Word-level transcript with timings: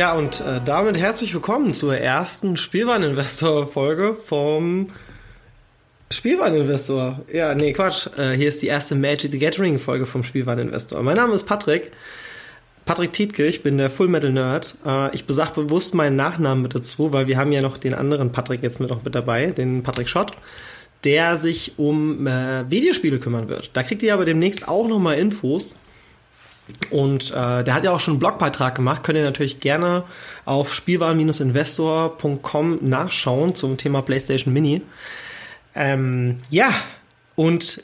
Ja, 0.00 0.14
und 0.14 0.40
äh, 0.40 0.62
damit 0.64 0.96
herzlich 0.96 1.34
willkommen 1.34 1.74
zur 1.74 1.94
ersten 1.94 2.56
Spielwareninvestor-Folge 2.56 4.14
vom 4.14 4.86
Spielwareninvestor. 6.10 7.20
Ja, 7.30 7.54
nee, 7.54 7.74
Quatsch. 7.74 8.06
Äh, 8.16 8.30
hier 8.30 8.48
ist 8.48 8.62
die 8.62 8.68
erste 8.68 8.94
Magic 8.94 9.30
the 9.30 9.38
Gathering-Folge 9.38 10.06
vom 10.06 10.24
Spielwareninvestor. 10.24 11.02
Mein 11.02 11.16
Name 11.16 11.34
ist 11.34 11.42
Patrick. 11.42 11.90
Patrick 12.86 13.12
Tietke, 13.12 13.44
ich 13.44 13.62
bin 13.62 13.76
der 13.76 13.90
Full 13.90 14.08
Metal 14.08 14.32
Nerd. 14.32 14.74
Äh, 14.86 15.14
ich 15.14 15.26
besag 15.26 15.50
bewusst 15.54 15.92
meinen 15.92 16.16
Nachnamen 16.16 16.62
mit 16.62 16.74
dazu, 16.74 17.12
weil 17.12 17.26
wir 17.26 17.36
haben 17.36 17.52
ja 17.52 17.60
noch 17.60 17.76
den 17.76 17.92
anderen 17.92 18.32
Patrick 18.32 18.62
jetzt 18.62 18.80
mit 18.80 18.88
noch 18.88 19.04
mit 19.04 19.14
dabei, 19.14 19.48
den 19.48 19.82
Patrick 19.82 20.08
Schott, 20.08 20.32
der 21.04 21.36
sich 21.36 21.74
um 21.76 22.26
äh, 22.26 22.70
Videospiele 22.70 23.18
kümmern 23.18 23.50
wird. 23.50 23.68
Da 23.74 23.82
kriegt 23.82 24.02
ihr 24.02 24.14
aber 24.14 24.24
demnächst 24.24 24.66
auch 24.66 24.88
nochmal 24.88 25.18
Infos. 25.18 25.76
Und 26.90 27.30
äh, 27.30 27.64
der 27.64 27.74
hat 27.74 27.84
ja 27.84 27.92
auch 27.92 28.00
schon 28.00 28.14
einen 28.14 28.20
Blogbeitrag 28.20 28.74
gemacht. 28.74 29.04
Könnt 29.04 29.18
ihr 29.18 29.24
natürlich 29.24 29.60
gerne 29.60 30.04
auf 30.44 30.74
spielwaren-investor.com 30.74 32.78
nachschauen 32.82 33.54
zum 33.54 33.76
Thema 33.76 34.02
PlayStation 34.02 34.52
Mini. 34.52 34.82
Ähm, 35.74 36.38
ja, 36.50 36.70
und 37.36 37.82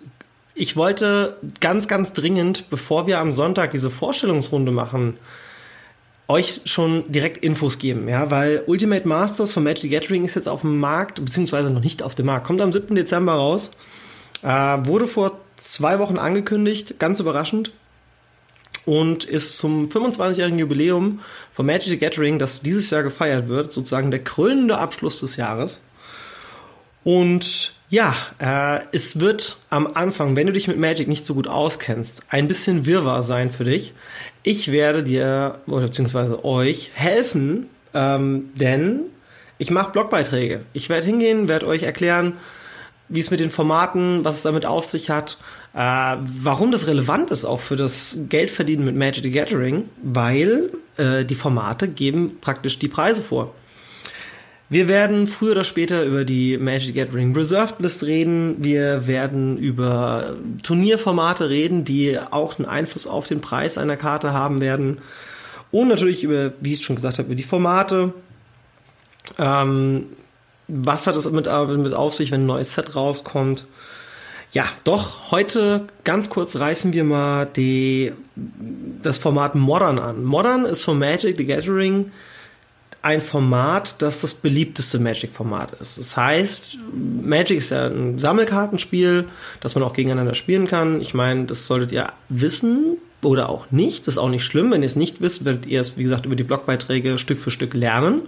ich 0.55 0.77
wollte 0.77 1.37
ganz, 1.61 1.87
ganz 1.87 2.13
dringend, 2.13 2.71
bevor 2.71 3.07
wir 3.07 3.19
am 3.19 3.33
Sonntag 3.33 3.73
diese 3.73 3.91
Vorstellungsrunde 3.91 4.73
machen, 4.73 5.19
euch 6.29 6.63
schon 6.65 7.11
direkt 7.13 7.39
Infos 7.39 7.79
geben, 7.79 8.09
ja, 8.09 8.31
weil 8.31 8.65
Ultimate 8.67 9.07
Masters 9.07 9.53
von 9.53 9.63
Magic 9.63 9.93
Gathering 9.93 10.25
ist 10.25 10.35
jetzt 10.35 10.49
auf 10.49 10.63
dem 10.63 10.81
Markt, 10.81 11.25
beziehungsweise 11.25 11.71
noch 11.71 11.83
nicht 11.83 12.03
auf 12.03 12.15
dem 12.15 12.27
Markt, 12.27 12.47
kommt 12.47 12.61
am 12.61 12.73
7. 12.73 12.97
Dezember 12.97 13.35
raus, 13.35 13.71
äh, 14.43 14.49
wurde 14.49 15.07
vor 15.07 15.39
zwei 15.57 15.99
Wochen 15.99 16.19
angekündigt, 16.19 16.99
ganz 16.99 17.21
überraschend, 17.21 17.73
und 18.87 19.25
ist 19.25 19.59
zum 19.59 19.89
25-jährigen 19.89 20.59
Jubiläum 20.59 21.21
von 21.53 21.67
Magic 21.67 21.89
the 21.89 21.99
Gathering, 21.99 22.39
das 22.39 22.63
dieses 22.63 22.89
Jahr 22.89 23.03
gefeiert 23.03 23.49
wird, 23.49 23.73
sozusagen 23.73 24.11
der 24.11 24.25
krönende 24.25 24.79
Abschluss 24.79 25.21
des 25.21 25.37
Jahres. 25.37 25.83
Und 27.05 27.75
ja, 27.91 28.15
äh, 28.39 28.81
es 28.93 29.21
wird 29.21 29.59
am 29.71 29.89
Anfang, 29.95 30.35
wenn 30.35 30.47
du 30.47 30.53
dich 30.53 30.69
mit 30.69 30.79
Magic 30.79 31.09
nicht 31.09 31.27
so 31.27 31.35
gut 31.35 31.49
auskennst, 31.49 32.25
ein 32.31 32.49
bisschen 32.49 32.87
Wirrwarr 32.87 33.23
sein 33.23 33.51
für 33.51 33.65
dich. 33.65 33.93
Ich 34.43 34.73
werde 34.73 35.03
dir 35.03 35.61
oder 35.67 35.87
beziehungsweise 35.87 36.45
euch 36.45 36.91
helfen, 36.95 37.69
ähm, 37.93 38.51
denn 38.55 39.01
ich 39.59 39.71
mache 39.71 39.93
Blogbeiträge. 39.93 40.63
Ich 40.73 40.89
werde 40.89 41.07
hingehen, 41.07 41.49
werde 41.49 41.67
euch 41.67 41.83
erklären, 41.83 42.35
wie 43.09 43.21
es 43.21 43.31
mit 43.31 43.41
den 43.41 43.51
Formaten, 43.51 44.25
was 44.25 44.37
es 44.37 44.43
damit 44.43 44.67
auf 44.67 44.85
sich 44.85 45.11
hat, 45.11 45.39
äh, 45.77 46.17
warum 46.43 46.73
das 46.73 46.87
relevant 46.87 47.31
ist 47.31 47.45
auch 47.45 47.61
für 47.61 47.77
das 47.77 48.17
Geldverdienen 48.31 48.87
mit 48.87 48.97
Magic 48.97 49.25
the 49.25 49.31
Gathering, 49.31 49.91
weil 50.03 50.71
äh, 50.97 51.27
die 51.27 51.35
Formate 51.35 51.87
geben 51.87 52.39
praktisch 52.41 52.79
die 52.79 52.89
Preise 52.89 53.23
vor. 53.23 53.55
Wir 54.71 54.89
werden 54.89 55.27
früher 55.27 55.53
oder 55.53 55.65
später 55.65 56.03
über 56.05 56.25
die 56.25 56.57
Magic 56.57 56.95
Gathering 56.95 57.37
Reserved 57.37 57.79
List 57.81 58.05
reden. 58.05 58.65
Wir 58.65 59.07
werden 59.07 59.59
über 59.59 60.37
Turnierformate 60.63 61.51
reden, 61.51 61.85
die 61.85 62.19
auch 62.19 62.59
einen 62.59 62.67
Einfluss 62.67 63.07
auf 63.07 63.29
den 63.29 63.43
Preis 63.43 63.77
einer 63.77 63.99
Karte 63.99 64.33
haben 64.33 64.63
werden. 64.63 64.99
Und 65.73 65.89
natürlich 65.89 66.25
über, 66.25 66.55
wie 66.59 66.73
ich 66.73 66.83
schon 66.83 66.97
gesagt 66.97 67.19
habe, 67.19 67.27
über 67.27 67.35
die 67.35 67.43
Formate. 67.43 68.15
Ähm, 69.39 70.07
was 70.69 71.07
hat 71.07 71.17
es 71.17 71.31
mit, 71.31 71.47
mit 71.47 71.95
auf 71.95 72.15
sich, 72.15 72.33
wenn 72.33 72.45
ein 72.45 72.47
neues 72.47 72.73
Set 72.73 72.97
rauskommt? 72.97 73.67
Ja, 74.53 74.65
doch, 74.85 75.31
heute 75.31 75.87
ganz 76.05 76.31
kurz 76.31 76.57
reißen 76.57 76.93
wir 76.93 77.05
mal 77.05 77.47
die, 77.47 78.13
das 79.03 79.19
Format 79.19 79.55
Modern 79.55 79.99
an. 79.99 80.25
Modern 80.25 80.65
ist 80.65 80.85
von 80.85 80.99
Magic 80.99 81.37
the 81.37 81.45
Gathering 81.45 82.13
ein 83.03 83.21
Format, 83.21 84.03
das 84.03 84.21
das 84.21 84.35
beliebteste 84.35 84.99
Magic-Format 84.99 85.73
ist. 85.81 85.97
Das 85.97 86.17
heißt, 86.17 86.79
Magic 87.23 87.59
ist 87.59 87.71
ja 87.71 87.87
ein 87.87 88.19
Sammelkartenspiel, 88.19 89.27
das 89.61 89.77
man 89.77 89.85
auch 89.85 89.93
gegeneinander 89.93 90.35
spielen 90.35 90.67
kann. 90.67 91.01
Ich 91.01 91.15
meine, 91.15 91.45
das 91.45 91.67
solltet 91.67 91.93
ihr 91.93 92.13
wissen 92.29 92.97
oder 93.23 93.49
auch 93.49 93.71
nicht. 93.71 94.07
Das 94.07 94.15
ist 94.15 94.19
auch 94.19 94.29
nicht 94.29 94.45
schlimm. 94.45 94.73
Wenn 94.73 94.83
ihr 94.83 94.87
es 94.87 94.97
nicht 94.97 95.21
wisst, 95.21 95.45
werdet 95.45 95.67
ihr 95.67 95.81
es, 95.81 95.97
wie 95.97 96.03
gesagt, 96.03 96.27
über 96.27 96.35
die 96.35 96.43
Blogbeiträge 96.43 97.19
Stück 97.19 97.39
für 97.39 97.53
Stück 97.53 97.75
lernen. 97.75 98.23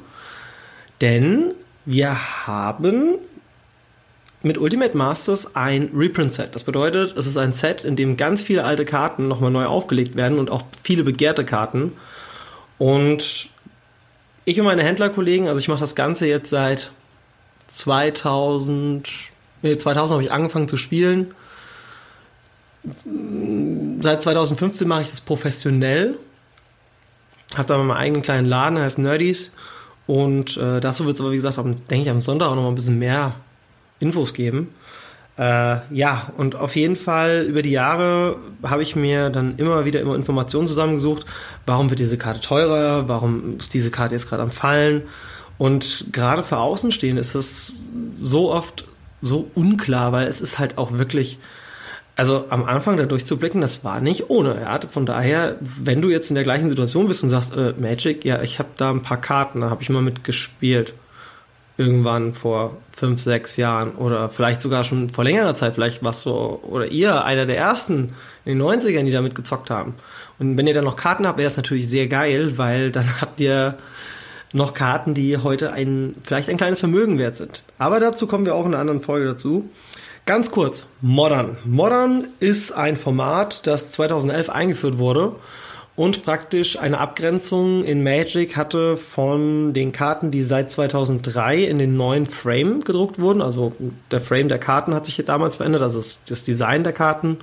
Denn 1.00 1.54
wir 1.84 2.46
haben 2.46 3.18
mit 4.42 4.58
Ultimate 4.58 4.96
Masters 4.96 5.56
ein 5.56 5.90
Reprint-Set. 5.94 6.54
Das 6.54 6.64
bedeutet, 6.64 7.16
es 7.16 7.26
ist 7.26 7.36
ein 7.36 7.54
Set, 7.54 7.84
in 7.84 7.96
dem 7.96 8.16
ganz 8.16 8.42
viele 8.42 8.64
alte 8.64 8.84
Karten 8.84 9.26
nochmal 9.28 9.50
neu 9.50 9.66
aufgelegt 9.66 10.14
werden 10.14 10.38
und 10.38 10.50
auch 10.50 10.62
viele 10.82 11.02
begehrte 11.02 11.44
Karten. 11.44 11.92
Und 12.78 13.48
ich 14.44 14.60
und 14.60 14.66
meine 14.66 14.82
Händlerkollegen, 14.82 15.48
also 15.48 15.58
ich 15.58 15.68
mache 15.68 15.80
das 15.80 15.96
Ganze 15.96 16.26
jetzt 16.26 16.50
seit 16.50 16.92
2000, 17.72 19.08
nee, 19.62 19.76
2000 19.76 20.14
habe 20.14 20.22
ich 20.22 20.32
angefangen 20.32 20.68
zu 20.68 20.76
spielen. 20.76 21.34
Seit 24.00 24.22
2015 24.22 24.86
mache 24.86 25.02
ich 25.02 25.10
das 25.10 25.20
professionell. 25.20 26.16
Habe 27.56 27.66
da 27.66 27.78
meinen 27.78 27.90
eigenen 27.90 28.22
kleinen 28.22 28.46
Laden, 28.46 28.78
heißt 28.78 28.98
Nerdies. 28.98 29.52
Und 30.06 30.56
äh, 30.56 30.80
dazu 30.80 31.04
wird 31.04 31.16
es 31.16 31.20
aber, 31.20 31.32
wie 31.32 31.36
gesagt, 31.36 31.58
denke 31.58 32.02
ich, 32.02 32.08
am 32.08 32.20
Sonntag 32.20 32.46
auch 32.46 32.54
noch 32.54 32.62
mal 32.62 32.68
ein 32.68 32.76
bisschen 32.76 32.98
mehr 32.98 33.34
Infos 34.00 34.34
geben. 34.34 34.68
Äh, 35.38 35.76
ja, 35.92 36.32
und 36.36 36.56
auf 36.56 36.74
jeden 36.74 36.96
Fall 36.96 37.44
über 37.48 37.62
die 37.62 37.70
Jahre 37.70 38.38
habe 38.64 38.82
ich 38.82 38.96
mir 38.96 39.30
dann 39.30 39.56
immer 39.56 39.84
wieder 39.84 40.00
immer 40.00 40.16
Informationen 40.16 40.66
zusammengesucht, 40.66 41.26
warum 41.64 41.90
wird 41.90 42.00
diese 42.00 42.18
Karte 42.18 42.40
teurer, 42.40 43.08
warum 43.08 43.56
ist 43.56 43.72
diese 43.72 43.92
Karte 43.92 44.16
jetzt 44.16 44.28
gerade 44.28 44.42
am 44.42 44.50
Fallen. 44.50 45.02
Und 45.56 46.06
gerade 46.12 46.42
für 46.42 46.58
Außenstehende 46.58 47.20
ist 47.20 47.36
es 47.36 47.74
so 48.20 48.52
oft 48.52 48.84
so 49.22 49.48
unklar, 49.54 50.10
weil 50.12 50.26
es 50.26 50.40
ist 50.40 50.58
halt 50.58 50.76
auch 50.76 50.92
wirklich, 50.92 51.38
also 52.16 52.46
am 52.48 52.64
Anfang 52.64 52.96
da 52.96 53.06
durchzublicken, 53.06 53.60
das 53.60 53.84
war 53.84 54.00
nicht 54.00 54.30
ohne. 54.30 54.60
Ja? 54.60 54.80
Von 54.90 55.06
daher, 55.06 55.56
wenn 55.60 56.02
du 56.02 56.10
jetzt 56.10 56.30
in 56.30 56.34
der 56.34 56.44
gleichen 56.44 56.68
Situation 56.68 57.06
bist 57.06 57.22
und 57.22 57.28
sagst, 57.28 57.56
äh, 57.56 57.74
Magic, 57.78 58.24
ja, 58.24 58.42
ich 58.42 58.58
habe 58.58 58.70
da 58.76 58.90
ein 58.90 59.02
paar 59.02 59.20
Karten, 59.20 59.60
da 59.60 59.70
habe 59.70 59.82
ich 59.82 59.90
mal 59.90 60.02
mitgespielt 60.02 60.94
irgendwann 61.78 62.34
vor 62.34 62.76
fünf, 62.94 63.20
sechs 63.20 63.56
Jahren 63.56 63.92
oder 63.92 64.28
vielleicht 64.28 64.60
sogar 64.60 64.82
schon 64.82 65.10
vor 65.10 65.24
längerer 65.24 65.54
Zeit, 65.54 65.74
vielleicht 65.74 66.04
was 66.04 66.22
so, 66.22 66.60
oder 66.64 66.86
ihr 66.88 67.24
einer 67.24 67.46
der 67.46 67.56
ersten 67.56 68.12
in 68.44 68.58
den 68.58 68.62
90ern, 68.62 69.04
die 69.04 69.12
damit 69.12 69.36
gezockt 69.36 69.70
haben. 69.70 69.94
Und 70.40 70.58
wenn 70.58 70.66
ihr 70.66 70.74
dann 70.74 70.84
noch 70.84 70.96
Karten 70.96 71.26
habt, 71.26 71.38
wäre 71.38 71.46
das 71.46 71.56
natürlich 71.56 71.88
sehr 71.88 72.08
geil, 72.08 72.58
weil 72.58 72.90
dann 72.90 73.08
habt 73.20 73.40
ihr 73.40 73.78
noch 74.52 74.74
Karten, 74.74 75.14
die 75.14 75.36
heute 75.38 75.72
ein, 75.72 76.16
vielleicht 76.24 76.50
ein 76.50 76.56
kleines 76.56 76.80
Vermögen 76.80 77.18
wert 77.18 77.36
sind. 77.36 77.62
Aber 77.78 78.00
dazu 78.00 78.26
kommen 78.26 78.44
wir 78.44 78.56
auch 78.56 78.66
in 78.66 78.72
einer 78.72 78.80
anderen 78.80 79.02
Folge 79.02 79.26
dazu. 79.26 79.70
Ganz 80.26 80.50
kurz, 80.50 80.84
Modern. 81.00 81.58
Modern 81.64 82.28
ist 82.40 82.72
ein 82.72 82.96
Format, 82.96 83.66
das 83.66 83.92
2011 83.92 84.50
eingeführt 84.50 84.98
wurde 84.98 85.36
und 85.98 86.22
praktisch 86.22 86.78
eine 86.78 86.98
Abgrenzung 86.98 87.82
in 87.82 88.04
Magic 88.04 88.56
hatte 88.56 88.96
von 88.96 89.74
den 89.74 89.90
Karten, 89.90 90.30
die 90.30 90.44
seit 90.44 90.70
2003 90.70 91.64
in 91.64 91.80
den 91.80 91.96
neuen 91.96 92.26
Frame 92.26 92.84
gedruckt 92.84 93.18
wurden. 93.18 93.42
Also 93.42 93.72
der 94.12 94.20
Frame 94.20 94.48
der 94.48 94.60
Karten 94.60 94.94
hat 94.94 95.06
sich 95.06 95.16
damals 95.24 95.56
verändert, 95.56 95.82
also 95.82 96.00
das 96.28 96.44
Design 96.44 96.84
der 96.84 96.92
Karten. 96.92 97.38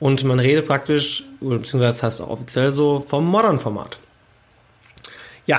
Und 0.00 0.22
man 0.24 0.38
redet 0.38 0.66
praktisch, 0.66 1.24
beziehungsweise 1.40 1.80
das 1.80 2.02
heißt 2.02 2.20
auch 2.20 2.28
offiziell 2.28 2.74
so, 2.74 3.00
vom 3.00 3.26
Modern-Format. 3.26 3.98
Ja, 5.46 5.58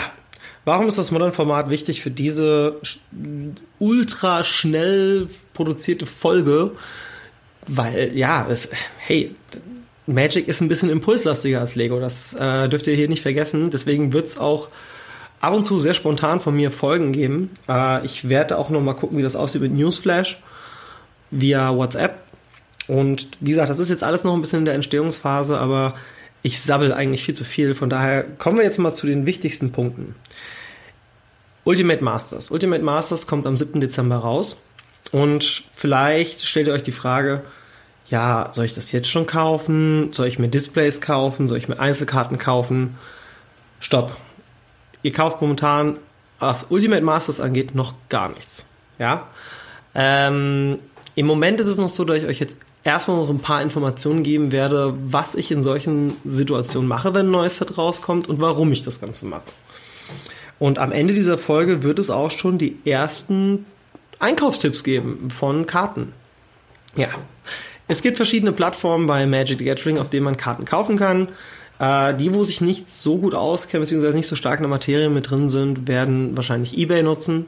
warum 0.66 0.88
ist 0.88 1.00
das 1.00 1.10
Modern-Format 1.10 1.72
wichtig 1.72 2.04
für 2.04 2.12
diese 2.12 2.80
ultra 3.80 4.44
schnell 4.44 5.28
produzierte 5.56 6.06
Folge? 6.06 6.74
Weil, 7.68 8.16
ja, 8.16 8.46
es, 8.48 8.70
hey, 9.00 9.36
Magic 10.09 10.47
ist 10.47 10.61
ein 10.61 10.67
bisschen 10.67 10.89
impulslastiger 10.89 11.59
als 11.59 11.75
Lego. 11.75 12.00
Das 12.00 12.33
äh, 12.33 12.67
dürft 12.67 12.88
ihr 12.88 12.95
hier 12.95 13.07
nicht 13.07 13.21
vergessen. 13.21 13.69
Deswegen 13.69 14.11
wird 14.11 14.27
es 14.27 14.38
auch 14.38 14.69
ab 15.39 15.53
und 15.53 15.63
zu 15.63 15.79
sehr 15.79 15.94
spontan 15.94 16.39
von 16.39 16.56
mir 16.56 16.71
Folgen 16.71 17.11
geben. 17.11 17.51
Äh, 17.67 18.06
ich 18.06 18.27
werde 18.27 18.57
auch 18.57 18.69
noch 18.69 18.81
mal 18.81 18.94
gucken, 18.94 19.17
wie 19.17 19.21
das 19.21 19.35
aussieht 19.35 19.61
mit 19.61 19.73
Newsflash 19.73 20.41
via 21.31 21.75
WhatsApp. 21.75 22.15
Und 22.88 23.29
wie 23.39 23.51
gesagt, 23.51 23.69
das 23.69 23.79
ist 23.79 23.89
jetzt 23.89 24.03
alles 24.03 24.23
noch 24.23 24.33
ein 24.33 24.41
bisschen 24.41 24.59
in 24.59 24.65
der 24.65 24.73
Entstehungsphase, 24.73 25.59
aber 25.59 25.94
ich 26.41 26.59
sabbel 26.59 26.91
eigentlich 26.91 27.23
viel 27.23 27.35
zu 27.35 27.44
viel. 27.44 27.75
Von 27.75 27.89
daher 27.89 28.23
kommen 28.23 28.57
wir 28.57 28.63
jetzt 28.63 28.79
mal 28.79 28.91
zu 28.91 29.06
den 29.06 29.25
wichtigsten 29.25 29.71
Punkten. 29.71 30.15
Ultimate 31.65 32.03
Masters. 32.03 32.50
Ultimate 32.50 32.83
Masters 32.83 33.27
kommt 33.27 33.45
am 33.45 33.57
7. 33.57 33.79
Dezember 33.79 34.17
raus. 34.17 34.61
Und 35.11 35.63
vielleicht 35.75 36.45
stellt 36.45 36.67
ihr 36.67 36.73
euch 36.73 36.83
die 36.83 36.91
Frage, 36.91 37.44
ja, 38.09 38.50
soll 38.53 38.65
ich 38.65 38.73
das 38.73 38.91
jetzt 38.91 39.09
schon 39.09 39.27
kaufen? 39.27 40.11
Soll 40.13 40.27
ich 40.27 40.39
mir 40.39 40.47
Displays 40.47 41.01
kaufen? 41.01 41.47
Soll 41.47 41.57
ich 41.57 41.69
mir 41.69 41.79
Einzelkarten 41.79 42.38
kaufen? 42.38 42.97
Stopp. 43.79 44.17
Ihr 45.03 45.13
kauft 45.13 45.41
momentan, 45.41 46.00
was 46.39 46.67
Ultimate 46.69 47.03
Masters 47.03 47.39
angeht, 47.39 47.75
noch 47.75 47.94
gar 48.09 48.29
nichts. 48.29 48.65
Ja. 48.97 49.27
Ähm, 49.95 50.79
Im 51.15 51.25
Moment 51.25 51.59
ist 51.59 51.67
es 51.67 51.77
noch 51.77 51.89
so, 51.89 52.03
dass 52.03 52.17
ich 52.17 52.25
euch 52.25 52.39
jetzt 52.39 52.57
erstmal 52.83 53.17
noch 53.17 53.25
so 53.25 53.33
ein 53.33 53.39
paar 53.39 53.61
Informationen 53.61 54.23
geben 54.23 54.51
werde, 54.51 54.94
was 55.06 55.35
ich 55.35 55.51
in 55.51 55.63
solchen 55.63 56.15
Situationen 56.25 56.88
mache, 56.88 57.13
wenn 57.13 57.27
ein 57.27 57.31
neues 57.31 57.57
Set 57.57 57.77
rauskommt 57.77 58.27
und 58.27 58.41
warum 58.41 58.71
ich 58.71 58.83
das 58.83 59.00
Ganze 59.00 59.25
mache. 59.25 59.44
Und 60.57 60.79
am 60.79 60.91
Ende 60.91 61.13
dieser 61.13 61.38
Folge 61.38 61.83
wird 61.83 62.00
es 62.00 62.09
auch 62.09 62.31
schon 62.31 62.57
die 62.57 62.77
ersten 62.85 63.66
Einkaufstipps 64.19 64.83
geben 64.83 65.30
von 65.30 65.66
Karten. 65.66 66.13
Ja, 66.95 67.07
es 67.90 68.04
gibt 68.04 68.18
verschiedene 68.18 68.52
Plattformen 68.52 69.08
bei 69.08 69.26
Magic 69.26 69.58
the 69.58 69.66
Gathering, 69.66 69.98
auf 69.98 70.10
denen 70.10 70.24
man 70.24 70.38
Karten 70.38 70.64
kaufen 70.64 70.96
kann. 70.96 71.28
Äh, 71.80 72.14
die, 72.14 72.31
wo 72.34 72.44
sich 72.44 72.62
nicht 72.62 72.94
so 72.94 73.18
gut 73.18 73.34
auskennen, 73.34 73.81
beziehungsweise 73.81 74.16
nicht 74.16 74.28
so 74.28 74.36
stark 74.36 74.60
in 74.60 74.64
der 74.64 74.69
Materie 74.69 75.10
mit 75.10 75.30
drin 75.30 75.50
sind, 75.50 75.88
werden 75.88 76.38
wahrscheinlich 76.38 76.78
eBay 76.78 77.02
nutzen. 77.02 77.48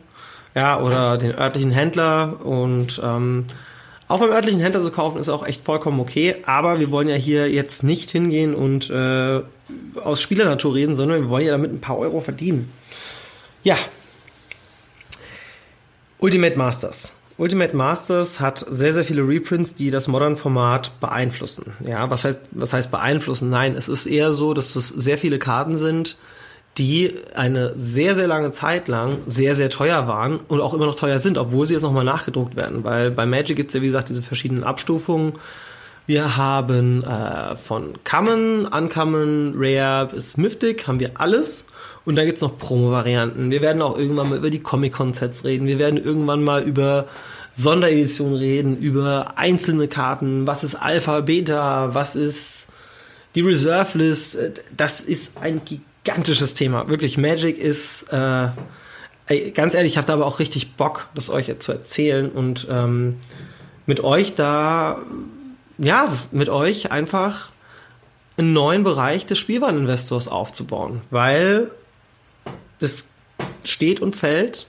Ja, 0.56 0.82
oder 0.82 1.20
den 1.20 1.36
örtlichen 1.36 1.70
Händler. 1.70 2.44
Und 2.44 3.00
ähm, 3.04 3.46
auch 4.08 4.20
beim 4.20 4.32
örtlichen 4.32 4.60
Händler 4.60 4.82
zu 4.82 4.90
kaufen 4.90 5.20
ist 5.20 5.30
auch 5.30 5.46
echt 5.46 5.64
vollkommen 5.64 6.00
okay. 6.00 6.38
Aber 6.44 6.80
wir 6.80 6.90
wollen 6.90 7.08
ja 7.08 7.16
hier 7.16 7.48
jetzt 7.52 7.84
nicht 7.84 8.10
hingehen 8.10 8.56
und 8.56 8.90
äh, 8.90 9.42
aus 10.04 10.22
Spielernatur 10.24 10.74
reden, 10.74 10.96
sondern 10.96 11.22
wir 11.22 11.30
wollen 11.30 11.46
ja 11.46 11.52
damit 11.52 11.72
ein 11.72 11.82
paar 11.82 12.00
Euro 12.00 12.20
verdienen. 12.20 12.74
Ja. 13.64 13.78
Ultimate 16.18 16.58
Masters. 16.58 17.14
Ultimate 17.38 17.76
Masters 17.76 18.40
hat 18.40 18.66
sehr, 18.70 18.94
sehr 18.94 19.06
viele 19.06 19.28
Reprints, 19.28 19.76
die 19.76 19.92
das 19.92 20.08
Modern-Format 20.08 21.00
beeinflussen. 21.00 21.74
Ja, 21.86 22.10
was 22.10 22.24
heißt, 22.24 22.40
was 22.52 22.74
heißt 22.74 22.92
beeinflussen? 22.92 23.50
Nein, 23.50 23.76
es 23.76 23.90
ist 23.90 24.06
eher 24.06 24.34
so, 24.34 24.54
dass 24.54 24.74
das 24.74 24.90
sehr 24.90 25.18
viele 25.18 25.40
Karten 25.40 25.78
sind, 25.78 26.18
die 26.78 27.16
eine 27.36 27.74
sehr, 27.76 28.16
sehr 28.16 28.28
lange 28.28 28.52
Zeit 28.52 28.88
lang 28.88 29.20
sehr, 29.26 29.56
sehr 29.56 29.70
teuer 29.70 30.08
waren 30.08 30.40
und 30.48 30.62
auch 30.62 30.74
immer 30.74 30.86
noch 30.86 30.96
teuer 30.96 31.20
sind, 31.20 31.38
obwohl 31.38 31.68
sie 31.68 31.74
jetzt 31.74 31.84
nochmal 31.84 32.06
nachgedruckt 32.06 32.56
werden. 32.56 32.84
Weil 32.84 33.12
bei 33.12 33.26
Magic 33.26 33.58
gibt 33.58 33.70
es 33.70 33.76
ja, 33.76 33.82
wie 33.82 33.88
gesagt, 33.88 34.10
diese 34.10 34.22
verschiedenen 34.22 34.64
Abstufungen. 34.64 35.34
Wir 36.08 36.38
haben 36.38 37.04
äh, 37.04 37.56
von 37.56 37.98
Common, 38.04 38.66
Uncommon, 38.66 39.54
Rare 39.56 40.08
bis 40.08 40.38
Mythic 40.38 40.88
haben 40.88 41.00
wir 41.00 41.12
alles. 41.16 41.68
Und 42.04 42.16
dann 42.16 42.26
gibt's 42.26 42.42
noch 42.42 42.58
Promo-Varianten. 42.58 43.52
Wir 43.52 43.62
werden 43.62 43.82
auch 43.82 43.98
irgendwann 43.98 44.30
mal 44.30 44.38
über 44.38 44.50
die 44.50 44.60
Comic-Con-Sets 44.60 45.44
reden. 45.44 45.68
Wir 45.68 45.78
werden 45.78 46.04
irgendwann 46.04 46.44
mal 46.44 46.64
über 46.64 47.08
Sondereditionen 47.54 48.36
reden, 48.36 48.78
über 48.78 49.38
einzelne 49.38 49.88
Karten. 49.88 50.48
Was 50.48 50.64
ist 50.64 50.76
Alpha, 50.76 51.22
Beta? 51.22 51.94
Was 51.94 52.16
ist 52.16 52.68
die 53.36 53.42
Reserve 53.42 53.98
List? 53.98 54.38
Das 54.76 55.02
ist 55.02 55.38
ein 55.38 55.62
gigantisches 55.64 56.54
Thema. 56.54 56.88
Wirklich, 56.90 57.18
Magic 57.18 57.58
ist, 57.58 58.12
äh, 58.12 58.48
ey, 59.28 59.52
ganz 59.52 59.76
ehrlich, 59.76 59.94
ich 59.94 59.98
habe 59.98 60.08
da 60.08 60.14
aber 60.14 60.26
auch 60.26 60.40
richtig 60.40 60.76
Bock, 60.76 61.08
das 61.14 61.30
euch 61.30 61.54
zu 61.60 61.72
erzählen 61.72 62.30
und 62.32 62.68
ähm, 62.70 63.18
mit 63.86 64.04
euch 64.04 64.36
da, 64.36 65.00
ja, 65.78 66.12
mit 66.32 66.50
euch 66.50 66.92
einfach 66.92 67.52
einen 68.38 68.54
neuen 68.54 68.84
Bereich 68.84 69.26
des 69.26 69.38
Spielwareninvestors 69.38 70.28
aufzubauen, 70.28 71.02
weil 71.12 71.72
das 72.82 73.06
steht 73.64 74.02
und 74.02 74.16
fällt 74.16 74.68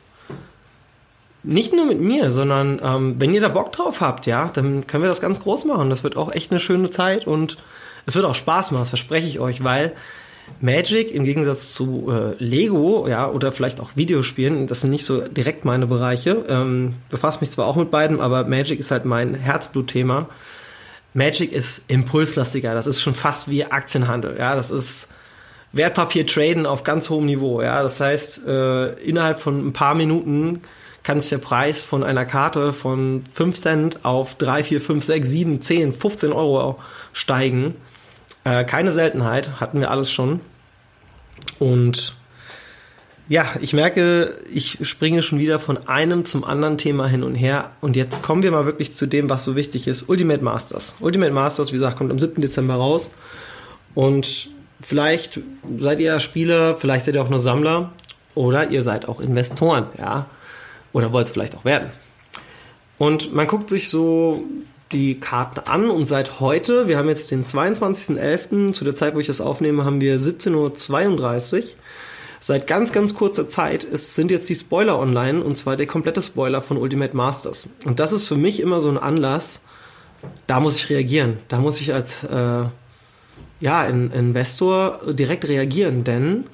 nicht 1.42 1.72
nur 1.74 1.86
mit 1.86 2.00
mir, 2.00 2.30
sondern 2.30 2.80
ähm, 2.82 3.16
wenn 3.18 3.34
ihr 3.34 3.40
da 3.40 3.48
Bock 3.48 3.72
drauf 3.72 4.00
habt, 4.00 4.26
ja, 4.26 4.50
dann 4.52 4.86
können 4.86 5.02
wir 5.02 5.08
das 5.08 5.20
ganz 5.20 5.40
groß 5.40 5.64
machen. 5.64 5.90
Das 5.90 6.04
wird 6.04 6.16
auch 6.16 6.32
echt 6.32 6.50
eine 6.50 6.60
schöne 6.60 6.90
Zeit 6.90 7.26
und 7.26 7.58
es 8.06 8.14
wird 8.14 8.24
auch 8.24 8.34
Spaß 8.34 8.70
machen, 8.70 8.82
das 8.82 8.90
verspreche 8.90 9.26
ich 9.26 9.40
euch, 9.40 9.64
weil 9.64 9.92
Magic 10.60 11.12
im 11.12 11.24
Gegensatz 11.24 11.72
zu 11.72 12.10
äh, 12.10 12.42
Lego, 12.42 13.08
ja, 13.08 13.28
oder 13.28 13.52
vielleicht 13.52 13.80
auch 13.80 13.90
Videospielen, 13.94 14.66
das 14.66 14.82
sind 14.82 14.90
nicht 14.90 15.04
so 15.04 15.22
direkt 15.22 15.64
meine 15.64 15.86
Bereiche. 15.86 16.44
Ähm, 16.48 16.94
befasse 17.10 17.40
mich 17.40 17.50
zwar 17.50 17.66
auch 17.66 17.76
mit 17.76 17.90
beiden, 17.90 18.20
aber 18.20 18.44
Magic 18.44 18.78
ist 18.78 18.90
halt 18.90 19.04
mein 19.04 19.34
Herzblutthema. 19.34 20.28
Magic 21.14 21.52
ist 21.52 21.84
impulslastiger, 21.88 22.74
das 22.74 22.86
ist 22.86 23.02
schon 23.02 23.14
fast 23.14 23.50
wie 23.50 23.64
Aktienhandel, 23.64 24.36
ja, 24.38 24.54
das 24.54 24.70
ist 24.70 25.08
Wertpapier 25.72 26.26
traden 26.26 26.66
auf 26.66 26.84
ganz 26.84 27.08
hohem 27.08 27.26
Niveau, 27.26 27.62
ja, 27.62 27.82
das 27.82 27.98
heißt, 27.98 28.46
äh, 28.46 28.92
innerhalb 29.00 29.40
von 29.40 29.66
ein 29.66 29.72
paar 29.72 29.94
Minuten 29.94 30.60
kann 31.02 31.20
sich 31.20 31.30
der 31.30 31.38
Preis 31.38 31.82
von 31.82 32.04
einer 32.04 32.24
Karte 32.24 32.72
von 32.72 33.24
5 33.32 33.56
Cent 33.58 34.04
auf 34.04 34.36
3, 34.36 34.62
4, 34.64 34.80
5, 34.80 35.04
6, 35.04 35.28
7, 35.28 35.60
10, 35.60 35.92
15 35.94 36.32
Euro 36.32 36.78
steigen. 37.12 37.74
Äh, 38.44 38.64
keine 38.64 38.92
Seltenheit, 38.92 39.60
hatten 39.60 39.80
wir 39.80 39.90
alles 39.90 40.12
schon. 40.12 40.40
Und 41.58 42.14
ja, 43.28 43.46
ich 43.60 43.72
merke, 43.72 44.36
ich 44.52 44.78
springe 44.82 45.22
schon 45.22 45.38
wieder 45.38 45.58
von 45.58 45.88
einem 45.88 46.24
zum 46.24 46.44
anderen 46.44 46.76
Thema 46.76 47.06
hin 47.06 47.22
und 47.22 47.34
her. 47.34 47.70
Und 47.80 47.96
jetzt 47.96 48.22
kommen 48.22 48.42
wir 48.42 48.50
mal 48.50 48.66
wirklich 48.66 48.94
zu 48.94 49.06
dem, 49.06 49.30
was 49.30 49.44
so 49.44 49.56
wichtig 49.56 49.86
ist. 49.88 50.08
Ultimate 50.08 50.44
Masters. 50.44 50.96
Ultimate 51.00 51.32
Masters, 51.32 51.72
wie 51.72 51.76
gesagt, 51.76 51.96
kommt 51.96 52.10
am 52.10 52.18
7. 52.18 52.42
Dezember 52.42 52.74
raus. 52.74 53.10
Und 53.94 54.50
vielleicht 54.82 55.40
seid 55.78 56.00
ihr 56.00 56.20
Spieler, 56.20 56.74
vielleicht 56.74 57.06
seid 57.06 57.14
ihr 57.14 57.22
auch 57.22 57.30
nur 57.30 57.40
Sammler 57.40 57.92
oder 58.34 58.70
ihr 58.70 58.82
seid 58.82 59.08
auch 59.08 59.20
Investoren, 59.20 59.86
ja. 59.98 60.26
Oder 60.92 61.12
wollt 61.12 61.26
es 61.26 61.32
vielleicht 61.32 61.56
auch 61.56 61.64
werden. 61.64 61.90
Und 62.98 63.32
man 63.32 63.46
guckt 63.46 63.70
sich 63.70 63.88
so 63.88 64.44
die 64.92 65.18
Karten 65.18 65.60
an 65.60 65.90
und 65.90 66.06
seit 66.06 66.40
heute, 66.40 66.86
wir 66.86 66.98
haben 66.98 67.08
jetzt 67.08 67.30
den 67.30 67.46
22.11., 67.46 68.72
zu 68.72 68.84
der 68.84 68.94
Zeit, 68.94 69.14
wo 69.14 69.20
ich 69.20 69.26
das 69.26 69.40
aufnehme, 69.40 69.84
haben 69.84 70.00
wir 70.00 70.18
17.32 70.18 71.56
Uhr. 71.56 71.64
Seit 72.40 72.66
ganz, 72.66 72.92
ganz 72.92 73.14
kurzer 73.14 73.46
Zeit 73.46 73.84
ist, 73.84 74.16
sind 74.16 74.30
jetzt 74.30 74.48
die 74.48 74.54
Spoiler 74.54 74.98
online 74.98 75.42
und 75.42 75.56
zwar 75.56 75.76
der 75.76 75.86
komplette 75.86 76.22
Spoiler 76.22 76.60
von 76.60 76.76
Ultimate 76.76 77.16
Masters. 77.16 77.68
Und 77.84 78.00
das 78.00 78.12
ist 78.12 78.26
für 78.26 78.36
mich 78.36 78.60
immer 78.60 78.80
so 78.80 78.90
ein 78.90 78.98
Anlass, 78.98 79.62
da 80.46 80.60
muss 80.60 80.76
ich 80.76 80.90
reagieren. 80.90 81.38
Da 81.48 81.58
muss 81.58 81.80
ich 81.80 81.94
als 81.94 82.24
äh, 82.24 82.64
ja, 83.62 83.84
in, 83.84 84.10
Investor 84.10 85.00
direkt 85.12 85.46
reagieren, 85.46 86.02
denn 86.02 86.44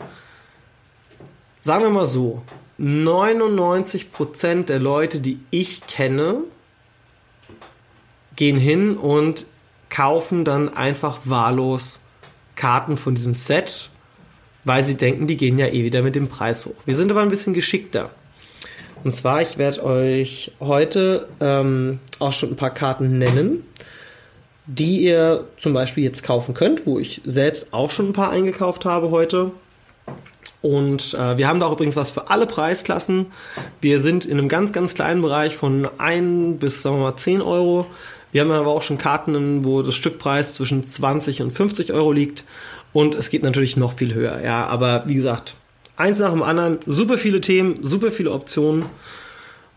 sagen 1.63 1.85
wir 1.85 1.91
mal 1.91 2.07
so, 2.07 2.43
99% 2.79 4.67
der 4.67 4.79
Leute, 4.79 5.19
die 5.19 5.41
ich 5.51 5.87
kenne, 5.87 6.43
gehen 8.37 8.59
hin 8.59 8.99
und 8.99 9.47
kaufen 9.89 10.45
dann 10.45 10.69
einfach 10.69 11.21
wahllos 11.25 12.03
Karten 12.57 12.99
von 12.99 13.15
diesem 13.15 13.33
Set, 13.33 13.89
weil 14.65 14.85
sie 14.85 14.99
denken, 14.99 15.27
die 15.27 15.39
gehen 15.39 15.59
ja 15.59 15.67
eh 15.67 15.85
wieder 15.85 16.03
mit 16.03 16.15
dem 16.15 16.29
Preis 16.29 16.67
hoch. 16.67 16.75
Wir 16.85 16.95
sind 16.95 17.11
aber 17.11 17.23
ein 17.23 17.31
bisschen 17.31 17.55
geschickter. 17.55 18.11
Und 19.03 19.15
zwar, 19.15 19.41
ich 19.41 19.57
werde 19.57 19.83
euch 19.83 20.53
heute 20.61 21.27
ähm, 21.41 22.01
auch 22.19 22.35
schon 22.35 22.51
ein 22.51 22.57
paar 22.57 22.75
Karten 22.75 23.17
nennen, 23.17 23.65
die 24.69 24.99
ihr 24.99 25.45
zum 25.57 25.73
Beispiel 25.73 26.05
jetzt 26.05 26.23
kaufen 26.23 26.55
könnt, 26.55 26.87
wo 26.87 26.99
ich 26.99 27.23
selbst 27.25 27.69
auch 27.73 27.91
schon 27.91 28.11
ein 28.11 28.13
paar 28.13 28.31
eingekauft 28.31 28.85
habe 28.85 29.11
heute. 29.11 29.51
Und 30.61 31.15
äh, 31.15 31.39
wir 31.39 31.49
haben 31.49 31.59
da 31.59 31.67
auch 31.67 31.73
übrigens 31.73 31.97
was 31.97 32.11
für 32.11 32.29
alle 32.29 32.47
Preisklassen. 32.47 33.27
Wir 33.81 33.99
sind 34.01 34.27
in 34.27 34.39
einem 34.39 34.49
ganz, 34.49 34.73
ganz 34.73 34.95
kleinen 34.95 35.23
Bereich 35.23 35.57
von 35.57 35.89
1 35.97 36.61
bis, 36.61 36.83
sagen 36.83 36.97
wir 36.97 37.05
mal, 37.05 37.17
10 37.17 37.41
Euro. 37.41 37.87
Wir 38.31 38.43
haben 38.43 38.51
aber 38.51 38.69
auch 38.69 38.83
schon 38.83 38.99
Karten, 38.99 39.65
wo 39.65 39.81
das 39.81 39.95
Stückpreis 39.95 40.53
zwischen 40.53 40.87
20 40.87 41.41
und 41.41 41.53
50 41.53 41.95
Euro 41.95 42.13
liegt. 42.13 42.45
Und 42.93 43.15
es 43.15 43.31
geht 43.31 43.45
natürlich 43.45 43.79
noch 43.79 43.95
viel 43.95 44.13
höher. 44.13 44.43
Ja, 44.43 44.67
aber 44.67 45.05
wie 45.07 45.15
gesagt, 45.15 45.55
eins 45.97 46.19
nach 46.19 46.33
dem 46.33 46.43
anderen, 46.43 46.79
super 46.85 47.17
viele 47.17 47.41
Themen, 47.41 47.83
super 47.83 48.13
viele 48.13 48.33
Optionen. 48.33 48.87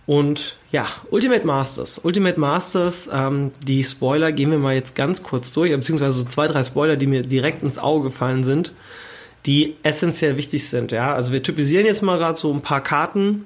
Und 0.05 0.57
ja, 0.71 0.87
Ultimate 1.09 1.45
Masters. 1.45 1.99
Ultimate 2.03 2.39
Masters, 2.39 3.09
ähm, 3.13 3.51
die 3.65 3.83
Spoiler 3.83 4.31
gehen 4.31 4.51
wir 4.51 4.57
mal 4.57 4.73
jetzt 4.73 4.95
ganz 4.95 5.23
kurz 5.23 5.53
durch, 5.53 5.71
beziehungsweise 5.71 6.19
so 6.19 6.23
zwei, 6.25 6.47
drei 6.47 6.63
Spoiler, 6.63 6.95
die 6.97 7.07
mir 7.07 7.21
direkt 7.21 7.61
ins 7.63 7.77
Auge 7.77 8.09
gefallen 8.09 8.43
sind 8.43 8.73
die 9.45 9.75
essentiell 9.83 10.37
wichtig 10.37 10.67
sind. 10.67 10.91
Ja, 10.91 11.13
also 11.13 11.31
wir 11.31 11.43
typisieren 11.43 11.85
jetzt 11.85 12.03
mal 12.03 12.17
gerade 12.17 12.37
so 12.37 12.53
ein 12.53 12.61
paar 12.61 12.81
Karten, 12.81 13.45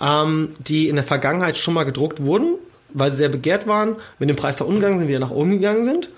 ähm, 0.00 0.50
die 0.58 0.88
in 0.88 0.96
der 0.96 1.04
Vergangenheit 1.04 1.56
schon 1.56 1.74
mal 1.74 1.84
gedruckt 1.84 2.24
wurden, 2.24 2.56
weil 2.90 3.10
sie 3.10 3.18
sehr 3.18 3.28
begehrt 3.28 3.66
waren, 3.66 3.96
mit 4.18 4.30
dem 4.30 4.36
Preis 4.36 4.56
da 4.58 4.64
umgegangen 4.64 4.98
sind, 4.98 5.08
wieder 5.08 5.18
nach 5.18 5.30
oben 5.30 5.50
gegangen 5.50 5.84
sind. 5.84 6.08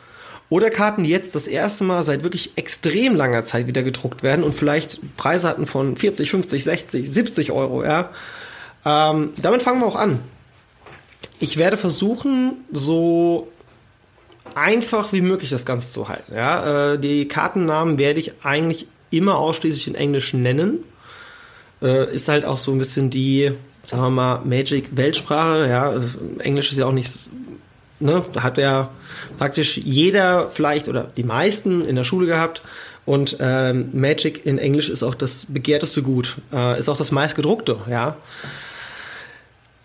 Oder 0.51 0.71
Karten, 0.71 1.05
die 1.05 1.11
jetzt 1.11 1.35
das 1.35 1.47
erste 1.47 1.85
Mal 1.85 2.03
seit 2.05 2.23
wirklich 2.23 2.53
extrem 2.57 3.15
langer 3.15 3.45
Zeit 3.45 3.67
wieder 3.67 3.83
gedruckt 3.83 4.23
werden 4.23 4.45
und 4.45 4.55
vielleicht 4.55 4.99
Preise 5.17 5.47
hatten 5.47 5.67
von 5.67 5.97
40, 5.97 6.31
50, 6.31 6.65
60, 6.65 7.11
70 7.11 7.53
Euro. 7.53 7.85
Ja, 7.85 8.11
ähm, 8.85 9.33
damit 9.41 9.63
fangen 9.63 9.81
wir 9.81 9.87
auch 9.87 9.97
an. 9.97 10.21
Ich 11.41 11.57
werde 11.57 11.77
versuchen, 11.77 12.65
so 12.73 13.49
einfach 14.55 15.13
wie 15.13 15.21
möglich 15.21 15.51
das 15.51 15.67
Ganze 15.67 15.93
zu 15.93 16.09
halten. 16.09 16.35
Ja, 16.35 16.95
äh, 16.95 16.99
die 16.99 17.29
Kartennamen 17.29 17.99
werde 17.99 18.21
ich 18.21 18.33
eigentlich 18.43 18.87
immer 19.11 19.39
ausschließlich 19.39 19.89
in 19.89 19.95
Englisch 19.95 20.35
nennen. 20.35 20.85
Äh, 21.81 22.13
ist 22.13 22.29
halt 22.29 22.45
auch 22.45 22.59
so 22.59 22.73
ein 22.73 22.79
bisschen 22.79 23.11
die, 23.11 23.53
sagen 23.87 24.03
wir 24.03 24.11
mal, 24.11 24.45
Magic-Weltsprache. 24.45 25.69
Ja, 25.69 26.01
Englisch 26.39 26.73
ist 26.73 26.79
ja 26.79 26.87
auch 26.87 26.93
nicht, 26.93 27.31
ne, 28.01 28.25
hat 28.41 28.59
ja 28.59 28.91
praktisch 29.39 29.79
jeder 29.79 30.51
vielleicht 30.51 30.89
oder 30.89 31.05
die 31.17 31.25
meisten 31.25 31.85
in 31.85 31.97
der 31.97 32.05
Schule 32.05 32.27
gehabt. 32.27 32.63
Und 33.07 33.39
ähm, 33.41 33.89
Magic 33.93 34.45
in 34.45 34.59
Englisch 34.59 34.91
ist 34.91 35.03
auch 35.03 35.15
das 35.15 35.47
begehrteste 35.47 36.03
Gut, 36.03 36.37
äh, 36.53 36.79
ist 36.79 36.91
auch 36.91 36.99
das 36.99 37.11
meistgedruckte, 37.11 37.79
ja. 37.89 38.17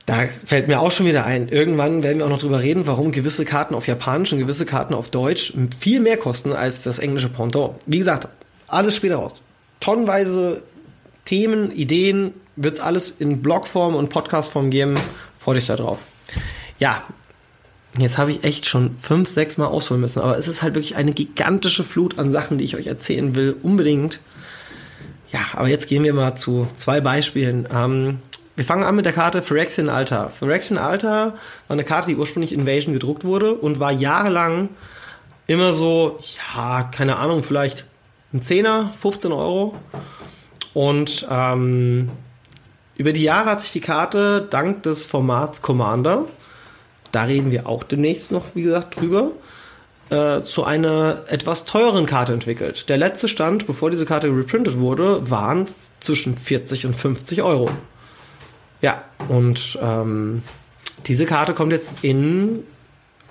Da 0.06 0.26
fällt 0.46 0.68
mir 0.68 0.82
auch 0.82 0.92
schon 0.92 1.06
wieder 1.06 1.26
ein. 1.26 1.48
Irgendwann 1.48 2.04
werden 2.04 2.18
wir 2.18 2.26
auch 2.26 2.30
noch 2.30 2.42
drüber 2.42 2.62
reden, 2.62 2.86
warum 2.88 3.12
gewisse 3.12 3.46
Karten 3.46 3.74
auf 3.74 3.88
Japanisch 3.88 4.34
und 4.34 4.40
gewisse 4.40 4.66
Karten 4.66 4.94
auf 4.94 5.10
Deutsch 5.10 5.54
viel 5.80 6.02
mehr 6.02 6.18
kosten 6.18 6.52
als 6.52 6.84
das 6.84 7.00
englische 7.00 7.30
Pendant. 7.30 7.76
Wie 7.86 8.00
gesagt, 8.00 8.28
alles 8.68 8.98
später 8.98 9.16
raus. 9.16 9.42
Tonnenweise 9.80 10.64
Themen, 11.24 11.72
Ideen, 11.72 12.34
wird 12.56 12.76
es 12.76 12.80
alles 12.80 13.12
in 13.12 13.42
Blogform 13.42 13.96
und 13.96 14.10
Podcastform 14.10 14.70
geben. 14.70 15.00
Freue 15.40 15.56
dich 15.56 15.68
da 15.68 15.78
drauf. 15.78 16.00
Ja, 16.80 17.04
jetzt 17.98 18.18
habe 18.18 18.32
ich 18.32 18.44
echt 18.44 18.68
schon 18.68 18.98
fünf, 19.02 19.30
sechs 19.30 19.58
Mal 19.58 19.68
ausholen 19.68 20.02
müssen, 20.02 20.22
aber 20.22 20.38
es 20.38 20.48
ist 20.48 20.62
halt 20.62 20.76
wirklich 20.76 20.96
eine 20.98 21.14
gigantische 21.14 21.84
Flut 21.84 22.20
an 22.20 22.32
Sachen, 22.32 22.58
die 22.58 22.66
ich 22.66 22.76
euch 22.76 22.88
erzählen 22.88 23.36
will, 23.36 23.56
unbedingt. 23.64 24.20
Ja, 25.32 25.40
aber 25.54 25.70
jetzt 25.70 25.88
gehen 25.88 26.04
wir 26.04 26.14
mal 26.14 26.36
zu 26.36 26.68
zwei 26.76 27.02
Beispielen. 27.02 27.68
Ähm, 27.74 28.20
wir 28.56 28.66
fangen 28.66 28.84
an 28.84 28.96
mit 28.96 29.06
der 29.06 29.14
Karte 29.14 29.42
Phyrexian 29.42 29.90
Altar. 29.90 30.30
Phyrexian 30.30 30.78
Altar 30.78 31.34
war 31.34 31.38
eine 31.68 31.84
Karte, 31.84 32.10
die 32.10 32.16
ursprünglich 32.16 32.54
Invasion 32.54 32.94
gedruckt 32.94 33.24
wurde 33.24 33.54
und 33.54 33.80
war 33.80 33.92
jahrelang 33.92 34.70
immer 35.48 35.74
so, 35.74 36.20
ja, 36.56 36.84
keine 36.84 37.18
Ahnung, 37.18 37.44
vielleicht 37.44 37.86
ein 38.34 38.42
Zehner, 38.42 38.94
15 39.02 39.32
Euro. 39.32 39.76
Und 40.74 41.28
ähm, 41.30 42.10
über 42.96 43.12
die 43.12 43.24
Jahre 43.24 43.52
hat 43.52 43.62
sich 43.62 43.72
die 43.72 43.82
Karte 43.82 44.48
dank 44.50 44.84
des 44.84 45.06
Formats 45.06 45.62
Commander, 45.62 46.26
da 47.12 47.24
reden 47.24 47.52
wir 47.52 47.68
auch 47.68 47.84
demnächst 47.84 48.32
noch, 48.32 48.56
wie 48.56 48.64
gesagt, 48.64 49.00
drüber, 49.00 49.32
äh, 50.10 50.42
zu 50.42 50.64
einer 50.64 51.22
etwas 51.28 51.66
teureren 51.66 52.08
Karte 52.08 52.34
entwickelt. 52.34 52.90
Der 52.90 52.98
letzte 52.98 53.28
Stand, 53.28 53.68
bevor 53.68 53.92
diese 53.92 54.06
Karte 54.06 54.28
reprintet 54.28 54.80
wurde, 54.80 55.30
waren 55.30 55.68
zwischen 56.00 56.38
40 56.38 56.88
und 56.88 56.96
50 56.96 57.44
Euro. 57.44 57.70
Ja, 58.84 59.02
und 59.30 59.80
ähm, 59.82 60.44
diese 61.08 61.26
Karte 61.26 61.54
kommt 61.54 61.72
jetzt 61.72 62.04
in 62.04 62.64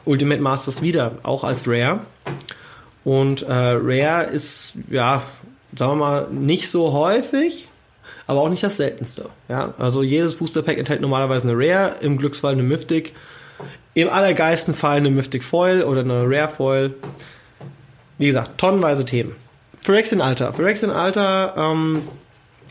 Ultimate 0.06 0.40
Masters 0.40 0.80
wieder, 0.80 1.18
auch 1.22 1.44
als 1.44 1.68
Rare. 1.68 2.00
Und 3.04 3.42
äh, 3.42 3.52
Rare 3.52 4.30
ist, 4.30 4.78
ja, 4.90 5.22
sagen 5.76 5.92
wir 5.92 5.96
mal, 5.96 6.28
nicht 6.30 6.70
so 6.70 6.94
häufig, 6.94 7.68
aber 8.26 8.40
auch 8.40 8.48
nicht 8.48 8.62
das 8.62 8.78
seltenste. 8.78 9.26
Ja? 9.50 9.74
Also 9.78 10.02
jedes 10.02 10.36
Booster 10.36 10.62
Pack 10.62 10.78
enthält 10.78 11.02
normalerweise 11.02 11.46
eine 11.46 11.58
Rare, 11.58 11.96
im 12.00 12.16
Glücksfall 12.16 12.52
eine 12.52 12.62
Mythic, 12.62 13.12
im 13.92 14.08
allergeisten 14.08 14.74
Fall 14.74 14.96
eine 14.96 15.10
Mythic 15.10 15.44
Foil 15.44 15.82
oder 15.82 16.00
eine 16.00 16.24
Rare 16.24 16.48
Foil. 16.48 16.94
Wie 18.16 18.26
gesagt, 18.26 18.56
tonnenweise 18.56 19.04
Themen. 19.04 19.36
Phyrexian 19.82 20.22
Alter. 20.22 20.54
Phyrexian 20.54 20.90
Alter 20.90 21.54
ähm, 21.58 22.08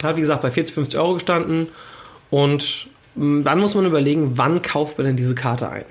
hat, 0.02 0.16
wie 0.16 0.22
gesagt, 0.22 0.42
bei 0.42 0.50
40, 0.50 0.74
50 0.74 1.00
Euro 1.00 1.14
gestanden. 1.14 1.68
Und 2.32 2.90
mm, 3.14 3.44
dann 3.44 3.60
muss 3.60 3.76
man 3.76 3.86
überlegen, 3.86 4.40
wann 4.40 4.64
kauft 4.64 4.98
man 4.98 5.06
denn 5.06 5.18
diese 5.18 5.36
Karte 5.36 5.70
ein? 5.70 5.86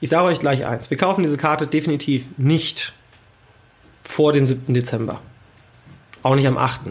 Ich 0.00 0.08
sage 0.08 0.26
euch 0.26 0.40
gleich 0.40 0.64
eins. 0.64 0.88
Wir 0.88 0.96
kaufen 0.96 1.22
diese 1.22 1.36
Karte 1.36 1.66
definitiv 1.66 2.26
nicht 2.38 2.94
vor 4.02 4.32
dem 4.32 4.46
7. 4.46 4.72
Dezember. 4.72 5.20
Auch 6.22 6.36
nicht 6.36 6.46
am 6.46 6.56
8. 6.56 6.82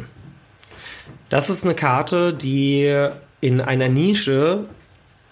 Das 1.30 1.50
ist 1.50 1.64
eine 1.64 1.74
Karte, 1.74 2.34
die 2.34 3.10
in 3.42 3.62
einer 3.62 3.90
Nische 3.90 4.66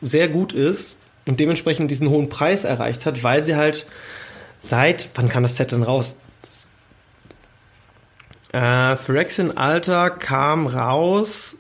sehr 0.02 0.28
gut 0.28 0.54
ist 0.54 1.02
und 1.28 1.40
dementsprechend 1.40 1.92
diesen 1.92 2.10
hohen 2.10 2.30
Preis 2.30 2.64
erreicht 2.64 3.06
hat, 3.06 3.24
weil 3.24 3.44
sie 3.44 3.56
halt 3.56 3.88
seit, 4.58 5.10
wann 5.16 5.30
kam 5.30 5.44
das 5.44 5.58
Set 5.58 5.72
denn 5.72 5.84
raus? 5.84 6.16
Äh, 8.52 8.98
Phyrexian 8.98 9.56
Alter 9.56 10.10
kam 10.10 10.68
raus. 10.68 11.58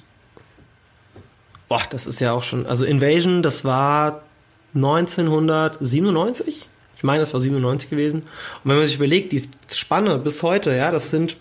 Boah, 1.71 1.83
das 1.89 2.05
ist 2.05 2.19
ja 2.19 2.33
auch 2.33 2.43
schon. 2.43 2.65
Also 2.65 2.83
Invasion, 2.83 3.41
das 3.41 3.63
war 3.63 4.23
1997. 4.75 6.67
Ich 6.97 7.03
meine, 7.03 7.21
das 7.21 7.31
war 7.31 7.39
97 7.39 7.89
gewesen. 7.89 8.23
Und 8.23 8.69
wenn 8.69 8.75
man 8.75 8.85
sich 8.85 8.97
überlegt, 8.97 9.31
die 9.31 9.49
Spanne 9.71 10.17
bis 10.17 10.43
heute, 10.43 10.75
ja, 10.75 10.91
das 10.91 11.11
sind 11.11 11.37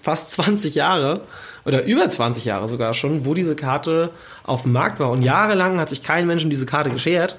fast 0.00 0.30
20 0.30 0.74
Jahre 0.74 1.20
oder 1.66 1.84
über 1.84 2.08
20 2.08 2.46
Jahre 2.46 2.66
sogar 2.66 2.94
schon, 2.94 3.26
wo 3.26 3.34
diese 3.34 3.54
Karte 3.54 4.08
auf 4.42 4.62
dem 4.62 4.72
Markt 4.72 5.00
war. 5.00 5.10
Und 5.10 5.20
jahrelang 5.20 5.78
hat 5.78 5.90
sich 5.90 6.02
kein 6.02 6.26
Mensch 6.26 6.44
um 6.44 6.48
diese 6.48 6.64
Karte 6.64 6.88
geschert. 6.88 7.36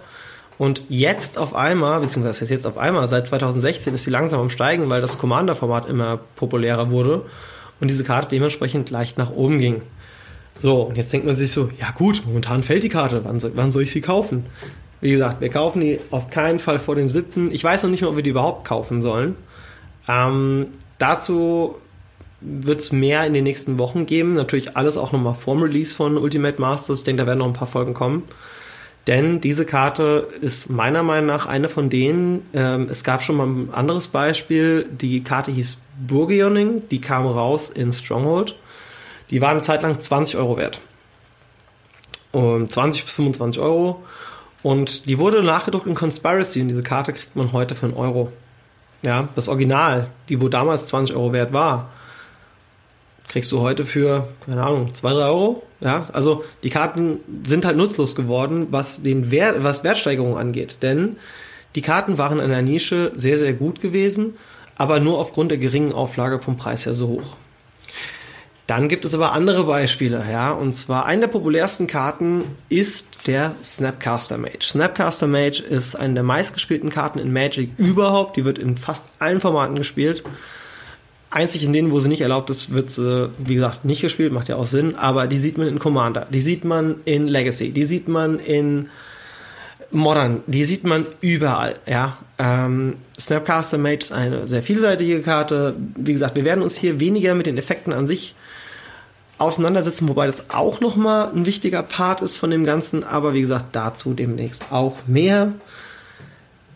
Und 0.60 0.84
jetzt 0.90 1.40
auf 1.40 1.56
einmal, 1.56 2.00
beziehungsweise 2.02 2.46
jetzt 2.46 2.68
auf 2.68 2.78
einmal, 2.78 3.08
seit 3.08 3.26
2016 3.26 3.92
ist 3.92 4.04
sie 4.04 4.12
langsam 4.12 4.40
am 4.40 4.52
Steigen, 4.52 4.88
weil 4.92 5.02
das 5.02 5.18
Commander-Format 5.18 5.90
immer 5.90 6.20
populärer 6.36 6.92
wurde 6.92 7.26
und 7.82 7.90
diese 7.90 8.04
Karte 8.04 8.28
dementsprechend 8.28 8.92
leicht 8.92 9.18
nach 9.18 9.32
oben 9.32 9.58
ging. 9.58 9.82
So, 10.60 10.82
und 10.84 10.98
jetzt 10.98 11.12
denkt 11.12 11.26
man 11.26 11.36
sich 11.36 11.52
so, 11.52 11.70
ja 11.80 11.92
gut, 11.92 12.24
momentan 12.26 12.64
fällt 12.64 12.84
die 12.84 12.90
Karte, 12.90 13.22
wann 13.24 13.40
soll, 13.40 13.52
wann 13.56 13.72
soll 13.72 13.84
ich 13.84 13.92
sie 13.92 14.02
kaufen? 14.02 14.46
Wie 15.02 15.12
gesagt, 15.12 15.42
wir 15.42 15.50
kaufen 15.50 15.82
die 15.82 16.00
auf 16.12 16.30
keinen 16.30 16.60
Fall 16.60 16.80
vor 16.80 16.96
dem 16.96 17.10
7. 17.10 17.52
Ich 17.52 17.64
weiß 17.64 17.84
noch 17.84 17.90
nicht 17.90 18.02
mal, 18.02 18.10
ob 18.10 18.16
wir 18.16 18.24
die 18.24 18.30
überhaupt 18.30 18.66
kaufen 18.66 19.02
sollen. 19.02 19.36
Ähm, 20.08 20.68
dazu 20.98 21.76
wird 22.40 22.80
es 22.80 22.92
mehr 22.92 23.26
in 23.26 23.34
den 23.34 23.44
nächsten 23.44 23.80
Wochen 23.80 24.06
geben. 24.06 24.36
Natürlich 24.36 24.78
alles 24.78 24.98
auch 24.98 25.12
nochmal 25.12 25.34
vorm 25.34 25.62
Release 25.62 25.96
von 25.96 26.18
Ultimate 26.18 26.60
Masters. 26.60 27.00
Ich 27.00 27.04
denke, 27.04 27.24
da 27.24 27.28
werden 27.28 27.40
noch 27.40 27.48
ein 27.48 27.54
paar 27.54 27.68
Folgen 27.68 27.94
kommen. 27.94 28.24
Denn 29.08 29.42
diese 29.42 29.66
Karte 29.66 30.30
ist 30.40 30.70
meiner 30.70 31.04
Meinung 31.04 31.28
nach 31.28 31.46
eine 31.46 31.68
von 31.68 31.90
denen, 31.90 32.48
ähm, 32.54 32.88
es 32.90 33.04
gab 33.04 33.22
schon 33.22 33.36
mal 33.36 33.48
ein 33.48 33.74
anderes 33.74 34.08
Beispiel, 34.08 34.86
die 34.90 35.22
Karte 35.24 35.52
hieß 35.52 35.78
Burgioning, 36.08 36.84
die 36.90 37.02
kam 37.02 37.26
raus 37.26 37.70
in 37.70 37.92
Stronghold. 37.92 38.58
Die 39.34 39.42
war 39.42 39.50
eine 39.50 39.64
Zeit 39.64 39.82
lang 39.82 40.00
20 40.00 40.38
Euro 40.38 40.58
wert. 40.58 40.80
Um 42.32 42.70
20 42.70 43.06
bis 43.06 43.14
25 43.16 43.60
Euro. 43.60 44.04
Und 44.62 45.08
die 45.08 45.18
wurde 45.18 45.42
nachgedruckt 45.42 45.88
in 45.88 45.96
Conspiracy 45.96 46.62
und 46.62 46.68
diese 46.68 46.84
Karte 46.84 47.14
kriegt 47.14 47.36
man 47.36 47.52
heute 47.52 47.74
für 47.74 47.88
einen 47.88 47.96
Euro. 47.96 48.32
Ja, 49.02 49.30
das 49.34 49.50
Original, 49.50 50.12
die 50.30 50.40
wo 50.40 50.50
damals 50.50 50.86
20 50.86 51.16
Euro 51.16 51.34
wert 51.34 51.52
war, 51.52 51.90
kriegst 53.28 53.52
du 53.52 53.62
heute 53.62 53.88
für, 53.88 54.28
keine 54.46 54.64
Ahnung, 54.64 54.94
2, 54.94 55.14
3 55.14 55.20
Euro. 55.26 55.64
Ja, 55.80 56.06
also 56.14 56.46
die 56.62 56.70
Karten 56.70 57.20
sind 57.44 57.66
halt 57.66 57.76
nutzlos 57.76 58.16
geworden, 58.16 58.68
was 58.70 59.02
den 59.02 59.32
Wert, 59.32 59.64
was 59.64 59.84
Wertsteigerung 59.84 60.38
angeht. 60.38 60.78
Denn 60.84 61.18
die 61.74 61.82
Karten 61.82 62.20
waren 62.20 62.40
in 62.40 62.50
der 62.50 62.62
Nische 62.62 63.12
sehr, 63.16 63.40
sehr 63.40 63.54
gut 63.54 63.82
gewesen, 63.82 64.36
aber 64.76 65.00
nur 65.00 65.18
aufgrund 65.18 65.50
der 65.50 65.58
geringen 65.58 65.92
Auflage 65.92 66.40
vom 66.40 66.56
Preis 66.56 66.86
her 66.86 66.94
so 66.94 67.08
hoch. 67.08 67.36
Dann 68.66 68.88
gibt 68.88 69.04
es 69.04 69.14
aber 69.14 69.34
andere 69.34 69.66
Beispiele, 69.66 70.24
ja, 70.32 70.52
und 70.52 70.74
zwar 70.74 71.06
eine 71.06 71.22
der 71.22 71.28
populärsten 71.28 71.86
Karten 71.86 72.46
ist 72.70 73.28
der 73.28 73.56
Snapcaster 73.62 74.38
Mage. 74.38 74.62
Snapcaster 74.62 75.28
Mage 75.28 75.62
ist 75.62 75.96
eine 75.96 76.14
der 76.14 76.24
meistgespielten 76.24 76.90
Karten 76.90 77.20
in 77.20 77.34
Magic 77.34 77.72
überhaupt, 77.78 78.38
die 78.38 78.46
wird 78.46 78.58
in 78.58 78.78
fast 78.78 79.06
allen 79.20 79.42
Formaten 79.42 79.76
gespielt. 79.76 80.24
Einzig 81.30 81.64
in 81.64 81.74
denen, 81.74 81.92
wo 81.92 82.00
sie 82.00 82.08
nicht 82.08 82.22
erlaubt 82.22 82.50
ist, 82.52 82.72
wird 82.72 82.90
sie, 82.90 83.32
wie 83.38 83.56
gesagt, 83.56 83.84
nicht 83.84 84.02
gespielt, 84.02 84.32
macht 84.32 84.48
ja 84.48 84.56
auch 84.56 84.66
Sinn, 84.66 84.96
aber 84.96 85.28
die 85.28 85.40
sieht 85.40 85.58
man 85.58 85.68
in 85.68 85.80
Commander, 85.80 86.28
die 86.30 86.42
sieht 86.42 86.64
man 86.64 86.98
in 87.04 87.28
Legacy, 87.28 87.72
die 87.72 87.86
sieht 87.86 88.08
man 88.08 88.40
in 88.40 88.90
Modern, 89.92 90.42
die 90.48 90.64
sieht 90.64 90.86
man 90.86 91.06
überall, 91.20 91.76
ja. 91.86 92.18
Ähm, 92.40 92.96
Snapcaster 93.20 93.78
Mage 93.78 94.00
ist 94.00 94.12
eine 94.14 94.48
sehr 94.48 94.64
vielseitige 94.64 95.22
Karte. 95.22 95.76
Wie 95.96 96.14
gesagt, 96.14 96.36
wir 96.36 96.46
werden 96.46 96.64
uns 96.64 96.78
hier 96.78 97.00
weniger 97.00 97.36
mit 97.36 97.46
den 97.46 97.58
Effekten 97.58 97.94
an 97.94 98.08
sich 98.08 98.36
auseinandersetzen, 99.44 100.08
wobei 100.10 100.28
das 100.28 100.50
auch 100.50 100.80
nochmal 100.80 101.32
ein 101.34 101.46
wichtiger 101.46 101.84
Part 101.84 102.22
ist 102.22 102.38
von 102.38 102.50
dem 102.50 102.64
Ganzen, 102.64 103.04
aber 103.04 103.34
wie 103.34 103.42
gesagt, 103.42 103.68
dazu 103.74 104.14
demnächst 104.14 104.72
auch 104.72 104.98
mehr. 105.08 105.54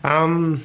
Ähm, 0.04 0.60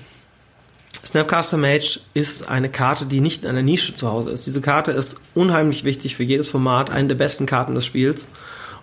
Snapcaster 1.05 1.57
Mage 1.57 1.99
ist 2.13 2.47
eine 2.47 2.69
Karte, 2.69 3.05
die 3.05 3.19
nicht 3.19 3.43
in 3.43 3.49
einer 3.49 3.61
Nische 3.61 3.93
zu 3.93 4.09
Hause 4.09 4.31
ist. 4.31 4.45
Diese 4.45 4.61
Karte 4.61 4.91
ist 4.91 5.21
unheimlich 5.33 5.83
wichtig 5.83 6.15
für 6.15 6.23
jedes 6.23 6.47
Format, 6.47 6.91
eine 6.91 7.09
der 7.09 7.15
besten 7.15 7.45
Karten 7.45 7.75
des 7.75 7.85
Spiels. 7.85 8.27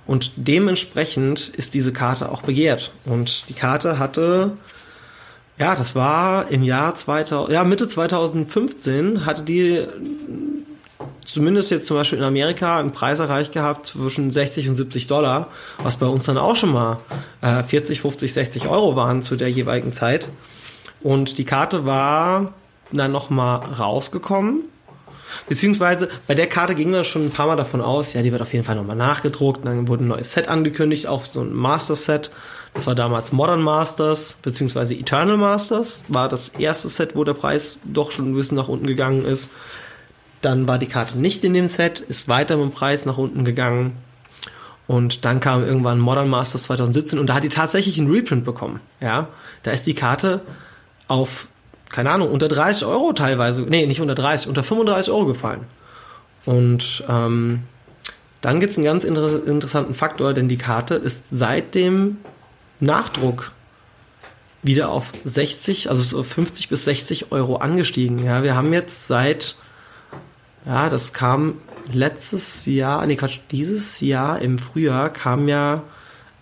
Und 0.06 0.32
dementsprechend 0.36 1.48
ist 1.50 1.74
diese 1.74 1.92
Karte 1.92 2.30
auch 2.30 2.42
begehrt. 2.42 2.92
Und 3.04 3.48
die 3.48 3.54
Karte 3.54 3.98
hatte, 3.98 4.52
ja, 5.58 5.74
das 5.76 5.94
war 5.94 6.50
im 6.50 6.62
Jahr 6.62 6.96
2000, 6.96 7.52
ja, 7.52 7.64
Mitte 7.64 7.88
2015 7.88 9.24
hatte 9.24 9.42
die 9.42 9.86
zumindest 11.24 11.70
jetzt 11.70 11.86
zum 11.86 11.96
Beispiel 11.96 12.18
in 12.18 12.24
Amerika 12.24 12.78
einen 12.78 12.92
Preis 12.92 13.18
erreicht 13.18 13.52
gehabt 13.52 13.86
zwischen 13.86 14.30
60 14.30 14.68
und 14.68 14.74
70 14.74 15.06
Dollar, 15.06 15.48
was 15.82 15.96
bei 15.96 16.06
uns 16.06 16.26
dann 16.26 16.38
auch 16.38 16.56
schon 16.56 16.72
mal 16.72 16.98
äh, 17.40 17.62
40, 17.62 18.00
50, 18.00 18.32
60 18.32 18.68
Euro 18.68 18.96
waren 18.96 19.22
zu 19.22 19.36
der 19.36 19.50
jeweiligen 19.50 19.92
Zeit. 19.92 20.28
Und 21.02 21.38
die 21.38 21.44
Karte 21.44 21.86
war 21.86 22.52
dann 22.92 23.12
nochmal 23.12 23.58
rausgekommen. 23.58 24.64
Beziehungsweise 25.48 26.08
bei 26.26 26.34
der 26.34 26.48
Karte 26.48 26.74
gingen 26.74 26.92
wir 26.92 27.04
schon 27.04 27.26
ein 27.26 27.30
paar 27.30 27.46
Mal 27.46 27.56
davon 27.56 27.80
aus, 27.80 28.12
ja, 28.12 28.22
die 28.22 28.32
wird 28.32 28.42
auf 28.42 28.52
jeden 28.52 28.64
Fall 28.64 28.76
nochmal 28.76 28.96
nachgedruckt. 28.96 29.64
Dann 29.64 29.88
wurde 29.88 30.04
ein 30.04 30.08
neues 30.08 30.32
Set 30.32 30.48
angekündigt, 30.48 31.06
auch 31.06 31.24
so 31.24 31.40
ein 31.40 31.52
Master-Set. 31.52 32.30
Das 32.74 32.86
war 32.86 32.94
damals 32.94 33.32
Modern 33.32 33.62
Masters, 33.62 34.38
beziehungsweise 34.42 34.94
Eternal 34.94 35.36
Masters. 35.36 36.02
War 36.08 36.28
das 36.28 36.50
erste 36.50 36.88
Set, 36.88 37.16
wo 37.16 37.24
der 37.24 37.34
Preis 37.34 37.80
doch 37.84 38.12
schon 38.12 38.30
ein 38.30 38.34
bisschen 38.34 38.56
nach 38.56 38.68
unten 38.68 38.86
gegangen 38.86 39.24
ist. 39.24 39.50
Dann 40.40 40.66
war 40.66 40.78
die 40.78 40.86
Karte 40.86 41.18
nicht 41.18 41.44
in 41.44 41.54
dem 41.54 41.68
Set, 41.68 42.00
ist 42.00 42.28
weiter 42.28 42.56
mit 42.56 42.66
dem 42.66 42.72
Preis 42.72 43.06
nach 43.06 43.18
unten 43.18 43.44
gegangen. 43.44 43.92
Und 44.86 45.24
dann 45.24 45.38
kam 45.40 45.64
irgendwann 45.64 46.00
Modern 46.00 46.28
Masters 46.28 46.64
2017 46.64 47.18
und 47.18 47.28
da 47.28 47.34
hat 47.34 47.44
die 47.44 47.48
tatsächlich 47.48 47.98
einen 47.98 48.10
Reprint 48.10 48.44
bekommen. 48.44 48.80
Ja, 49.00 49.28
da 49.62 49.70
ist 49.70 49.86
die 49.86 49.94
Karte 49.94 50.40
auf, 51.06 51.48
keine 51.88 52.10
Ahnung, 52.10 52.30
unter 52.30 52.48
30 52.48 52.84
Euro 52.86 53.12
teilweise, 53.12 53.62
nee, 53.62 53.86
nicht 53.86 54.00
unter 54.00 54.14
30, 54.16 54.48
unter 54.48 54.62
35 54.62 55.12
Euro 55.12 55.26
gefallen. 55.26 55.66
Und 56.44 57.04
ähm, 57.08 57.62
dann 58.40 58.60
gibt 58.60 58.72
es 58.72 58.78
einen 58.78 58.86
ganz 58.86 59.04
inter 59.04 59.46
interessanten 59.46 59.94
Faktor, 59.94 60.32
denn 60.32 60.48
die 60.48 60.56
Karte 60.56 60.94
ist 60.94 61.26
seit 61.30 61.74
dem 61.74 62.18
Nachdruck 62.80 63.52
wieder 64.62 64.90
auf 64.90 65.12
60, 65.24 65.90
also 65.90 66.02
so 66.02 66.22
50 66.22 66.68
bis 66.68 66.84
60 66.84 67.32
Euro 67.32 67.56
angestiegen. 67.56 68.24
Ja, 68.24 68.42
wir 68.42 68.56
haben 68.56 68.72
jetzt 68.72 69.06
seit, 69.06 69.56
ja, 70.66 70.88
das 70.88 71.12
kam 71.12 71.54
letztes 71.92 72.66
Jahr, 72.66 73.06
nee 73.06 73.16
Quatsch, 73.16 73.40
dieses 73.50 74.00
Jahr 74.00 74.40
im 74.40 74.58
Frühjahr 74.58 75.10
kam 75.10 75.48
ja 75.48 75.82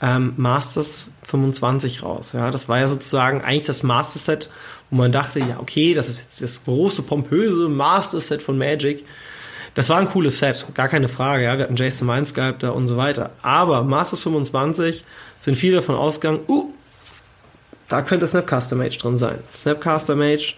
ähm, 0.00 0.34
Masters 0.36 1.10
25 1.22 2.02
raus. 2.02 2.32
Ja, 2.32 2.50
das 2.50 2.68
war 2.68 2.78
ja 2.78 2.88
sozusagen 2.88 3.42
eigentlich 3.42 3.66
das 3.66 3.82
Master 3.82 4.18
Set, 4.18 4.50
wo 4.90 4.96
man 4.96 5.12
dachte, 5.12 5.40
ja, 5.40 5.58
okay, 5.60 5.94
das 5.94 6.08
ist 6.08 6.20
jetzt 6.20 6.42
das 6.42 6.64
große, 6.64 7.02
pompöse 7.02 7.68
Master 7.68 8.20
Set 8.20 8.42
von 8.42 8.58
Magic. 8.58 9.04
Das 9.74 9.88
war 9.88 9.98
ein 9.98 10.08
cooles 10.08 10.38
Set, 10.38 10.66
gar 10.74 10.88
keine 10.88 11.08
Frage. 11.08 11.44
Ja, 11.44 11.56
wir 11.56 11.64
hatten 11.64 11.76
Jason 11.76 12.06
Mindsculptor 12.06 12.74
und 12.74 12.88
so 12.88 12.96
weiter. 12.96 13.30
Aber 13.42 13.82
Masters 13.82 14.22
25 14.22 15.04
sind 15.38 15.56
viele 15.56 15.76
davon 15.76 15.94
ausgegangen, 15.94 16.40
uh, 16.48 16.72
da 17.88 18.02
könnte 18.02 18.26
Snapcaster 18.26 18.76
Mage 18.76 18.98
drin 18.98 19.18
sein. 19.18 19.38
Snapcaster 19.54 20.14
Mage 20.14 20.54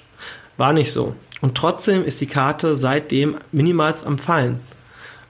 war 0.56 0.72
nicht 0.72 0.90
so. 0.90 1.14
Und 1.40 1.56
trotzdem 1.56 2.04
ist 2.04 2.20
die 2.20 2.26
Karte 2.26 2.76
seitdem 2.76 3.36
minimalst 3.52 4.06
am 4.06 4.18
Fallen. 4.18 4.60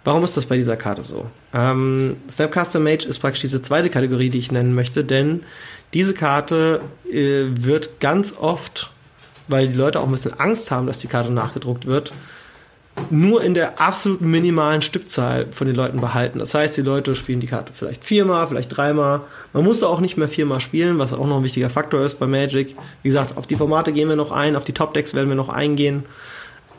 Warum 0.05 0.25
ist 0.25 0.37
das 0.37 0.47
bei 0.47 0.57
dieser 0.57 0.77
Karte 0.77 1.05
so? 1.05 1.31
Ähm, 1.53 2.17
Snapcaster 2.31 2.81
Mage 2.81 3.07
ist 3.07 3.19
praktisch 3.19 3.43
diese 3.43 3.63
zweite 3.63 3.91
Kategorie, 3.91 4.29
die 4.29 4.39
ich 4.39 4.53
nennen 4.53 4.75
möchte, 4.75 5.05
denn 5.05 5.43
diese 5.93 6.15
Karte 6.15 6.81
äh, 7.11 7.45
wird 7.51 8.01
ganz 8.01 8.35
oft, 8.37 8.93
weil 9.49 9.69
die 9.69 9.75
Leute 9.75 10.01
auch 10.01 10.07
ein 10.07 10.13
bisschen 10.13 10.39
Angst 10.39 10.71
haben, 10.71 10.87
dass 10.87 10.99
die 10.99 11.09
Karte 11.09 11.31
nachgedruckt 11.31 11.87
wird, 11.87 12.13
nur 13.09 13.43
in 13.43 13.55
der 13.55 13.81
absoluten 13.81 14.31
minimalen 14.31 14.83
Stückzahl 14.83 15.49
von 15.53 15.67
den 15.67 15.77
Leuten 15.77 16.01
behalten. 16.01 16.39
Das 16.39 16.55
heißt, 16.55 16.77
die 16.77 16.83
Leute 16.83 17.17
spielen 17.17 17.41
die 17.41 17.47
Karte 17.47 17.73
vielleicht 17.73 18.05
viermal, 18.05 18.47
vielleicht 18.47 18.77
dreimal. 18.77 19.23
Man 19.53 19.65
muss 19.65 19.83
auch 19.83 20.01
nicht 20.01 20.17
mehr 20.17 20.29
viermal 20.29 20.61
spielen, 20.61 20.99
was 20.99 21.13
auch 21.13 21.27
noch 21.27 21.39
ein 21.39 21.45
wichtiger 21.45 21.71
Faktor 21.71 22.03
ist 22.03 22.19
bei 22.19 22.27
Magic. 22.27 22.77
Wie 23.03 23.09
gesagt, 23.09 23.37
auf 23.37 23.47
die 23.47 23.57
Formate 23.57 23.93
gehen 23.93 24.09
wir 24.09 24.17
noch 24.17 24.33
ein, 24.33 24.57
auf 24.57 24.65
die 24.65 24.75
Top-Decks 24.75 25.15
werden 25.15 25.29
wir 25.29 25.37
noch 25.37 25.49
eingehen. 25.49 26.05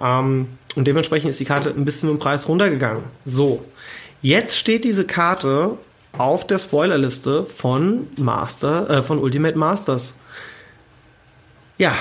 Ähm, 0.02 0.48
und 0.76 0.88
dementsprechend 0.88 1.30
ist 1.30 1.40
die 1.40 1.46
Karte 1.46 1.70
ein 1.70 1.86
bisschen 1.86 2.10
dem 2.10 2.20
Preis 2.20 2.48
runtergegangen. 2.48 3.04
So, 3.26 3.66
Jetzt 4.22 4.58
steht 4.58 4.84
diese 4.84 5.06
Karte 5.06 5.78
auf 6.16 6.46
der 6.46 6.60
Spoilerliste 6.60 7.46
von 7.46 8.08
Master, 8.18 8.90
äh, 8.90 9.04
von 9.04 9.18
Ultimate 9.18 9.58
Masters. 9.58 10.14
Ja, 11.80 11.94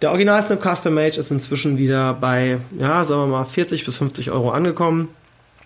Der 0.00 0.10
Original 0.10 0.40
Snapcaster 0.40 0.90
Mage 0.90 1.18
ist 1.18 1.32
inzwischen 1.32 1.76
wieder 1.76 2.14
bei, 2.14 2.60
ja, 2.78 3.04
sagen 3.04 3.22
wir 3.22 3.26
mal, 3.38 3.44
40 3.44 3.84
bis 3.84 3.96
50 3.96 4.30
Euro 4.30 4.50
angekommen. 4.50 5.08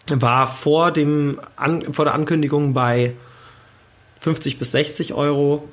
War 0.08 0.46
vor, 0.46 0.90
dem 0.90 1.38
An 1.56 1.92
vor 1.92 2.06
der 2.06 2.14
Ankündigung 2.14 2.72
bei 2.72 3.14
50 4.20 4.58
bis 4.58 4.72
60 4.72 5.12
Euro, 5.12 5.68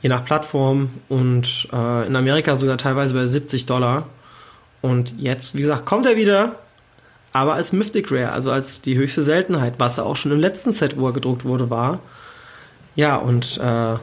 je 0.00 0.08
nach 0.08 0.24
Plattform. 0.24 0.90
Und 1.08 1.68
äh, 1.72 2.06
in 2.06 2.14
Amerika 2.14 2.56
sogar 2.56 2.78
teilweise 2.78 3.14
bei 3.14 3.26
70 3.26 3.66
Dollar. 3.66 4.06
Und 4.80 5.14
jetzt, 5.18 5.56
wie 5.56 5.62
gesagt, 5.62 5.84
kommt 5.84 6.06
er 6.06 6.16
wieder, 6.16 6.54
aber 7.32 7.54
als 7.54 7.72
Mythic 7.72 8.12
Rare, 8.12 8.30
also 8.30 8.52
als 8.52 8.80
die 8.80 8.96
höchste 8.96 9.24
Seltenheit, 9.24 9.74
was 9.78 9.98
er 9.98 10.06
auch 10.06 10.16
schon 10.16 10.30
im 10.30 10.38
letzten 10.38 10.70
Set, 10.70 10.96
wo 10.96 11.06
er 11.06 11.12
gedruckt 11.12 11.44
wurde, 11.44 11.68
war. 11.68 11.98
Ja, 12.94 13.16
und 13.16 13.58
äh, 13.58 13.96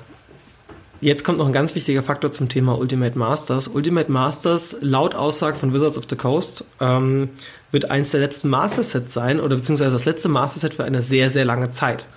jetzt 1.05 1.23
kommt 1.23 1.37
noch 1.37 1.45
ein 1.45 1.53
ganz 1.53 1.75
wichtiger 1.75 2.03
Faktor 2.03 2.31
zum 2.31 2.49
Thema 2.49 2.77
Ultimate 2.77 3.17
Masters. 3.17 3.67
Ultimate 3.67 4.11
Masters, 4.11 4.77
laut 4.81 5.13
Aussage 5.13 5.57
von 5.57 5.73
Wizards 5.73 5.97
of 5.97 6.05
the 6.09 6.15
Coast, 6.15 6.65
ähm, 6.81 7.29
wird 7.71 7.91
eins 7.91 8.11
der 8.11 8.19
letzten 8.19 8.49
Master-Sets 8.49 9.13
sein, 9.13 9.39
oder 9.39 9.55
beziehungsweise 9.55 9.91
das 9.91 10.05
letzte 10.05 10.29
Master-Set 10.29 10.73
für 10.73 10.83
eine 10.83 11.01
sehr, 11.01 11.29
sehr 11.29 11.45
lange 11.45 11.71
Zeit. 11.71 12.07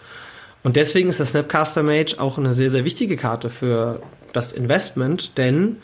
Und 0.64 0.76
deswegen 0.76 1.10
ist 1.10 1.18
der 1.18 1.26
Snapcaster 1.26 1.82
Mage 1.82 2.16
auch 2.18 2.38
eine 2.38 2.54
sehr, 2.54 2.70
sehr 2.70 2.84
wichtige 2.84 3.16
Karte 3.16 3.50
für 3.50 4.00
das 4.32 4.52
Investment, 4.52 5.36
denn 5.36 5.76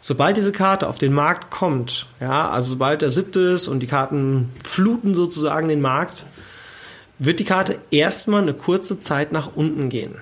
sobald 0.00 0.36
diese 0.36 0.52
Karte 0.52 0.88
auf 0.88 0.98
den 0.98 1.12
Markt 1.12 1.50
kommt, 1.50 2.06
ja, 2.20 2.50
also 2.50 2.70
sobald 2.70 3.02
der 3.02 3.10
siebte 3.10 3.40
ist 3.40 3.68
und 3.68 3.80
die 3.80 3.86
Karten 3.86 4.50
fluten 4.64 5.14
sozusagen 5.14 5.68
den 5.68 5.80
Markt, 5.80 6.26
wird 7.18 7.38
die 7.38 7.44
Karte 7.44 7.78
erstmal 7.90 8.42
eine 8.42 8.54
kurze 8.54 9.00
Zeit 9.00 9.30
nach 9.30 9.50
unten 9.54 9.88
gehen. 9.88 10.16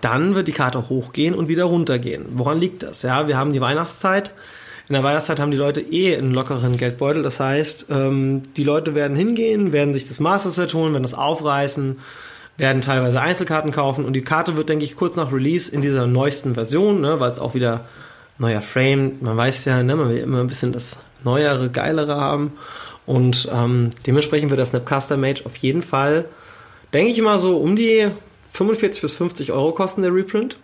Dann 0.00 0.34
wird 0.34 0.48
die 0.48 0.52
Karte 0.52 0.88
hochgehen 0.88 1.34
und 1.34 1.48
wieder 1.48 1.64
runtergehen. 1.64 2.26
Woran 2.32 2.60
liegt 2.60 2.82
das? 2.82 3.02
Ja, 3.02 3.26
wir 3.26 3.36
haben 3.36 3.52
die 3.52 3.60
Weihnachtszeit. 3.60 4.32
In 4.88 4.94
der 4.94 5.02
Weihnachtszeit 5.02 5.40
haben 5.40 5.50
die 5.50 5.56
Leute 5.56 5.80
eh 5.80 6.16
einen 6.16 6.32
lockeren 6.32 6.76
Geldbeutel. 6.76 7.22
Das 7.22 7.40
heißt, 7.40 7.86
ähm, 7.90 8.42
die 8.56 8.64
Leute 8.64 8.94
werden 8.94 9.16
hingehen, 9.16 9.72
werden 9.72 9.92
sich 9.92 10.08
das 10.08 10.20
Master 10.20 10.50
Set 10.50 10.72
holen, 10.72 10.92
werden 10.92 11.02
das 11.02 11.14
aufreißen, 11.14 11.98
werden 12.56 12.82
teilweise 12.82 13.20
Einzelkarten 13.20 13.70
kaufen 13.70 14.04
und 14.04 14.14
die 14.14 14.22
Karte 14.22 14.56
wird, 14.56 14.68
denke 14.68 14.84
ich, 14.84 14.96
kurz 14.96 15.16
nach 15.16 15.32
Release 15.32 15.70
in 15.70 15.80
dieser 15.80 16.06
neuesten 16.06 16.54
Version, 16.54 17.00
ne, 17.00 17.20
weil 17.20 17.30
es 17.30 17.38
auch 17.38 17.54
wieder 17.54 17.84
neuer 18.38 18.62
Frame, 18.62 19.12
man 19.20 19.36
weiß 19.36 19.64
ja, 19.66 19.82
ne, 19.82 19.94
man 19.94 20.08
will 20.08 20.18
immer 20.18 20.40
ein 20.40 20.48
bisschen 20.48 20.72
das 20.72 20.98
neuere, 21.22 21.70
geilere 21.70 22.16
haben 22.16 22.52
und 23.06 23.48
ähm, 23.52 23.90
dementsprechend 24.06 24.50
wird 24.50 24.58
der 24.58 24.66
Snapcaster 24.66 25.16
Mage 25.16 25.42
auf 25.44 25.56
jeden 25.56 25.82
Fall, 25.82 26.24
denke 26.92 27.12
ich 27.12 27.20
mal 27.22 27.38
so 27.38 27.58
um 27.58 27.76
die 27.76 28.08
45 28.50 29.02
bis 29.02 29.14
50 29.14 29.52
Euro 29.52 29.72
kosten 29.72 30.02
der 30.02 30.14
Reprint. 30.14 30.58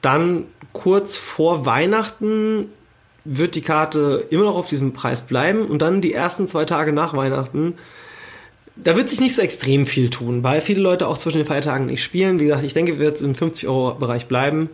Dann 0.00 0.46
kurz 0.72 1.16
vor 1.16 1.66
Weihnachten 1.66 2.70
wird 3.24 3.54
die 3.54 3.62
Karte 3.62 4.26
immer 4.30 4.44
noch 4.44 4.56
auf 4.56 4.68
diesem 4.68 4.92
Preis 4.92 5.20
bleiben 5.20 5.66
und 5.66 5.80
dann 5.80 6.00
die 6.00 6.12
ersten 6.12 6.48
zwei 6.48 6.64
Tage 6.64 6.92
nach 6.92 7.14
Weihnachten 7.14 7.74
da 8.76 8.96
wird 8.96 9.10
sich 9.10 9.20
nicht 9.20 9.34
so 9.34 9.42
extrem 9.42 9.86
viel 9.86 10.10
tun, 10.10 10.42
weil 10.42 10.60
viele 10.60 10.80
Leute 10.80 11.06
auch 11.06 11.18
zwischen 11.18 11.38
den 11.38 11.46
Feiertagen 11.46 11.86
nicht 11.86 12.02
spielen. 12.02 12.38
Wie 12.38 12.44
gesagt, 12.44 12.64
ich 12.64 12.74
denke, 12.74 12.98
wird 12.98 13.20
im 13.20 13.34
50 13.34 13.68
Euro 13.68 13.94
Bereich 13.94 14.26
bleiben. 14.26 14.70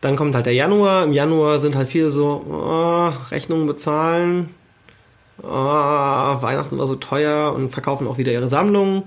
Dann 0.00 0.16
kommt 0.16 0.34
halt 0.34 0.46
der 0.46 0.54
Januar. 0.54 1.04
Im 1.04 1.12
Januar 1.12 1.58
sind 1.58 1.74
halt 1.74 1.88
viele 1.88 2.10
so, 2.10 2.44
oh, 2.48 3.12
Rechnungen 3.30 3.66
bezahlen, 3.66 4.50
oh, 5.42 5.48
Weihnachten 5.48 6.78
war 6.78 6.86
so 6.86 6.96
teuer 6.96 7.52
und 7.54 7.70
verkaufen 7.70 8.06
auch 8.06 8.18
wieder 8.18 8.32
ihre 8.32 8.48
Sammlungen. 8.48 9.04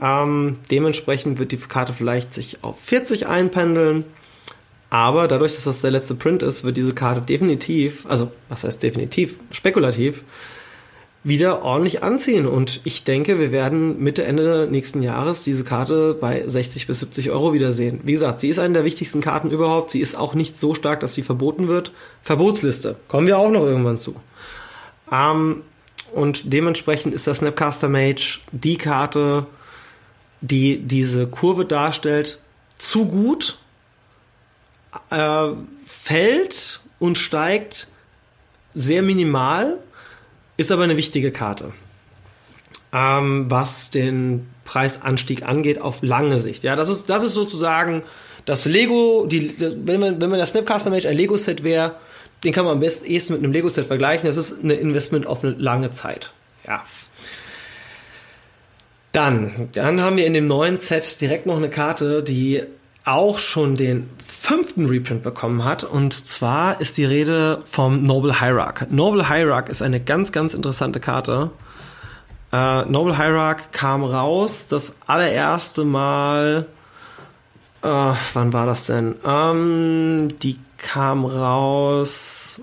Ähm, 0.00 0.58
dementsprechend 0.70 1.38
wird 1.38 1.52
die 1.52 1.56
Karte 1.56 1.92
vielleicht 1.92 2.34
sich 2.34 2.62
auf 2.62 2.80
40 2.80 3.26
einpendeln. 3.26 4.04
Aber 4.90 5.26
dadurch, 5.26 5.54
dass 5.54 5.64
das 5.64 5.80
der 5.80 5.90
letzte 5.90 6.14
Print 6.14 6.42
ist, 6.42 6.62
wird 6.62 6.76
diese 6.76 6.94
Karte 6.94 7.20
definitiv, 7.20 8.06
also 8.06 8.30
was 8.48 8.64
heißt 8.64 8.82
definitiv, 8.82 9.38
spekulativ, 9.50 10.22
wieder 11.24 11.62
ordentlich 11.62 12.02
anziehen. 12.02 12.46
Und 12.46 12.80
ich 12.84 13.02
denke, 13.02 13.40
wir 13.40 13.50
werden 13.50 13.98
Mitte, 13.98 14.24
Ende 14.24 14.68
nächsten 14.70 15.02
Jahres 15.02 15.42
diese 15.42 15.64
Karte 15.64 16.14
bei 16.14 16.46
60 16.46 16.86
bis 16.86 17.00
70 17.00 17.30
Euro 17.30 17.54
wiedersehen. 17.54 18.00
Wie 18.04 18.12
gesagt, 18.12 18.40
sie 18.40 18.50
ist 18.50 18.58
eine 18.58 18.74
der 18.74 18.84
wichtigsten 18.84 19.20
Karten 19.20 19.50
überhaupt. 19.50 19.90
Sie 19.90 20.00
ist 20.00 20.14
auch 20.14 20.34
nicht 20.34 20.60
so 20.60 20.74
stark, 20.74 21.00
dass 21.00 21.14
sie 21.14 21.22
verboten 21.22 21.66
wird. 21.66 21.92
Verbotsliste. 22.22 22.96
Kommen 23.08 23.26
wir 23.26 23.38
auch 23.38 23.50
noch 23.50 23.64
irgendwann 23.64 23.98
zu. 23.98 24.14
Ähm, 25.10 25.62
und 26.12 26.52
dementsprechend 26.52 27.14
ist 27.14 27.26
der 27.26 27.34
Snapcaster 27.34 27.88
Mage 27.88 28.38
die 28.52 28.76
Karte, 28.76 29.46
die 30.44 30.78
diese 30.78 31.26
Kurve 31.26 31.64
darstellt, 31.64 32.38
zu 32.78 33.06
gut, 33.06 33.58
äh, 35.10 35.48
fällt 35.86 36.80
und 36.98 37.18
steigt 37.18 37.88
sehr 38.74 39.02
minimal 39.02 39.78
ist 40.56 40.70
aber 40.70 40.84
eine 40.84 40.96
wichtige 40.96 41.32
Karte. 41.32 41.72
Ähm, 42.92 43.50
was 43.50 43.90
den 43.90 44.46
Preisanstieg 44.64 45.42
angeht 45.42 45.80
auf 45.80 46.02
lange 46.02 46.38
Sicht. 46.38 46.62
Ja, 46.62 46.76
das 46.76 46.88
ist, 46.88 47.10
das 47.10 47.24
ist 47.24 47.34
sozusagen 47.34 48.02
das 48.44 48.66
Lego, 48.66 49.26
die, 49.26 49.52
wenn 49.58 50.00
man, 50.00 50.20
wenn 50.20 50.30
man 50.30 50.38
das 50.38 50.50
Snapcaster 50.50 50.90
Mage 50.90 51.08
ein 51.08 51.16
Lego-Set 51.16 51.64
wäre, 51.64 51.96
den 52.44 52.52
kann 52.52 52.64
man 52.64 52.74
am 52.74 52.80
besten 52.80 53.06
ehesten 53.06 53.32
mit 53.32 53.42
einem 53.42 53.52
Lego-Set 53.52 53.86
vergleichen. 53.86 54.26
Das 54.26 54.36
ist 54.36 54.62
ein 54.62 54.70
Investment 54.70 55.26
auf 55.26 55.42
eine 55.42 55.54
lange 55.54 55.92
Zeit. 55.92 56.32
Ja. 56.66 56.84
Dann, 59.14 59.68
dann 59.74 60.02
haben 60.02 60.16
wir 60.16 60.26
in 60.26 60.32
dem 60.32 60.48
neuen 60.48 60.80
Set 60.80 61.20
direkt 61.20 61.46
noch 61.46 61.56
eine 61.56 61.70
Karte, 61.70 62.24
die 62.24 62.64
auch 63.04 63.38
schon 63.38 63.76
den 63.76 64.10
fünften 64.26 64.86
Reprint 64.86 65.22
bekommen 65.22 65.64
hat. 65.64 65.84
Und 65.84 66.26
zwar 66.26 66.80
ist 66.80 66.96
die 66.96 67.04
Rede 67.04 67.60
vom 67.70 68.02
Noble 68.02 68.40
Hierarch. 68.40 68.90
Noble 68.90 69.28
Hierarch 69.28 69.68
ist 69.68 69.82
eine 69.82 70.00
ganz, 70.00 70.32
ganz 70.32 70.52
interessante 70.52 70.98
Karte. 70.98 71.50
Äh, 72.52 72.86
Noble 72.86 73.16
Hierarch 73.16 73.70
kam 73.70 74.02
raus 74.02 74.66
das 74.66 74.96
allererste 75.06 75.84
Mal. 75.84 76.66
Äh, 77.82 78.12
wann 78.32 78.52
war 78.52 78.66
das 78.66 78.86
denn? 78.86 79.14
Ähm, 79.24 80.28
die 80.42 80.58
kam 80.76 81.24
raus. 81.24 82.62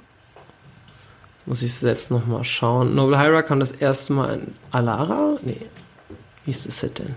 Jetzt 1.37 1.47
muss 1.47 1.61
ich 1.61 1.73
selbst 1.73 2.11
nochmal 2.11 2.43
schauen. 2.43 2.93
Noble 2.93 3.17
Hierarch 3.17 3.45
kam 3.45 3.61
das 3.61 3.71
erste 3.71 4.11
Mal 4.11 4.33
in 4.33 4.53
Alara? 4.71 5.35
Nee. 5.43 5.55
Wie 6.45 6.51
ist 6.51 6.63
Set 6.71 6.99
denn? 6.99 7.15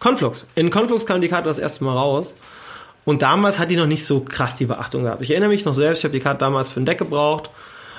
Conflux. 0.00 0.46
In 0.54 0.70
Conflux 0.70 1.06
kam 1.06 1.20
die 1.20 1.28
Karte 1.28 1.48
das 1.48 1.58
erste 1.58 1.84
Mal 1.84 1.96
raus. 1.96 2.34
Und 3.04 3.22
damals 3.22 3.58
hat 3.58 3.70
die 3.70 3.76
noch 3.76 3.86
nicht 3.86 4.04
so 4.04 4.20
krass 4.20 4.56
die 4.56 4.66
Beachtung 4.66 5.04
gehabt. 5.04 5.22
Ich 5.22 5.30
erinnere 5.30 5.50
mich 5.50 5.64
noch 5.64 5.74
selbst, 5.74 6.00
ich 6.00 6.04
habe 6.04 6.12
die 6.12 6.20
Karte 6.20 6.40
damals 6.40 6.70
für 6.70 6.80
ein 6.80 6.86
Deck 6.86 6.98
gebraucht, 6.98 7.50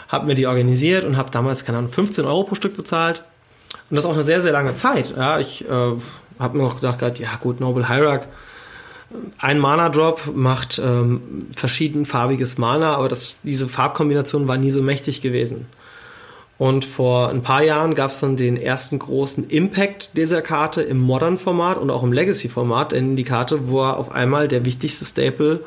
habe 0.08 0.28
mir 0.28 0.36
die 0.36 0.48
organisiert 0.48 1.04
und 1.04 1.18
habe 1.18 1.32
damals, 1.32 1.66
keine 1.66 1.78
Ahnung, 1.80 1.92
15 1.92 2.26
Euro 2.26 2.44
pro 2.44 2.56
Stück 2.56 2.76
bezahlt. 2.76 3.24
Und 3.90 3.96
das 3.96 4.06
auch 4.06 4.14
eine 4.14 4.24
sehr, 4.24 4.42
sehr 4.42 4.54
lange 4.54 4.76
Zeit. 4.76 5.14
Ja, 5.16 5.40
ich 5.40 5.66
äh, 5.66 5.94
habe 6.40 6.58
mir 6.58 6.64
noch 6.64 6.80
gedacht, 6.80 7.20
ja 7.20 7.36
gut, 7.40 7.60
Noble 7.60 7.88
Hierarch, 7.88 8.28
ein 9.38 9.60
Mana-Drop 9.60 10.34
macht 10.34 10.80
ähm, 10.80 11.48
verschiedenfarbiges 11.56 12.58
Mana, 12.58 12.96
aber 12.96 13.10
das, 13.10 13.36
diese 13.44 13.68
Farbkombination 13.68 14.48
war 14.48 14.58
nie 14.58 14.72
so 14.72 14.82
mächtig 14.82 15.22
gewesen. 15.22 15.68
Und 16.58 16.86
vor 16.86 17.30
ein 17.30 17.42
paar 17.42 17.64
Jahren 17.64 17.96
gab 17.96 18.12
es 18.12 18.20
dann 18.20 18.38
den 18.38 18.58
ersten 18.58 19.00
großen 19.00 19.50
Impact 19.50 20.16
dieser 20.16 20.42
Karte 20.42 20.82
im 20.82 21.00
Modern-Format 21.00 21.78
und 21.78 21.90
auch 21.90 22.04
im 22.04 22.14
Legacy-Format, 22.14 22.92
denn 22.92 23.16
die 23.16 23.24
Karte 23.24 23.72
war 23.72 23.98
auf 23.98 24.12
einmal 24.12 24.48
der 24.48 24.64
wichtigste 24.64 25.04
Staple 25.04 25.62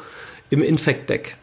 im 0.48 0.62
Infect-Deck. 0.62 1.36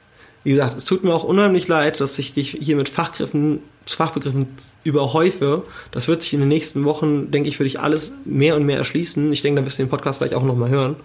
Wie 0.44 0.52
gesagt, 0.52 0.78
es 0.78 0.86
tut 0.86 1.04
mir 1.04 1.14
auch 1.14 1.24
unheimlich 1.24 1.68
leid, 1.68 2.00
dass 2.02 2.20
ich 2.20 2.34
dich 2.34 2.58
hier 2.60 2.76
mit 2.76 2.90
Fachgriffen, 2.90 3.60
Fachbegriffen 3.86 4.48
überhäufe. 4.84 5.64
Das 5.92 6.08
wird 6.08 6.22
sich 6.22 6.34
in 6.34 6.40
den 6.40 6.50
nächsten 6.50 6.84
Wochen, 6.86 7.32
denke 7.32 7.50
ich, 7.50 7.58
für 7.58 7.64
dich 7.64 7.80
alles 7.80 8.14
mehr 8.26 8.56
und 8.56 8.66
mehr 8.66 8.78
erschließen. 8.78 9.32
Ich 9.32 9.42
denke, 9.42 9.62
da 9.62 9.66
wirst 9.66 9.80
du 9.80 9.84
den 9.84 9.90
Podcast 9.90 10.20
vielleicht 10.20 10.34
auch 10.34 10.44
nochmal 10.44 10.70
hören. 10.70 10.96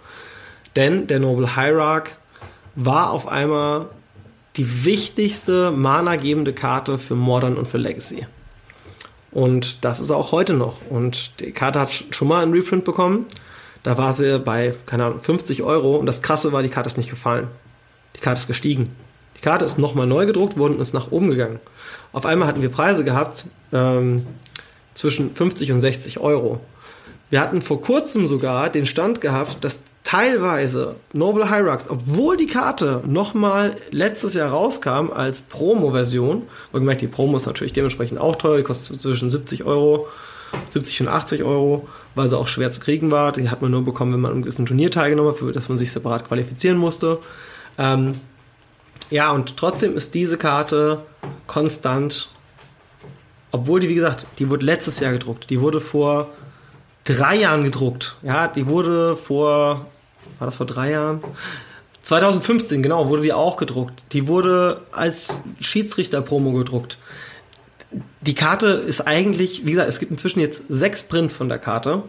Denn 0.74 1.06
der 1.06 1.20
Noble 1.20 1.56
Hierarch 1.56 2.10
war 2.74 3.10
auf 3.10 3.28
einmal 3.28 3.86
die 4.56 4.84
wichtigste 4.84 5.70
mana-gebende 5.70 6.52
Karte 6.52 6.98
für 6.98 7.14
Modern 7.14 7.56
und 7.56 7.68
für 7.68 7.78
Legacy. 7.78 8.26
Und 9.30 9.84
das 9.84 10.00
ist 10.00 10.10
auch 10.10 10.32
heute 10.32 10.54
noch. 10.54 10.78
Und 10.88 11.40
die 11.40 11.52
Karte 11.52 11.80
hat 11.80 11.90
schon 12.10 12.28
mal 12.28 12.42
einen 12.42 12.52
Reprint 12.52 12.84
bekommen. 12.84 13.26
Da 13.82 13.98
war 13.98 14.12
sie 14.12 14.38
bei, 14.38 14.74
keine 14.86 15.04
Ahnung, 15.04 15.20
50 15.20 15.62
Euro. 15.62 15.96
Und 15.96 16.06
das 16.06 16.22
Krasse 16.22 16.52
war, 16.52 16.62
die 16.62 16.70
Karte 16.70 16.88
ist 16.88 16.98
nicht 16.98 17.10
gefallen. 17.10 17.48
Die 18.16 18.20
Karte 18.20 18.40
ist 18.40 18.46
gestiegen. 18.46 18.96
Die 19.36 19.40
Karte 19.40 19.64
ist 19.64 19.78
nochmal 19.78 20.06
neu 20.06 20.26
gedruckt 20.26 20.58
worden 20.58 20.74
und 20.74 20.80
ist 20.80 20.94
nach 20.94 21.12
oben 21.12 21.30
gegangen. 21.30 21.60
Auf 22.12 22.26
einmal 22.26 22.48
hatten 22.48 22.62
wir 22.62 22.70
Preise 22.70 23.04
gehabt 23.04 23.44
ähm, 23.72 24.26
zwischen 24.94 25.34
50 25.34 25.70
und 25.72 25.80
60 25.80 26.18
Euro. 26.18 26.60
Wir 27.30 27.40
hatten 27.40 27.62
vor 27.62 27.80
kurzem 27.80 28.26
sogar 28.26 28.70
den 28.70 28.86
Stand 28.86 29.20
gehabt, 29.20 29.62
dass 29.62 29.80
teilweise 30.08 30.96
Noble 31.12 31.50
Hyrax, 31.50 31.90
obwohl 31.90 32.38
die 32.38 32.46
Karte 32.46 33.02
nochmal 33.06 33.76
letztes 33.90 34.32
Jahr 34.32 34.50
rauskam 34.50 35.10
als 35.10 35.42
Promo-Version, 35.42 36.44
und 36.72 36.80
gemerkt, 36.80 37.02
die 37.02 37.08
Promo 37.08 37.36
ist 37.36 37.44
natürlich 37.44 37.74
dementsprechend 37.74 38.18
auch 38.18 38.36
teuer, 38.36 38.56
die 38.56 38.62
kostet 38.62 39.02
zwischen 39.02 39.28
70 39.28 39.64
Euro 39.64 40.08
70 40.70 41.02
und 41.02 41.08
80 41.08 41.44
Euro, 41.44 41.86
weil 42.14 42.30
sie 42.30 42.38
auch 42.38 42.48
schwer 42.48 42.72
zu 42.72 42.80
kriegen 42.80 43.10
war. 43.10 43.32
Die 43.32 43.50
hat 43.50 43.60
man 43.60 43.70
nur 43.70 43.84
bekommen, 43.84 44.14
wenn 44.14 44.20
man 44.20 44.30
an 44.30 44.36
einem 44.36 44.42
gewissen 44.44 44.64
Turnier 44.64 44.90
teilgenommen 44.90 45.32
hat, 45.32 45.38
für 45.40 45.52
das 45.52 45.68
man 45.68 45.76
sich 45.76 45.92
separat 45.92 46.26
qualifizieren 46.26 46.78
musste. 46.78 47.18
Ähm, 47.76 48.18
ja, 49.10 49.30
und 49.30 49.58
trotzdem 49.58 49.94
ist 49.94 50.14
diese 50.14 50.38
Karte 50.38 51.02
konstant, 51.46 52.30
obwohl 53.50 53.80
die, 53.80 53.90
wie 53.90 53.94
gesagt, 53.94 54.26
die 54.38 54.48
wurde 54.48 54.64
letztes 54.64 55.00
Jahr 55.00 55.12
gedruckt. 55.12 55.50
Die 55.50 55.60
wurde 55.60 55.82
vor 55.82 56.30
drei 57.04 57.36
Jahren 57.36 57.64
gedruckt. 57.64 58.16
Ja, 58.22 58.48
die 58.48 58.66
wurde 58.66 59.18
vor, 59.18 59.86
war 60.38 60.46
das 60.46 60.56
vor 60.56 60.66
drei 60.66 60.90
Jahren? 60.90 61.22
2015, 62.02 62.82
genau, 62.82 63.08
wurde 63.08 63.22
die 63.22 63.32
auch 63.32 63.56
gedruckt. 63.56 64.06
Die 64.12 64.28
wurde 64.28 64.80
als 64.92 65.38
Schiedsrichter-Promo 65.60 66.52
gedruckt. 66.52 66.98
Die 68.22 68.34
Karte 68.34 68.68
ist 68.68 69.06
eigentlich, 69.06 69.66
wie 69.66 69.72
gesagt, 69.72 69.88
es 69.88 69.98
gibt 69.98 70.12
inzwischen 70.12 70.40
jetzt 70.40 70.64
sechs 70.68 71.02
Prints 71.02 71.34
von 71.34 71.48
der 71.48 71.58
Karte. 71.58 72.04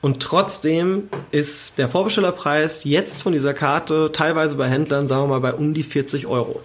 Und 0.00 0.20
trotzdem 0.20 1.08
ist 1.30 1.78
der 1.78 1.88
Vorbestellerpreis 1.88 2.84
jetzt 2.84 3.22
von 3.22 3.32
dieser 3.32 3.54
Karte 3.54 4.12
teilweise 4.12 4.56
bei 4.56 4.68
Händlern, 4.68 5.08
sagen 5.08 5.22
wir 5.22 5.28
mal, 5.28 5.40
bei 5.40 5.54
um 5.54 5.74
die 5.74 5.82
40 5.82 6.26
Euro. 6.26 6.60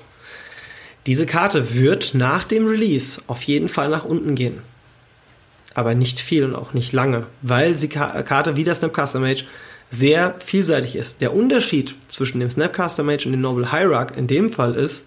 Diese 1.06 1.26
Karte 1.26 1.74
wird 1.74 2.14
nach 2.14 2.46
dem 2.46 2.68
Release 2.68 3.22
auf 3.28 3.44
jeden 3.44 3.70
Fall 3.70 3.90
nach 3.90 4.06
unten 4.06 4.36
gehen. 4.36 4.62
Aber 5.74 5.96
nicht 5.96 6.20
viel 6.20 6.44
und 6.44 6.56
auch 6.56 6.74
nicht 6.74 6.92
lange, 6.92 7.28
weil 7.42 7.76
die 7.76 7.88
Karte 7.88 8.58
wie 8.58 8.64
der 8.64 8.76
Snapcaster 8.76 9.20
Mage 9.20 9.46
sehr 9.92 10.36
vielseitig 10.40 10.96
ist. 10.96 11.22
Der 11.22 11.34
Unterschied 11.34 11.96
zwischen 12.08 12.40
dem 12.40 12.50
Snapcaster 12.50 13.04
Mage 13.04 13.26
und 13.26 13.32
dem 13.32 13.42
Noble 13.42 13.72
Hierarch 13.72 14.18
in 14.18 14.28
dem 14.28 14.52
Fall 14.52 14.76
ist, 14.76 15.06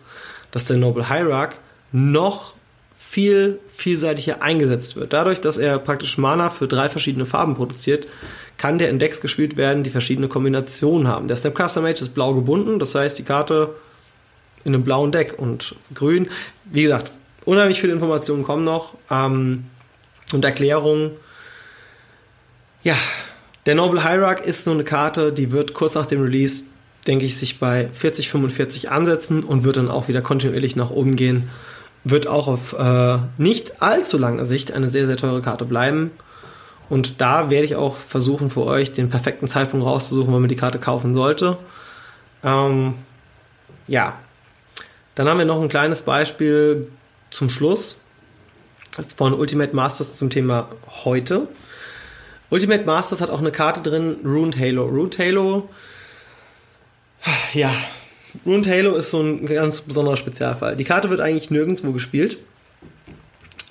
dass 0.51 0.64
der 0.64 0.77
Noble 0.77 1.09
Hierarch 1.09 1.55
noch 1.92 2.55
viel 2.97 3.59
vielseitiger 3.68 4.42
eingesetzt 4.42 4.97
wird. 4.97 5.12
Dadurch, 5.12 5.40
dass 5.40 5.59
er 5.59 5.79
praktisch 5.79 6.18
Mana 6.18 6.51
für 6.51 6.66
drei 6.66 6.88
verschiedene 6.88 7.27
Farben 7.27 7.55
produziert, 7.55 8.09
kann 8.57 8.79
der 8.79 8.90
in 8.90 8.99
Decks 8.99 9.21
gespielt 9.21 9.57
werden, 9.57 9.83
die 9.83 9.90
verschiedene 9.90 10.29
Kombinationen 10.29 11.09
haben. 11.09 11.29
Der 11.29 11.37
Snapcaster 11.37 11.81
Mage 11.81 12.01
ist 12.01 12.14
blau 12.14 12.35
gebunden, 12.35 12.79
das 12.79 12.95
heißt 12.95 13.18
die 13.18 13.25
Karte 13.25 13.75
in 14.64 14.75
einem 14.75 14.85
blauen 14.85 15.12
Deck 15.12 15.35
und 15.38 15.75
grün. 15.95 16.29
Wie 16.64 16.85
gesagt, 16.85 17.12
unheimlich 17.45 17.81
viele 17.81 17.92
Informationen 17.92 18.45
kommen 18.45 18.64
noch 18.64 18.95
ähm, 19.11 19.64
und 20.33 20.45
Erklärungen. 20.45 21.11
Ja, 22.83 22.97
der 23.66 23.75
Noble 23.75 24.03
Hierarch 24.03 24.40
ist 24.40 24.64
so 24.64 24.72
eine 24.72 24.85
Karte, 24.85 25.33
die 25.33 25.53
wird 25.53 25.75
kurz 25.75 25.94
nach 25.94 26.07
dem 26.07 26.22
Release, 26.22 26.64
denke 27.07 27.25
ich, 27.25 27.37
sich 27.37 27.59
bei 27.59 27.88
40, 27.92 28.29
45 28.31 28.90
ansetzen 28.90 29.44
und 29.44 29.64
wird 29.64 29.77
dann 29.77 29.90
auch 29.90 30.09
wieder 30.09 30.22
kontinuierlich 30.22 30.77
nach 30.77 30.90
oben 30.90 31.16
gehen 31.16 31.48
wird 32.05 32.27
auch 32.27 32.48
auf 32.48 32.72
äh, 32.72 33.18
nicht 33.38 33.81
allzu 33.81 34.18
lange 34.18 34.44
Sicht 34.44 34.72
eine 34.72 34.88
sehr, 34.88 35.07
sehr 35.07 35.16
teure 35.16 35.42
Karte 35.42 35.64
bleiben. 35.64 36.11
Und 36.88 37.20
da 37.20 37.48
werde 37.48 37.64
ich 37.64 37.77
auch 37.77 37.96
versuchen 37.96 38.51
für 38.51 38.64
euch 38.64 38.92
den 38.92 39.09
perfekten 39.09 39.48
Zeitpunkt 39.48 39.87
rauszusuchen, 39.87 40.33
wann 40.33 40.42
man 40.42 40.48
die 40.48 40.57
Karte 40.57 40.79
kaufen 40.79 41.14
sollte. 41.14 41.59
Ähm, 42.44 42.94
ja, 43.87 44.18
dann 45.14 45.29
haben 45.29 45.38
wir 45.38 45.46
noch 45.46 45.62
ein 45.62 45.68
kleines 45.68 46.01
Beispiel 46.01 46.90
zum 47.31 47.48
Schluss 47.48 48.03
von 49.16 49.33
Ultimate 49.33 49.75
Masters 49.75 50.16
zum 50.16 50.29
Thema 50.29 50.68
heute. 51.05 51.48
Ultimate 52.52 52.84
Masters 52.84 53.22
hat 53.22 53.30
auch 53.30 53.40
eine 53.40 53.50
Karte 53.50 53.80
drin, 53.80 54.18
Ruined 54.24 54.58
Halo. 54.58 54.84
Ruined 54.84 55.18
Halo, 55.18 55.70
ja, 57.54 57.72
Rune 58.44 58.68
Halo 58.68 58.94
ist 58.94 59.10
so 59.10 59.20
ein 59.20 59.46
ganz 59.46 59.80
besonderer 59.80 60.18
Spezialfall. 60.18 60.76
Die 60.76 60.84
Karte 60.84 61.08
wird 61.08 61.20
eigentlich 61.20 61.50
nirgendwo 61.50 61.92
gespielt. 61.92 62.36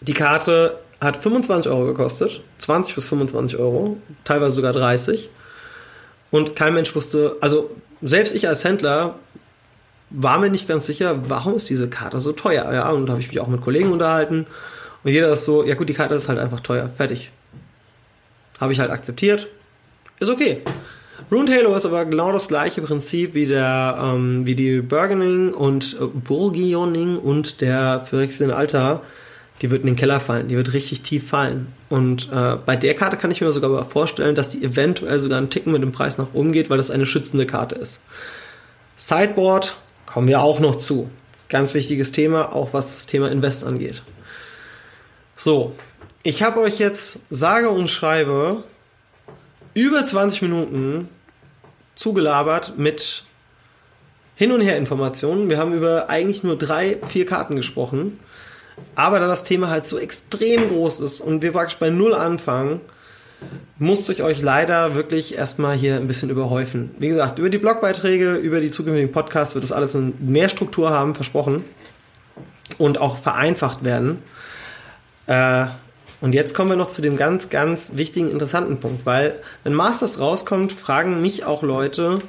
Die 0.01 0.13
Karte 0.13 0.79
hat 0.99 1.17
25 1.17 1.71
Euro 1.71 1.85
gekostet, 1.85 2.41
20 2.57 2.95
bis 2.95 3.05
25 3.05 3.59
Euro, 3.59 3.97
teilweise 4.23 4.55
sogar 4.55 4.73
30. 4.73 5.29
Und 6.31 6.55
kein 6.55 6.73
Mensch 6.73 6.95
wusste, 6.95 7.37
also 7.39 7.69
selbst 8.01 8.33
ich 8.33 8.47
als 8.47 8.63
Händler 8.63 9.19
war 10.09 10.39
mir 10.39 10.49
nicht 10.49 10.67
ganz 10.67 10.87
sicher, 10.87 11.29
warum 11.29 11.55
ist 11.55 11.69
diese 11.69 11.87
Karte 11.87 12.19
so 12.19 12.31
teuer. 12.31 12.71
Ja, 12.73 12.89
und 12.89 13.05
da 13.05 13.11
habe 13.11 13.21
ich 13.21 13.27
mich 13.27 13.39
auch 13.39 13.47
mit 13.47 13.61
Kollegen 13.61 13.91
unterhalten. 13.91 14.47
Und 15.03 15.11
jeder 15.11 15.31
ist 15.31 15.45
so, 15.45 15.63
ja 15.63 15.75
gut, 15.75 15.87
die 15.87 15.93
Karte 15.93 16.15
ist 16.15 16.29
halt 16.29 16.39
einfach 16.39 16.61
teuer, 16.61 16.89
fertig. 16.95 17.31
Habe 18.61 18.71
ich 18.71 18.79
halt 18.79 18.91
akzeptiert. 18.91 19.49
Ist 20.19 20.29
okay. 20.29 20.61
Rune 21.31 21.51
Halo 21.51 21.75
ist 21.75 21.85
aber 21.85 22.05
genau 22.05 22.31
das 22.31 22.47
gleiche 22.47 22.81
Prinzip 22.81 23.33
wie 23.33 23.47
der, 23.47 23.97
ähm, 23.99 24.45
wie 24.45 24.55
die 24.55 24.81
Burgening 24.81 25.53
und 25.53 25.97
äh, 25.99 26.05
Burgioning 26.05 27.17
und 27.17 27.61
der 27.61 28.01
Phyrexian 28.01 28.51
Altar. 28.51 29.01
Die 29.61 29.71
wird 29.71 29.81
in 29.81 29.87
den 29.87 29.95
Keller 29.95 30.19
fallen, 30.19 30.47
die 30.47 30.55
wird 30.55 30.73
richtig 30.73 31.01
tief 31.01 31.27
fallen. 31.27 31.73
Und 31.89 32.29
äh, 32.31 32.57
bei 32.65 32.75
der 32.75 32.95
Karte 32.95 33.17
kann 33.17 33.31
ich 33.31 33.41
mir 33.41 33.51
sogar 33.51 33.85
vorstellen, 33.85 34.35
dass 34.35 34.49
die 34.49 34.63
eventuell 34.63 35.19
sogar 35.19 35.37
einen 35.37 35.49
Ticken 35.49 35.71
mit 35.71 35.81
dem 35.81 35.91
Preis 35.91 36.17
nach 36.17 36.33
oben 36.33 36.51
geht, 36.51 36.69
weil 36.69 36.77
das 36.77 36.91
eine 36.91 37.05
schützende 37.05 37.45
Karte 37.45 37.75
ist. 37.75 37.99
Sideboard 38.95 39.75
kommen 40.05 40.27
wir 40.27 40.41
auch 40.41 40.59
noch 40.59 40.75
zu. 40.75 41.09
Ganz 41.49 41.73
wichtiges 41.73 42.11
Thema, 42.11 42.53
auch 42.53 42.73
was 42.73 42.93
das 42.93 43.05
Thema 43.07 43.29
Invest 43.31 43.63
angeht. 43.63 44.03
So, 45.35 45.73
ich 46.23 46.43
habe 46.43 46.59
euch 46.59 46.79
jetzt 46.79 47.21
sage 47.29 47.69
und 47.69 47.89
schreibe 47.89 48.63
über 49.73 50.05
20 50.05 50.43
Minuten 50.43 51.09
zugelabert 51.95 52.77
mit 52.77 53.23
Hin- 54.35 54.51
und 54.51 54.61
Her-Informationen. 54.61 55.49
Wir 55.49 55.57
haben 55.57 55.73
über 55.73 56.09
eigentlich 56.09 56.43
nur 56.43 56.57
drei, 56.57 56.97
vier 57.07 57.25
Karten 57.25 57.55
gesprochen. 57.55 58.19
Aber 58.95 59.19
da 59.19 59.27
das 59.27 59.43
Thema 59.43 59.69
halt 59.69 59.87
so 59.87 59.97
extrem 59.97 60.69
groß 60.69 60.99
ist 61.01 61.21
und 61.21 61.41
wir 61.41 61.51
praktisch 61.51 61.77
bei 61.77 61.89
Null 61.89 62.13
anfangen, 62.13 62.81
musste 63.77 64.13
ich 64.13 64.23
euch 64.23 64.41
leider 64.41 64.95
wirklich 64.95 65.35
erstmal 65.35 65.75
hier 65.75 65.95
ein 65.95 66.07
bisschen 66.07 66.29
überhäufen. 66.29 66.91
Wie 66.99 67.09
gesagt, 67.09 67.39
über 67.39 67.49
die 67.49 67.57
Blogbeiträge, 67.57 68.35
über 68.35 68.61
die 68.61 68.69
zukünftigen 68.69 69.11
Podcasts 69.11 69.55
wird 69.55 69.63
das 69.63 69.71
alles 69.71 69.95
mehr 70.19 70.49
Struktur 70.49 70.91
haben, 70.91 71.15
versprochen. 71.15 71.63
Und 72.77 72.99
auch 72.99 73.17
vereinfacht 73.17 73.83
werden. 73.83 74.23
Äh, 75.27 75.67
und 76.21 76.33
jetzt 76.33 76.53
kommen 76.53 76.69
wir 76.69 76.77
noch 76.77 76.89
zu 76.89 77.01
dem 77.01 77.17
ganz, 77.17 77.49
ganz 77.49 77.93
wichtigen, 77.95 78.31
interessanten 78.31 78.79
Punkt, 78.79 79.05
weil 79.05 79.35
wenn 79.63 79.73
Masters 79.73 80.19
rauskommt, 80.19 80.71
fragen 80.71 81.21
mich 81.21 81.45
auch 81.45 81.63
Leute, 81.63 82.19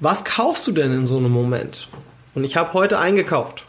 was 0.00 0.24
kaufst 0.24 0.66
du 0.66 0.72
denn 0.72 0.92
in 0.92 1.06
so 1.06 1.18
einem 1.18 1.30
Moment? 1.30 1.88
Und 2.34 2.44
ich 2.44 2.56
habe 2.56 2.72
heute 2.72 2.98
eingekauft. 2.98 3.66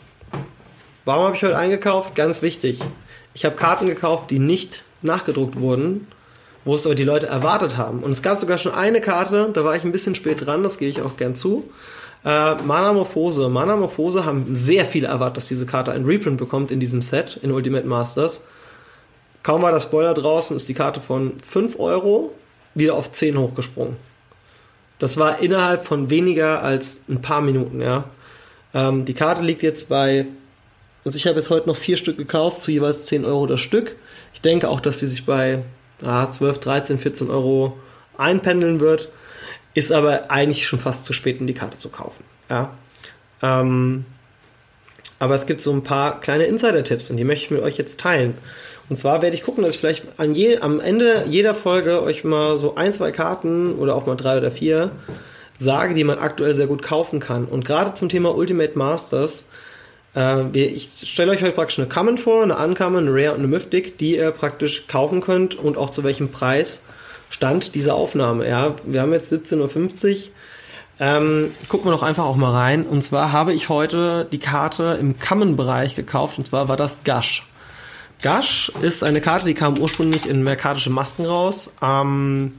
Warum 1.05 1.25
habe 1.25 1.35
ich 1.35 1.43
heute 1.43 1.57
eingekauft? 1.57 2.15
Ganz 2.15 2.41
wichtig. 2.41 2.79
Ich 3.33 3.43
habe 3.43 3.55
Karten 3.55 3.85
gekauft, 3.85 4.31
die 4.31 4.39
nicht 4.39 4.83
nachgedruckt 5.01 5.59
wurden, 5.59 6.07
wo 6.63 6.75
es 6.75 6.85
aber 6.85 6.95
die 6.95 7.03
Leute 7.03 7.27
erwartet 7.27 7.75
haben. 7.75 7.99
Und 7.99 8.11
es 8.11 8.21
gab 8.21 8.37
sogar 8.37 8.57
schon 8.57 8.71
eine 8.71 9.01
Karte, 9.01 9.49
da 9.53 9.65
war 9.65 9.75
ich 9.75 9.83
ein 9.83 9.91
bisschen 9.91 10.15
spät 10.15 10.45
dran, 10.45 10.63
das 10.63 10.77
gehe 10.77 10.89
ich 10.89 11.01
auch 11.01 11.17
gern 11.17 11.35
zu. 11.35 11.69
Äh, 12.23 12.55
Manamorphose. 12.63 13.49
Manamorphose 13.49 14.23
haben 14.25 14.55
sehr 14.55 14.85
viele 14.85 15.07
erwartet, 15.07 15.37
dass 15.37 15.47
diese 15.47 15.65
Karte 15.65 15.91
ein 15.91 16.05
Reprint 16.05 16.37
bekommt 16.37 16.71
in 16.71 16.79
diesem 16.79 17.01
Set, 17.01 17.37
in 17.41 17.51
Ultimate 17.51 17.85
Masters. 17.85 18.45
Kaum 19.43 19.61
war 19.61 19.71
das 19.71 19.83
Spoiler 19.83 20.13
draußen, 20.13 20.55
ist 20.55 20.69
die 20.69 20.73
Karte 20.73 21.01
von 21.01 21.33
5 21.39 21.77
Euro 21.77 22.33
wieder 22.73 22.95
auf 22.95 23.11
10 23.11 23.37
hochgesprungen. 23.37 23.97
Das 24.99 25.17
war 25.17 25.39
innerhalb 25.39 25.85
von 25.85 26.09
weniger 26.09 26.63
als 26.63 27.01
ein 27.09 27.21
paar 27.21 27.41
Minuten, 27.41 27.81
ja. 27.81 28.05
Ähm, 28.73 29.05
die 29.05 29.13
Karte 29.13 29.41
liegt 29.41 29.61
jetzt 29.61 29.89
bei, 29.89 30.25
also 31.03 31.17
ich 31.17 31.27
habe 31.27 31.37
jetzt 31.37 31.49
heute 31.49 31.67
noch 31.67 31.75
vier 31.75 31.97
Stück 31.97 32.17
gekauft, 32.17 32.61
zu 32.61 32.71
jeweils 32.71 33.05
10 33.05 33.25
Euro 33.25 33.45
das 33.45 33.59
Stück. 33.59 33.97
Ich 34.33 34.41
denke 34.41 34.69
auch, 34.69 34.79
dass 34.79 34.99
die 34.99 35.07
sich 35.07 35.25
bei 35.25 35.63
ah, 36.03 36.31
12, 36.31 36.59
13, 36.59 36.97
14 36.99 37.29
Euro 37.29 37.77
einpendeln 38.17 38.79
wird. 38.79 39.09
Ist 39.73 39.91
aber 39.91 40.31
eigentlich 40.31 40.65
schon 40.65 40.79
fast 40.79 41.05
zu 41.05 41.13
spät, 41.13 41.41
um 41.41 41.47
die 41.47 41.53
Karte 41.53 41.77
zu 41.77 41.89
kaufen. 41.89 42.23
Ja. 42.49 42.71
Ähm, 43.41 44.05
aber 45.23 45.35
es 45.35 45.45
gibt 45.45 45.61
so 45.61 45.71
ein 45.71 45.85
paar 45.85 46.19
kleine 46.19 46.43
Insider-Tipps 46.47 47.09
und 47.09 47.15
die 47.15 47.23
möchte 47.23 47.45
ich 47.45 47.51
mit 47.51 47.61
euch 47.61 47.77
jetzt 47.77 47.97
teilen. 47.97 48.33
Und 48.89 48.97
zwar 48.97 49.21
werde 49.21 49.37
ich 49.37 49.43
gucken, 49.43 49.63
dass 49.63 49.75
ich 49.75 49.79
vielleicht 49.79 50.19
an 50.19 50.35
je, 50.35 50.57
am 50.57 50.81
Ende 50.81 51.23
jeder 51.29 51.55
Folge 51.55 52.03
euch 52.03 52.25
mal 52.25 52.57
so 52.57 52.75
ein, 52.75 52.93
zwei 52.93 53.13
Karten 53.13 53.73
oder 53.75 53.95
auch 53.95 54.05
mal 54.05 54.17
drei 54.17 54.37
oder 54.37 54.51
vier 54.51 54.91
sage, 55.57 55.93
die 55.93 56.03
man 56.03 56.17
aktuell 56.17 56.55
sehr 56.55 56.67
gut 56.67 56.81
kaufen 56.81 57.21
kann. 57.21 57.45
Und 57.45 57.63
gerade 57.63 57.93
zum 57.93 58.09
Thema 58.09 58.35
Ultimate 58.35 58.77
Masters, 58.77 59.47
äh, 60.13 60.49
ich 60.57 60.89
stelle 61.05 61.31
euch 61.31 61.41
heute 61.41 61.53
praktisch 61.53 61.79
eine 61.79 61.87
Common 61.87 62.17
vor, 62.17 62.43
eine 62.43 62.57
Uncommon, 62.57 63.07
eine 63.07 63.15
Rare 63.15 63.35
und 63.35 63.39
eine 63.39 63.47
Mythic, 63.47 63.97
die 63.99 64.17
ihr 64.17 64.31
praktisch 64.31 64.87
kaufen 64.87 65.21
könnt 65.21 65.55
und 65.55 65.77
auch 65.77 65.91
zu 65.91 66.03
welchem 66.03 66.31
Preis 66.31 66.83
stand 67.29 67.75
diese 67.75 67.93
Aufnahme. 67.93 68.45
Ja, 68.45 68.75
wir 68.83 69.01
haben 69.01 69.13
jetzt 69.13 69.31
17.50 69.31 70.11
Uhr. 70.11 70.17
Ähm, 70.99 71.51
gucken 71.69 71.87
wir 71.87 71.91
doch 71.91 72.03
einfach 72.03 72.25
auch 72.25 72.35
mal 72.35 72.51
rein. 72.51 72.85
Und 72.85 73.03
zwar 73.03 73.31
habe 73.31 73.53
ich 73.53 73.69
heute 73.69 74.27
die 74.31 74.39
Karte 74.39 74.97
im 74.99 75.19
Common-Bereich 75.19 75.95
gekauft. 75.95 76.37
Und 76.37 76.45
zwar 76.45 76.69
war 76.69 76.77
das 76.77 77.01
Gush. 77.03 77.47
Gush 78.21 78.71
ist 78.81 79.03
eine 79.03 79.21
Karte, 79.21 79.45
die 79.45 79.53
kam 79.53 79.77
ursprünglich 79.77 80.27
in 80.27 80.43
merkatische 80.43 80.89
Masken 80.89 81.25
raus. 81.25 81.73
Ähm, 81.81 82.53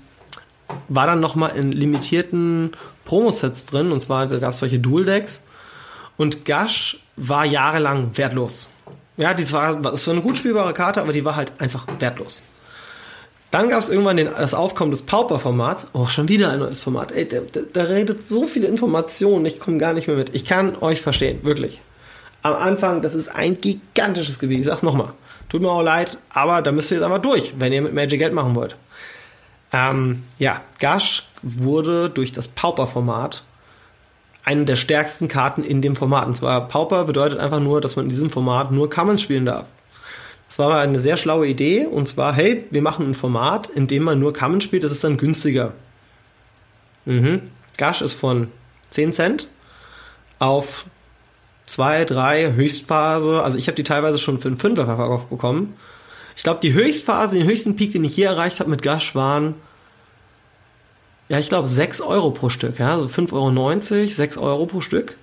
war 0.89 1.07
dann 1.07 1.21
nochmal 1.21 1.57
in 1.57 1.73
limitierten 1.73 2.73
Promo-Sets 3.05 3.67
drin. 3.67 3.93
Und 3.93 4.01
zwar 4.01 4.27
gab 4.27 4.53
es 4.53 4.59
solche 4.59 4.79
Dual-Decks. 4.79 5.45
Und 6.17 6.45
Gush 6.45 6.99
war 7.17 7.45
jahrelang 7.45 8.17
wertlos. 8.17 8.69
Ja, 9.17 9.33
die 9.33 9.51
war, 9.53 9.77
das 9.81 10.07
war 10.07 10.15
eine 10.15 10.23
gut 10.23 10.37
spielbare 10.37 10.75
Karte, 10.75 11.01
aber 11.01 11.13
die 11.13 11.25
war 11.25 11.37
halt 11.37 11.53
einfach 11.59 11.87
wertlos. 12.01 12.43
Dann 13.55 13.69
gab 13.69 13.79
es 13.79 13.89
irgendwann 13.89 14.17
den, 14.17 14.27
das 14.27 14.53
Aufkommen 14.53 14.91
des 14.91 15.03
Pauper-Formats. 15.03 15.87
Oh, 15.93 16.09
schon 16.09 16.29
wieder 16.29 16.51
ein 16.51 16.59
neues 16.59 16.81
Format. 16.81 17.13
Ey, 17.13 17.25
der, 17.25 17.43
der 17.43 17.89
redet 17.89 18.27
so 18.27 18.49
viele 18.49 18.67
Informationen, 18.67 19.47
ich 19.47 19.61
komme 19.61 19.79
gar 19.79 19.93
nicht 19.93 20.09
mehr 20.09 20.17
mit. 20.17 20.35
Ich 20.35 20.45
kann 20.45 20.77
euch 20.81 21.01
verstehen, 21.01 21.39
wirklich. 21.45 21.81
Am 22.43 22.55
Anfang, 22.55 23.01
das 23.01 23.15
ist 23.15 23.29
ein 23.29 23.61
gigantisches 23.61 24.41
Gebiet. 24.41 24.59
Ich 24.59 24.67
sag's 24.67 24.83
nochmal. 24.83 25.13
Tut 25.49 25.63
mir 25.63 25.71
auch 25.71 25.85
leid, 25.85 26.19
aber 26.31 26.63
da 26.63 26.73
müsst 26.73 26.91
ihr 26.91 26.97
jetzt 26.97 27.05
einfach 27.05 27.23
durch, 27.23 27.55
wenn 27.57 27.73
ihr 27.73 27.81
mit 27.81 27.95
Magic 27.95 28.19
Geld 28.19 28.33
machen 28.33 28.57
wollt. 28.57 28.75
Ähm, 29.73 30.25
ja, 30.41 30.61
Gash 30.81 31.29
wurde 31.43 32.11
durch 32.11 32.33
das 32.33 32.49
Pauper-Format 32.49 33.45
eine 34.43 34.65
der 34.65 34.75
stärksten 34.75 35.29
Karten 35.29 35.63
in 35.63 35.81
dem 35.81 35.95
Format. 35.95 36.27
Und 36.27 36.37
zwar 36.37 36.67
Pauper 36.67 37.05
bedeutet 37.05 37.39
einfach 37.39 37.61
nur, 37.61 37.81
dass 37.81 37.95
man 37.95 38.07
in 38.07 38.09
diesem 38.09 38.31
Format 38.31 38.73
nur 38.73 38.91
Commons 38.91 39.23
spielen 39.23 39.47
darf. 39.47 39.67
Das 40.49 40.59
war 40.59 40.81
eine 40.81 40.99
sehr 40.99 41.17
schlaue 41.17 41.47
Idee 41.47 41.87
und 41.87 42.09
zwar, 42.09 42.35
hey, 42.35 42.65
wir 42.71 42.83
machen 42.83 43.11
ein 43.11 43.15
Format, 43.15 43.69
in 43.69 43.87
dem 43.87 44.05
man 44.05 44.19
nur 44.19 44.33
Common 44.33 44.61
spielt, 44.61 44.85
das 44.85 44.93
ist 44.93 45.03
dann 45.03 45.17
günstiger. 45.17 45.73
Mhm. 47.07 47.43
Gash 47.77 48.03
ist 48.03 48.15
von 48.15 48.49
10 48.91 49.13
Cent 49.13 49.49
auf 50.39 50.85
2, 51.67 52.05
3 52.05 52.53
Höchstphase, 52.53 53.43
also 53.43 53.59
ich 53.59 53.67
habe 53.67 53.77
die 53.77 53.85
teilweise 53.85 54.19
schon 54.19 54.39
für 54.39 54.49
einen 54.49 54.59
Fünfer 54.59 54.85
verkauft 54.85 55.31
bekommen. 55.31 55.75
Ich 56.37 56.43
glaube, 56.43 56.61
die 56.61 56.73
Höchstphase, 56.73 57.39
den 57.39 57.47
höchsten 57.47 57.77
Peak, 57.77 57.93
den 57.93 58.05
ich 58.05 58.15
hier 58.15 58.29
erreicht 58.29 58.61
habe 58.61 58.71
mit 58.71 58.83
Gash 58.83 59.15
waren, 59.15 59.55
ja, 61.29 61.39
ich 61.39 61.49
glaube 61.49 61.69
6 61.69 62.03
Euro 62.03 62.31
pro 62.33 62.51
Stück, 62.51 62.79
ja, 62.79 62.93
also 62.95 63.07
5,90 63.07 63.33
Euro, 63.33 64.11
6 64.11 64.39
Euro 64.39 64.67
pro 64.67 64.81
Stück. 64.81 65.17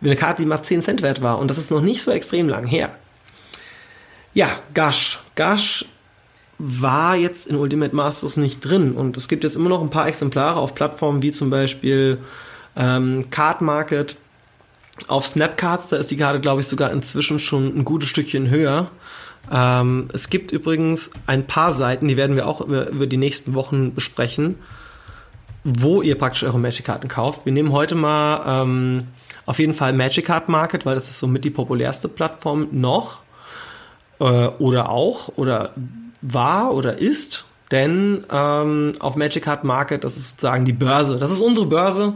Eine 0.00 0.16
Karte, 0.16 0.42
die 0.42 0.48
mal 0.48 0.62
10 0.62 0.82
Cent 0.82 1.02
wert 1.02 1.22
war 1.22 1.38
und 1.38 1.48
das 1.48 1.58
ist 1.58 1.70
noch 1.70 1.80
nicht 1.80 2.02
so 2.02 2.10
extrem 2.10 2.48
lang 2.48 2.66
her. 2.66 2.90
Ja, 4.34 4.48
Gash. 4.72 5.18
Gash 5.34 5.84
war 6.58 7.16
jetzt 7.16 7.48
in 7.48 7.56
Ultimate 7.56 7.94
Masters 7.94 8.36
nicht 8.36 8.60
drin 8.60 8.92
und 8.92 9.16
es 9.16 9.28
gibt 9.28 9.44
jetzt 9.44 9.56
immer 9.56 9.68
noch 9.68 9.82
ein 9.82 9.90
paar 9.90 10.06
Exemplare 10.06 10.60
auf 10.60 10.74
Plattformen 10.74 11.22
wie 11.22 11.32
zum 11.32 11.50
Beispiel 11.50 12.18
ähm, 12.76 13.30
Card 13.30 13.60
Market. 13.60 14.16
Auf 15.08 15.26
Snapcards, 15.26 15.88
da 15.88 15.96
ist 15.96 16.10
die 16.10 16.16
Karte, 16.16 16.38
glaube 16.38 16.60
ich, 16.60 16.68
sogar 16.68 16.92
inzwischen 16.92 17.40
schon 17.40 17.76
ein 17.76 17.84
gutes 17.84 18.08
Stückchen 18.08 18.48
höher. 18.48 18.90
Ähm, 19.50 20.08
es 20.12 20.30
gibt 20.30 20.52
übrigens 20.52 21.10
ein 21.26 21.46
paar 21.46 21.72
Seiten, 21.72 22.08
die 22.08 22.16
werden 22.16 22.36
wir 22.36 22.46
auch 22.46 22.60
über, 22.60 22.88
über 22.88 23.06
die 23.06 23.16
nächsten 23.16 23.54
Wochen 23.54 23.94
besprechen, 23.94 24.56
wo 25.64 26.02
ihr 26.02 26.16
praktisch 26.16 26.44
eure 26.44 26.58
Magic-Karten 26.58 27.08
kauft. 27.08 27.44
Wir 27.44 27.52
nehmen 27.52 27.72
heute 27.72 27.96
mal 27.96 28.62
ähm, 28.62 29.08
auf 29.46 29.58
jeden 29.58 29.74
Fall 29.74 29.92
Magic 29.92 30.26
Card 30.26 30.48
Market, 30.48 30.86
weil 30.86 30.94
das 30.94 31.08
ist 31.08 31.18
somit 31.18 31.44
die 31.44 31.50
populärste 31.50 32.08
Plattform 32.08 32.68
noch 32.70 33.22
äh, 34.22 34.48
oder 34.58 34.88
auch 34.88 35.32
oder 35.36 35.72
war 36.22 36.72
oder 36.72 36.98
ist. 36.98 37.44
Denn 37.70 38.24
ähm, 38.30 38.92
auf 39.00 39.16
Magic 39.16 39.44
Card 39.44 39.64
Market, 39.64 40.04
das 40.04 40.16
ist 40.16 40.30
sozusagen 40.30 40.64
die 40.64 40.72
Börse, 40.72 41.18
das 41.18 41.30
ist 41.30 41.40
unsere 41.40 41.66
Börse. 41.66 42.14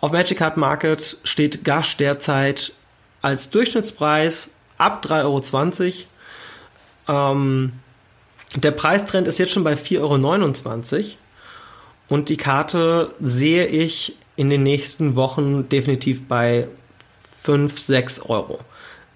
Auf 0.00 0.12
Magic 0.12 0.38
Card 0.38 0.56
Market 0.56 1.18
steht 1.24 1.64
Gash 1.64 1.96
derzeit 1.96 2.72
als 3.20 3.50
Durchschnittspreis 3.50 4.52
ab 4.78 5.04
3,20 5.04 6.04
Euro. 7.08 7.32
Ähm, 7.32 7.72
der 8.56 8.70
Preistrend 8.70 9.26
ist 9.26 9.38
jetzt 9.38 9.52
schon 9.52 9.64
bei 9.64 9.74
4,29 9.74 10.94
Euro. 10.94 11.04
Und 12.08 12.28
die 12.30 12.36
Karte 12.36 13.12
sehe 13.20 13.66
ich 13.66 14.16
in 14.36 14.48
den 14.48 14.62
nächsten 14.62 15.16
Wochen 15.16 15.68
definitiv 15.68 16.26
bei 16.28 16.68
5, 17.42 17.78
6 17.78 18.20
Euro. 18.22 18.60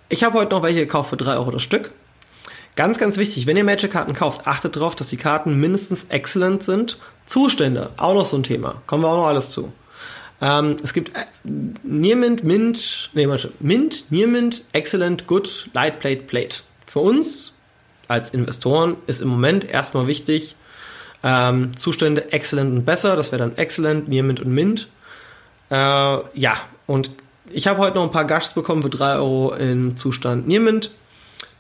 Ich 0.09 0.25
habe 0.25 0.39
heute 0.39 0.51
noch 0.51 0.63
welche 0.63 0.81
gekauft 0.81 1.11
für 1.11 1.17
3 1.17 1.37
Euro 1.37 1.53
das 1.53 1.63
Stück. 1.63 1.93
Ganz, 2.75 2.99
ganz 2.99 3.19
wichtig, 3.19 3.47
wenn 3.47 3.57
ihr 3.57 3.65
Magic-Karten 3.65 4.15
kauft, 4.15 4.47
achtet 4.47 4.77
darauf, 4.77 4.95
dass 4.95 5.09
die 5.09 5.19
Karten 5.19 5.61
mindestens 5.61 6.05
excellent 6.05 6.63
sind. 6.63 6.99
Zustände, 7.27 7.91
auch 7.99 8.15
noch 8.15 8.25
so 8.25 8.37
ein 8.37 8.43
Thema. 8.43 8.83
Kommen 8.87 9.05
wir 9.05 9.11
auch 9.11 9.19
noch 9.19 9.27
alles 9.27 9.51
zu. 9.51 9.73
Ähm, 10.41 10.77
es 10.83 10.93
gibt 10.93 11.15
äh, 11.17 11.25
Nearmint, 11.83 12.43
Mint, 12.45 13.11
nee, 13.13 13.29
warte, 13.29 13.53
Mint, 13.61 14.11
Nearmint, 14.11 14.65
Excellent, 14.73 15.27
Good, 15.27 15.71
Light 15.73 16.01
Plate, 16.01 16.23
Plate. 16.23 16.59
Für 16.87 17.01
uns 17.01 17.53
als 18.09 18.31
Investoren 18.31 18.97
ist 19.07 19.21
im 19.21 19.29
Moment 19.29 19.65
erstmal 19.65 20.07
wichtig, 20.07 20.57
ähm, 21.23 21.77
Zustände 21.77 22.33
Excellent 22.33 22.73
und 22.73 22.85
besser, 22.85 23.15
das 23.17 23.31
wäre 23.31 23.39
dann 23.41 23.57
Excellent, 23.57 24.09
Nearmint 24.09 24.41
und 24.41 24.53
Mint. 24.53 24.89
Äh, 25.71 25.75
ja, 25.77 26.57
und 26.87 27.11
ich 27.51 27.69
habe 27.69 27.79
heute 27.79 27.97
noch 27.97 28.05
ein 28.05 28.11
paar 28.11 28.27
Gushs 28.27 28.53
bekommen 28.53 28.83
für 28.83 28.91
3 28.91 29.17
Euro 29.17 29.55
in 29.55 29.97
Zustand 29.97 30.49
Nearmint. 30.49 30.91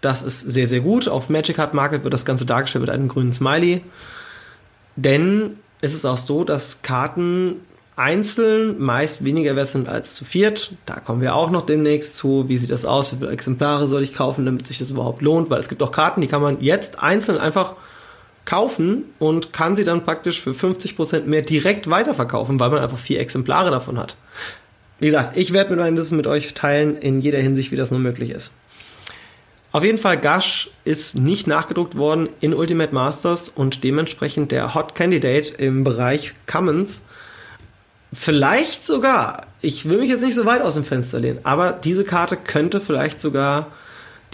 Das 0.02 0.22
ist 0.22 0.40
sehr, 0.40 0.66
sehr 0.66 0.80
gut. 0.80 1.08
Auf 1.08 1.30
Magic 1.30 1.56
Card 1.56 1.72
Market 1.72 2.04
wird 2.04 2.12
das 2.12 2.26
Ganze 2.26 2.44
dargestellt 2.44 2.82
mit 2.82 2.90
einem 2.90 3.08
grünen 3.08 3.32
Smiley. 3.32 3.82
Denn 4.96 5.58
es 5.80 5.94
ist 5.94 6.04
auch 6.04 6.18
so, 6.18 6.44
dass 6.44 6.82
Karten 6.82 7.60
einzeln 7.96 8.80
meist 8.80 9.24
weniger 9.24 9.54
wert 9.54 9.70
sind 9.70 9.88
als 9.88 10.14
zu 10.14 10.24
viert. 10.24 10.72
Da 10.86 11.00
kommen 11.00 11.20
wir 11.20 11.34
auch 11.34 11.50
noch 11.50 11.64
demnächst 11.64 12.16
zu. 12.16 12.48
Wie 12.48 12.56
sieht 12.56 12.70
das 12.70 12.84
aus? 12.84 13.12
Wie 13.12 13.18
viele 13.18 13.30
Exemplare 13.30 13.86
soll 13.86 14.02
ich 14.02 14.12
kaufen, 14.12 14.44
damit 14.44 14.66
sich 14.66 14.78
das 14.78 14.90
überhaupt 14.90 15.22
lohnt? 15.22 15.50
Weil 15.50 15.60
es 15.60 15.68
gibt 15.68 15.82
auch 15.82 15.92
Karten, 15.92 16.20
die 16.20 16.26
kann 16.26 16.42
man 16.42 16.60
jetzt 16.60 16.98
einzeln 16.98 17.38
einfach 17.38 17.74
kaufen 18.44 19.04
und 19.20 19.52
kann 19.52 19.76
sie 19.76 19.84
dann 19.84 20.04
praktisch 20.04 20.42
für 20.42 20.50
50% 20.50 21.26
mehr 21.26 21.42
direkt 21.42 21.88
weiterverkaufen, 21.88 22.58
weil 22.58 22.70
man 22.70 22.80
einfach 22.80 22.98
vier 22.98 23.20
Exemplare 23.20 23.70
davon 23.70 23.98
hat. 23.98 24.16
Wie 24.98 25.06
gesagt, 25.06 25.36
ich 25.36 25.52
werde 25.52 25.70
mit 25.70 25.78
meinem 25.78 25.96
Wissen 25.96 26.16
mit 26.16 26.26
euch 26.26 26.54
teilen 26.54 26.96
in 26.96 27.20
jeder 27.20 27.38
Hinsicht, 27.38 27.70
wie 27.70 27.76
das 27.76 27.90
nur 27.90 28.00
möglich 28.00 28.30
ist. 28.30 28.52
Auf 29.72 29.84
jeden 29.84 29.96
Fall, 29.96 30.18
Gush 30.18 30.70
ist 30.84 31.16
nicht 31.16 31.46
nachgedruckt 31.46 31.96
worden 31.96 32.28
in 32.40 32.52
Ultimate 32.52 32.94
Masters 32.94 33.48
und 33.48 33.82
dementsprechend 33.84 34.52
der 34.52 34.74
Hot 34.74 34.94
Candidate 34.94 35.54
im 35.54 35.82
Bereich 35.82 36.34
Commons. 36.46 37.06
Vielleicht 38.12 38.84
sogar, 38.84 39.46
ich 39.62 39.88
will 39.88 39.96
mich 39.96 40.10
jetzt 40.10 40.22
nicht 40.22 40.34
so 40.34 40.44
weit 40.44 40.60
aus 40.60 40.74
dem 40.74 40.84
Fenster 40.84 41.18
lehnen, 41.18 41.40
aber 41.44 41.72
diese 41.72 42.04
Karte 42.04 42.36
könnte 42.36 42.80
vielleicht 42.80 43.22
sogar 43.22 43.68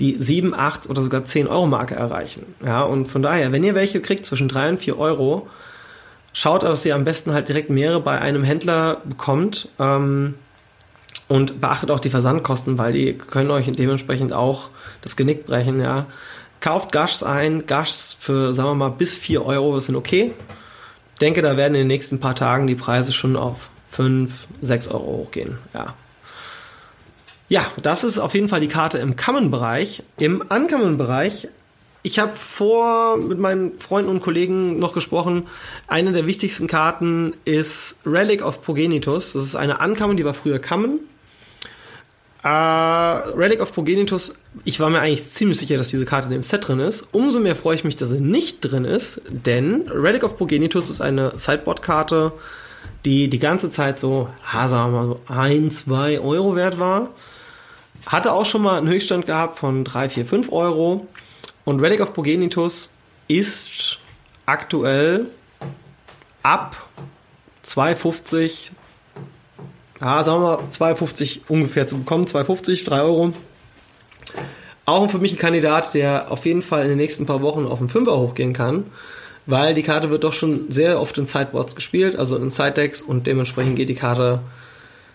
die 0.00 0.16
7, 0.18 0.54
8 0.54 0.90
oder 0.90 1.02
sogar 1.02 1.24
10 1.24 1.46
Euro 1.46 1.68
Marke 1.68 1.94
erreichen. 1.94 2.44
Ja, 2.64 2.82
und 2.82 3.06
von 3.06 3.22
daher, 3.22 3.52
wenn 3.52 3.62
ihr 3.62 3.76
welche 3.76 4.00
kriegt 4.00 4.26
zwischen 4.26 4.48
3 4.48 4.70
und 4.70 4.78
4 4.78 4.98
Euro, 4.98 5.48
schaut, 6.32 6.64
dass 6.64 6.84
ihr 6.84 6.96
am 6.96 7.04
besten 7.04 7.32
halt 7.32 7.48
direkt 7.48 7.70
mehrere 7.70 8.00
bei 8.00 8.20
einem 8.20 8.42
Händler 8.42 9.02
bekommt. 9.04 9.68
Ähm, 9.78 10.34
und 11.28 11.60
beachtet 11.60 11.90
auch 11.90 12.00
die 12.00 12.10
Versandkosten, 12.10 12.78
weil 12.78 12.92
die 12.92 13.14
können 13.14 13.50
euch 13.50 13.70
dementsprechend 13.70 14.32
auch 14.32 14.70
das 15.02 15.16
Genick 15.16 15.46
brechen, 15.46 15.80
ja. 15.80 16.06
Kauft 16.60 16.90
Gashs 16.90 17.22
ein, 17.22 17.66
Gashs 17.66 18.16
für, 18.18 18.52
sagen 18.52 18.70
wir 18.70 18.74
mal, 18.74 18.88
bis 18.88 19.14
4 19.14 19.44
Euro 19.44 19.78
sind 19.78 19.94
okay. 19.94 20.32
Denke, 21.20 21.42
da 21.42 21.56
werden 21.56 21.74
in 21.74 21.82
den 21.82 21.86
nächsten 21.86 22.18
paar 22.18 22.34
Tagen 22.34 22.66
die 22.66 22.74
Preise 22.74 23.12
schon 23.12 23.36
auf 23.36 23.68
5, 23.92 24.48
6 24.62 24.88
Euro 24.88 25.06
hochgehen, 25.18 25.58
ja. 25.74 25.94
Ja, 27.50 27.64
das 27.80 28.04
ist 28.04 28.18
auf 28.18 28.34
jeden 28.34 28.48
Fall 28.48 28.60
die 28.60 28.68
Karte 28.68 28.98
im 28.98 29.16
Common-Bereich. 29.16 30.02
Im 30.18 30.42
Uncommon-Bereich 30.42 31.48
ich 32.02 32.18
habe 32.18 32.32
vor 32.34 33.16
mit 33.16 33.38
meinen 33.38 33.78
Freunden 33.78 34.08
und 34.08 34.20
Kollegen 34.20 34.78
noch 34.78 34.94
gesprochen. 34.94 35.48
Eine 35.88 36.12
der 36.12 36.26
wichtigsten 36.26 36.66
Karten 36.66 37.34
ist 37.44 38.00
Relic 38.06 38.42
of 38.42 38.62
Progenitus. 38.62 39.32
Das 39.32 39.42
ist 39.42 39.56
eine 39.56 39.78
Uncommon, 39.78 40.16
die 40.16 40.24
war 40.24 40.34
früher 40.34 40.58
Common. 40.60 41.00
Äh, 42.42 42.48
Relic 42.48 43.60
of 43.60 43.72
Progenitus, 43.72 44.34
ich 44.64 44.78
war 44.78 44.90
mir 44.90 45.00
eigentlich 45.00 45.26
ziemlich 45.26 45.58
sicher, 45.58 45.76
dass 45.76 45.88
diese 45.88 46.04
Karte 46.04 46.26
in 46.26 46.32
dem 46.32 46.42
Set 46.42 46.68
drin 46.68 46.78
ist. 46.78 47.08
Umso 47.12 47.40
mehr 47.40 47.56
freue 47.56 47.74
ich 47.74 47.84
mich, 47.84 47.96
dass 47.96 48.10
sie 48.10 48.20
nicht 48.20 48.60
drin 48.60 48.84
ist, 48.84 49.22
denn 49.28 49.88
Relic 49.88 50.22
of 50.22 50.36
Progenitus 50.36 50.88
ist 50.88 51.00
eine 51.00 51.36
Sideboard-Karte, 51.36 52.32
die 53.04 53.28
die 53.28 53.38
ganze 53.40 53.70
Zeit 53.70 53.98
so, 53.98 54.28
ha, 54.44 54.68
sagen 54.68 54.92
wir 54.92 55.00
mal 55.00 55.06
so, 55.08 55.20
ein, 55.26 55.70
zwei 55.72 56.20
Euro 56.20 56.54
wert 56.54 56.78
war. 56.78 57.10
Hatte 58.06 58.32
auch 58.32 58.46
schon 58.46 58.62
mal 58.62 58.78
einen 58.78 58.88
Höchststand 58.88 59.26
gehabt 59.26 59.58
von 59.58 59.84
drei, 59.84 60.08
vier, 60.08 60.24
fünf 60.24 60.52
Euro. 60.52 61.06
Und 61.64 61.80
Relic 61.80 62.00
of 62.00 62.14
Progenitus 62.14 62.96
ist 63.26 63.98
aktuell 64.46 65.26
ab 66.42 66.76
2,50 67.66 68.70
ja, 70.00 70.22
sagen 70.24 70.42
wir 70.42 70.58
mal 70.58 70.64
2,50 70.70 71.40
ungefähr 71.48 71.86
zu 71.86 71.98
bekommen, 71.98 72.26
2,50, 72.26 72.84
3 72.84 73.02
Euro. 73.02 73.32
Auch 74.84 75.10
für 75.10 75.18
mich 75.18 75.32
ein 75.32 75.38
Kandidat, 75.38 75.94
der 75.94 76.30
auf 76.30 76.46
jeden 76.46 76.62
Fall 76.62 76.82
in 76.82 76.88
den 76.88 76.96
nächsten 76.96 77.26
paar 77.26 77.42
Wochen 77.42 77.66
auf 77.66 77.78
den 77.78 77.88
Fünfer 77.88 78.16
hochgehen 78.16 78.52
kann, 78.52 78.84
weil 79.46 79.74
die 79.74 79.82
Karte 79.82 80.10
wird 80.10 80.24
doch 80.24 80.32
schon 80.32 80.70
sehr 80.70 81.00
oft 81.00 81.18
in 81.18 81.26
Sideboards 81.26 81.76
gespielt, 81.76 82.16
also 82.16 82.36
in 82.36 82.50
Sidedecks 82.50 83.02
und 83.02 83.26
dementsprechend 83.26 83.76
geht 83.76 83.88
die 83.88 83.94
Karte, 83.94 84.40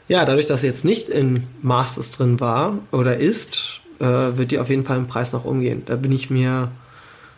ja, 0.08 0.26
dadurch, 0.26 0.48
dass 0.48 0.62
sie 0.62 0.68
jetzt 0.68 0.86
nicht 0.86 1.10
in 1.10 1.48
Masters 1.62 2.12
drin 2.12 2.40
war 2.40 2.80
oder 2.92 3.18
ist, 3.18 3.82
äh, 4.00 4.06
wird 4.06 4.52
die 4.52 4.60
auf 4.60 4.70
jeden 4.70 4.86
Fall 4.86 4.98
im 4.98 5.08
Preis 5.08 5.34
noch 5.34 5.46
umgehen. 5.46 5.84
Da 5.86 5.96
bin 5.96 6.12
ich 6.12 6.30
mir 6.30 6.72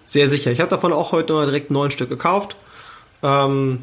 sehr 0.03 0.27
sicher. 0.27 0.51
Ich 0.51 0.59
habe 0.59 0.69
davon 0.69 0.93
auch 0.93 1.11
heute 1.11 1.33
mal 1.33 1.45
direkt 1.45 1.71
neun 1.71 1.91
Stück 1.91 2.09
gekauft. 2.09 2.57
Ähm, 3.23 3.79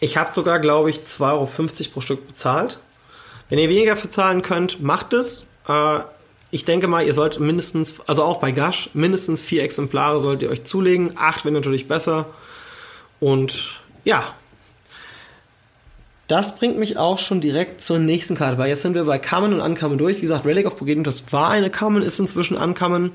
ich 0.00 0.16
habe 0.16 0.32
sogar, 0.32 0.58
glaube 0.58 0.90
ich, 0.90 1.00
2,50 1.00 1.20
Euro 1.20 1.48
pro 1.92 2.00
Stück 2.00 2.26
bezahlt. 2.26 2.78
Wenn 3.48 3.58
ihr 3.58 3.68
weniger 3.68 3.94
bezahlen 3.94 4.42
könnt, 4.42 4.80
macht 4.80 5.12
es. 5.12 5.46
Äh, 5.68 6.00
ich 6.50 6.64
denke 6.64 6.88
mal, 6.88 7.06
ihr 7.06 7.14
sollt 7.14 7.38
mindestens, 7.38 7.94
also 8.06 8.24
auch 8.24 8.40
bei 8.40 8.50
Gash, 8.50 8.90
mindestens 8.94 9.42
vier 9.42 9.62
Exemplare 9.62 10.20
solltet 10.20 10.42
ihr 10.42 10.50
euch 10.50 10.64
zulegen. 10.64 11.12
Acht 11.16 11.44
wäre 11.44 11.54
natürlich 11.54 11.86
besser. 11.86 12.26
Und 13.20 13.82
ja, 14.04 14.34
das 16.26 16.56
bringt 16.56 16.78
mich 16.78 16.96
auch 16.96 17.18
schon 17.18 17.40
direkt 17.40 17.82
zur 17.82 17.98
nächsten 17.98 18.36
Karte, 18.36 18.56
weil 18.56 18.68
jetzt 18.68 18.82
sind 18.82 18.94
wir 18.94 19.04
bei 19.04 19.18
Common 19.18 19.52
und 19.52 19.60
Uncommon 19.60 19.98
durch. 19.98 20.18
Wie 20.18 20.22
gesagt, 20.22 20.46
Relic 20.46 20.66
of 20.66 20.76
das 21.02 21.32
war 21.32 21.50
eine 21.50 21.70
Common, 21.70 22.02
ist 22.02 22.20
inzwischen 22.20 22.56
Uncommon. 22.56 23.12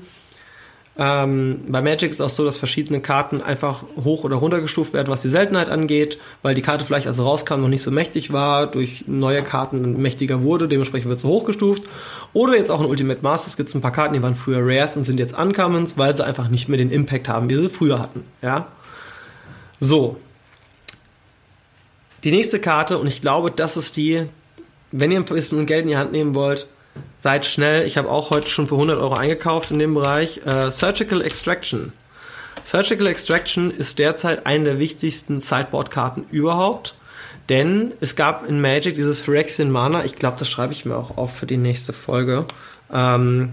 Ähm, 0.98 1.60
bei 1.68 1.82
Magic 1.82 2.10
ist 2.10 2.22
auch 2.22 2.30
so, 2.30 2.44
dass 2.44 2.56
verschiedene 2.56 3.00
Karten 3.00 3.42
einfach 3.42 3.84
hoch 4.02 4.24
oder 4.24 4.36
runter 4.36 4.62
gestuft 4.62 4.94
werden, 4.94 5.08
was 5.08 5.20
die 5.20 5.28
Seltenheit 5.28 5.68
angeht, 5.68 6.18
weil 6.42 6.54
die 6.54 6.62
Karte 6.62 6.86
vielleicht, 6.86 7.06
als 7.06 7.18
rauskam, 7.18 7.60
noch 7.60 7.68
nicht 7.68 7.82
so 7.82 7.90
mächtig 7.90 8.32
war, 8.32 8.66
durch 8.66 9.04
neue 9.06 9.42
Karten 9.42 10.00
mächtiger 10.00 10.42
wurde, 10.42 10.68
dementsprechend 10.68 11.10
wird 11.10 11.20
sie 11.20 11.28
hochgestuft. 11.28 11.82
Oder 12.32 12.56
jetzt 12.56 12.70
auch 12.70 12.80
in 12.80 12.86
Ultimate 12.86 13.20
Masters 13.22 13.58
gibt 13.58 13.68
es 13.68 13.74
ein 13.74 13.82
paar 13.82 13.92
Karten, 13.92 14.14
die 14.14 14.22
waren 14.22 14.36
früher 14.36 14.60
Rares 14.60 14.96
und 14.96 15.04
sind 15.04 15.18
jetzt 15.18 15.38
Uncommons, 15.38 15.98
weil 15.98 16.16
sie 16.16 16.24
einfach 16.24 16.48
nicht 16.48 16.68
mehr 16.68 16.78
den 16.78 16.90
Impact 16.90 17.28
haben, 17.28 17.50
wie 17.50 17.56
sie 17.56 17.68
früher 17.68 17.98
hatten. 17.98 18.24
Ja. 18.40 18.68
So. 19.78 20.16
Die 22.24 22.30
nächste 22.30 22.58
Karte, 22.58 22.96
und 22.96 23.06
ich 23.06 23.20
glaube, 23.20 23.50
das 23.50 23.76
ist 23.76 23.98
die, 23.98 24.22
wenn 24.92 25.12
ihr 25.12 25.18
ein 25.18 25.26
bisschen 25.26 25.66
Geld 25.66 25.82
in 25.82 25.90
die 25.90 25.96
Hand 25.98 26.12
nehmen 26.12 26.34
wollt, 26.34 26.66
seid 27.20 27.46
schnell. 27.46 27.86
Ich 27.86 27.96
habe 27.96 28.10
auch 28.10 28.30
heute 28.30 28.48
schon 28.48 28.66
für 28.66 28.74
100 28.74 28.98
Euro 28.98 29.14
eingekauft 29.14 29.70
in 29.70 29.78
dem 29.78 29.94
Bereich. 29.94 30.42
Äh, 30.46 30.70
Surgical 30.70 31.22
Extraction. 31.22 31.92
Surgical 32.64 33.06
Extraction 33.06 33.70
ist 33.70 33.98
derzeit 33.98 34.46
eine 34.46 34.64
der 34.64 34.78
wichtigsten 34.78 35.40
Sideboard-Karten 35.40 36.26
überhaupt. 36.30 36.94
Denn 37.48 37.92
es 38.00 38.16
gab 38.16 38.48
in 38.48 38.60
Magic 38.60 38.96
dieses 38.96 39.20
Phyrexian 39.20 39.70
Mana, 39.70 40.04
ich 40.04 40.16
glaube, 40.16 40.36
das 40.38 40.50
schreibe 40.50 40.72
ich 40.72 40.84
mir 40.84 40.96
auch 40.96 41.16
auf 41.16 41.36
für 41.36 41.46
die 41.46 41.56
nächste 41.56 41.92
Folge. 41.92 42.44
Ähm, 42.92 43.50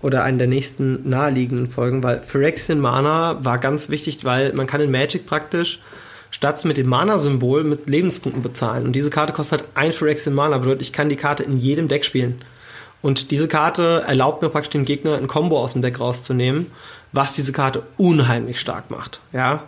oder 0.00 0.24
einen 0.24 0.38
der 0.38 0.48
nächsten 0.48 1.08
naheliegenden 1.08 1.68
Folgen, 1.68 2.02
weil 2.02 2.20
Phyrexian 2.20 2.80
Mana 2.80 3.38
war 3.44 3.58
ganz 3.58 3.88
wichtig, 3.88 4.24
weil 4.24 4.52
man 4.52 4.66
kann 4.66 4.80
in 4.80 4.90
Magic 4.90 5.26
praktisch 5.26 5.80
statt 6.32 6.64
mit 6.64 6.76
dem 6.76 6.88
Mana-Symbol 6.88 7.62
mit 7.62 7.88
Lebenspunkten 7.88 8.42
bezahlen. 8.42 8.84
Und 8.84 8.94
diese 8.94 9.10
Karte 9.10 9.32
kostet 9.32 9.60
halt 9.60 9.70
ein 9.74 9.92
Phyrexian 9.92 10.34
Mana, 10.34 10.58
bedeutet, 10.58 10.82
ich 10.82 10.92
kann 10.92 11.08
die 11.08 11.16
Karte 11.16 11.44
in 11.44 11.56
jedem 11.56 11.86
Deck 11.86 12.04
spielen. 12.04 12.40
Und 13.02 13.32
diese 13.32 13.48
Karte 13.48 14.04
erlaubt 14.06 14.42
mir 14.42 14.48
praktisch 14.48 14.70
dem 14.70 14.84
Gegner 14.84 15.16
ein 15.16 15.26
Combo 15.26 15.60
aus 15.60 15.72
dem 15.72 15.82
Deck 15.82 15.98
rauszunehmen, 15.98 16.70
was 17.10 17.32
diese 17.32 17.52
Karte 17.52 17.82
unheimlich 17.98 18.60
stark 18.60 18.90
macht. 18.90 19.20
Ja. 19.32 19.64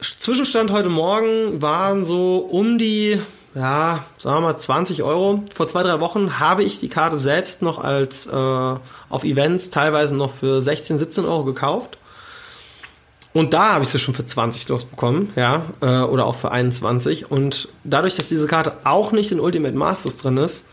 Zwischenstand 0.00 0.70
heute 0.70 0.88
Morgen 0.88 1.60
waren 1.60 2.04
so 2.04 2.38
um 2.38 2.78
die, 2.78 3.20
ja, 3.54 4.04
sagen 4.16 4.36
wir 4.36 4.52
mal 4.52 4.58
20 4.58 5.02
Euro. 5.02 5.44
Vor 5.52 5.68
zwei, 5.68 5.82
drei 5.82 6.00
Wochen 6.00 6.38
habe 6.38 6.62
ich 6.62 6.78
die 6.78 6.88
Karte 6.88 7.18
selbst 7.18 7.62
noch 7.62 7.78
als 7.78 8.26
äh, 8.26 8.30
auf 8.30 9.24
Events 9.24 9.70
teilweise 9.70 10.14
noch 10.14 10.32
für 10.32 10.62
16, 10.62 10.98
17 11.00 11.24
Euro 11.24 11.44
gekauft. 11.44 11.98
Und 13.32 13.52
da 13.52 13.74
habe 13.74 13.84
ich 13.84 13.90
sie 13.90 13.98
schon 13.98 14.14
für 14.14 14.24
20 14.24 14.68
losbekommen, 14.68 15.32
ja, 15.36 15.64
äh, 15.80 16.00
oder 16.02 16.26
auch 16.26 16.34
für 16.34 16.50
21. 16.50 17.30
Und 17.30 17.68
dadurch, 17.84 18.16
dass 18.16 18.28
diese 18.28 18.46
Karte 18.46 18.78
auch 18.84 19.12
nicht 19.12 19.30
in 19.30 19.40
Ultimate 19.40 19.76
Masters 19.76 20.16
drin 20.16 20.36
ist, 20.36 20.66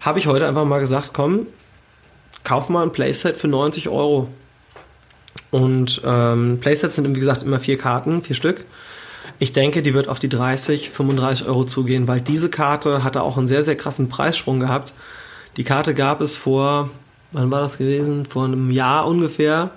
habe 0.00 0.18
ich 0.18 0.26
heute 0.26 0.46
einfach 0.46 0.64
mal 0.64 0.80
gesagt, 0.80 1.10
komm, 1.12 1.46
kauf 2.44 2.68
mal 2.68 2.82
ein 2.82 2.92
Playset 2.92 3.36
für 3.36 3.48
90 3.48 3.88
Euro. 3.88 4.28
Und 5.50 6.00
ähm, 6.04 6.58
Playsets 6.60 6.96
sind, 6.96 7.14
wie 7.14 7.20
gesagt, 7.20 7.42
immer 7.42 7.60
vier 7.60 7.78
Karten, 7.78 8.22
vier 8.22 8.36
Stück. 8.36 8.64
Ich 9.38 9.52
denke, 9.52 9.82
die 9.82 9.94
wird 9.94 10.08
auf 10.08 10.18
die 10.18 10.28
30, 10.28 10.90
35 10.90 11.46
Euro 11.46 11.64
zugehen, 11.64 12.08
weil 12.08 12.20
diese 12.20 12.48
Karte 12.48 13.04
hatte 13.04 13.22
auch 13.22 13.36
einen 13.36 13.48
sehr, 13.48 13.64
sehr 13.64 13.76
krassen 13.76 14.08
Preissprung 14.08 14.60
gehabt. 14.60 14.94
Die 15.56 15.64
Karte 15.64 15.94
gab 15.94 16.20
es 16.20 16.36
vor, 16.36 16.90
wann 17.32 17.50
war 17.50 17.60
das 17.60 17.78
gewesen? 17.78 18.26
Vor 18.26 18.44
einem 18.44 18.70
Jahr 18.70 19.06
ungefähr. 19.06 19.70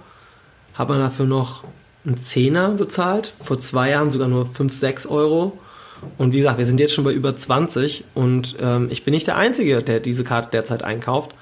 Hat 0.74 0.90
man 0.90 1.00
dafür 1.00 1.26
noch 1.26 1.64
einen 2.06 2.18
Zehner 2.18 2.70
bezahlt. 2.70 3.34
Vor 3.44 3.60
zwei 3.60 3.90
Jahren 3.90 4.12
sogar 4.12 4.28
nur 4.28 4.46
5, 4.46 4.74
6 4.74 5.08
Euro. 5.08 5.58
Und 6.18 6.34
wie 6.34 6.38
gesagt, 6.38 6.58
wir 6.58 6.66
sind 6.66 6.80
jetzt 6.80 6.94
schon 6.94 7.04
bei 7.04 7.12
über 7.12 7.36
20 7.36 8.04
und 8.14 8.56
ähm, 8.62 8.88
ich 8.92 9.04
bin 9.04 9.14
nicht 9.14 9.28
der 9.28 9.38
Einzige, 9.38 9.82
der 9.82 10.00
diese 10.00 10.24
Karte 10.24 10.50
derzeit 10.52 10.84
einkauft. 10.84 11.36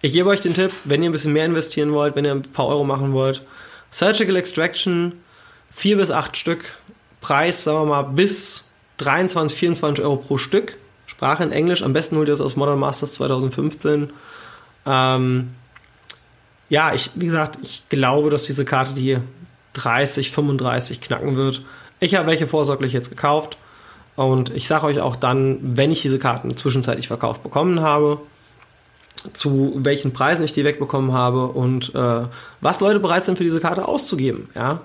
Ich 0.00 0.12
gebe 0.12 0.28
euch 0.28 0.40
den 0.40 0.54
Tipp, 0.54 0.70
wenn 0.84 1.02
ihr 1.02 1.10
ein 1.10 1.12
bisschen 1.12 1.32
mehr 1.32 1.44
investieren 1.44 1.92
wollt, 1.92 2.14
wenn 2.14 2.24
ihr 2.24 2.32
ein 2.32 2.42
paar 2.42 2.68
Euro 2.68 2.84
machen 2.84 3.12
wollt, 3.12 3.42
Surgical 3.90 4.36
Extraction, 4.36 5.14
4 5.72 5.96
bis 5.96 6.10
8 6.10 6.36
Stück, 6.36 6.64
Preis, 7.20 7.64
sagen 7.64 7.80
wir 7.80 7.86
mal, 7.86 8.02
bis 8.02 8.68
23, 8.98 9.58
24 9.58 10.04
Euro 10.04 10.16
pro 10.16 10.38
Stück. 10.38 10.76
Sprache 11.06 11.42
in 11.42 11.52
Englisch, 11.52 11.82
am 11.82 11.92
besten 11.92 12.16
holt 12.16 12.28
ihr 12.28 12.32
das 12.32 12.40
aus 12.40 12.54
Modern 12.54 12.78
Masters 12.78 13.14
2015. 13.14 14.10
Ähm, 14.86 15.50
ja, 16.68 16.94
ich, 16.94 17.10
wie 17.14 17.26
gesagt, 17.26 17.58
ich 17.62 17.88
glaube, 17.88 18.30
dass 18.30 18.44
diese 18.44 18.64
Karte 18.64 18.92
die 18.94 19.18
30, 19.72 20.30
35 20.30 21.00
knacken 21.00 21.36
wird. 21.36 21.62
Ich 21.98 22.14
habe 22.14 22.28
welche 22.28 22.46
vorsorglich 22.46 22.92
jetzt 22.92 23.10
gekauft 23.10 23.58
und 24.18 24.50
ich 24.50 24.66
sage 24.66 24.86
euch 24.86 25.00
auch 25.00 25.14
dann, 25.14 25.58
wenn 25.62 25.92
ich 25.92 26.02
diese 26.02 26.18
Karten 26.18 26.56
zwischenzeitlich 26.56 27.06
verkauft 27.06 27.44
bekommen 27.44 27.82
habe, 27.82 28.18
zu 29.32 29.74
welchen 29.76 30.12
Preisen 30.12 30.44
ich 30.44 30.52
die 30.52 30.64
wegbekommen 30.64 31.12
habe 31.12 31.46
und 31.46 31.94
äh, 31.94 32.22
was 32.60 32.80
Leute 32.80 32.98
bereit 32.98 33.26
sind 33.26 33.38
für 33.38 33.44
diese 33.44 33.60
Karte 33.60 33.86
auszugeben. 33.86 34.48
Ja. 34.56 34.80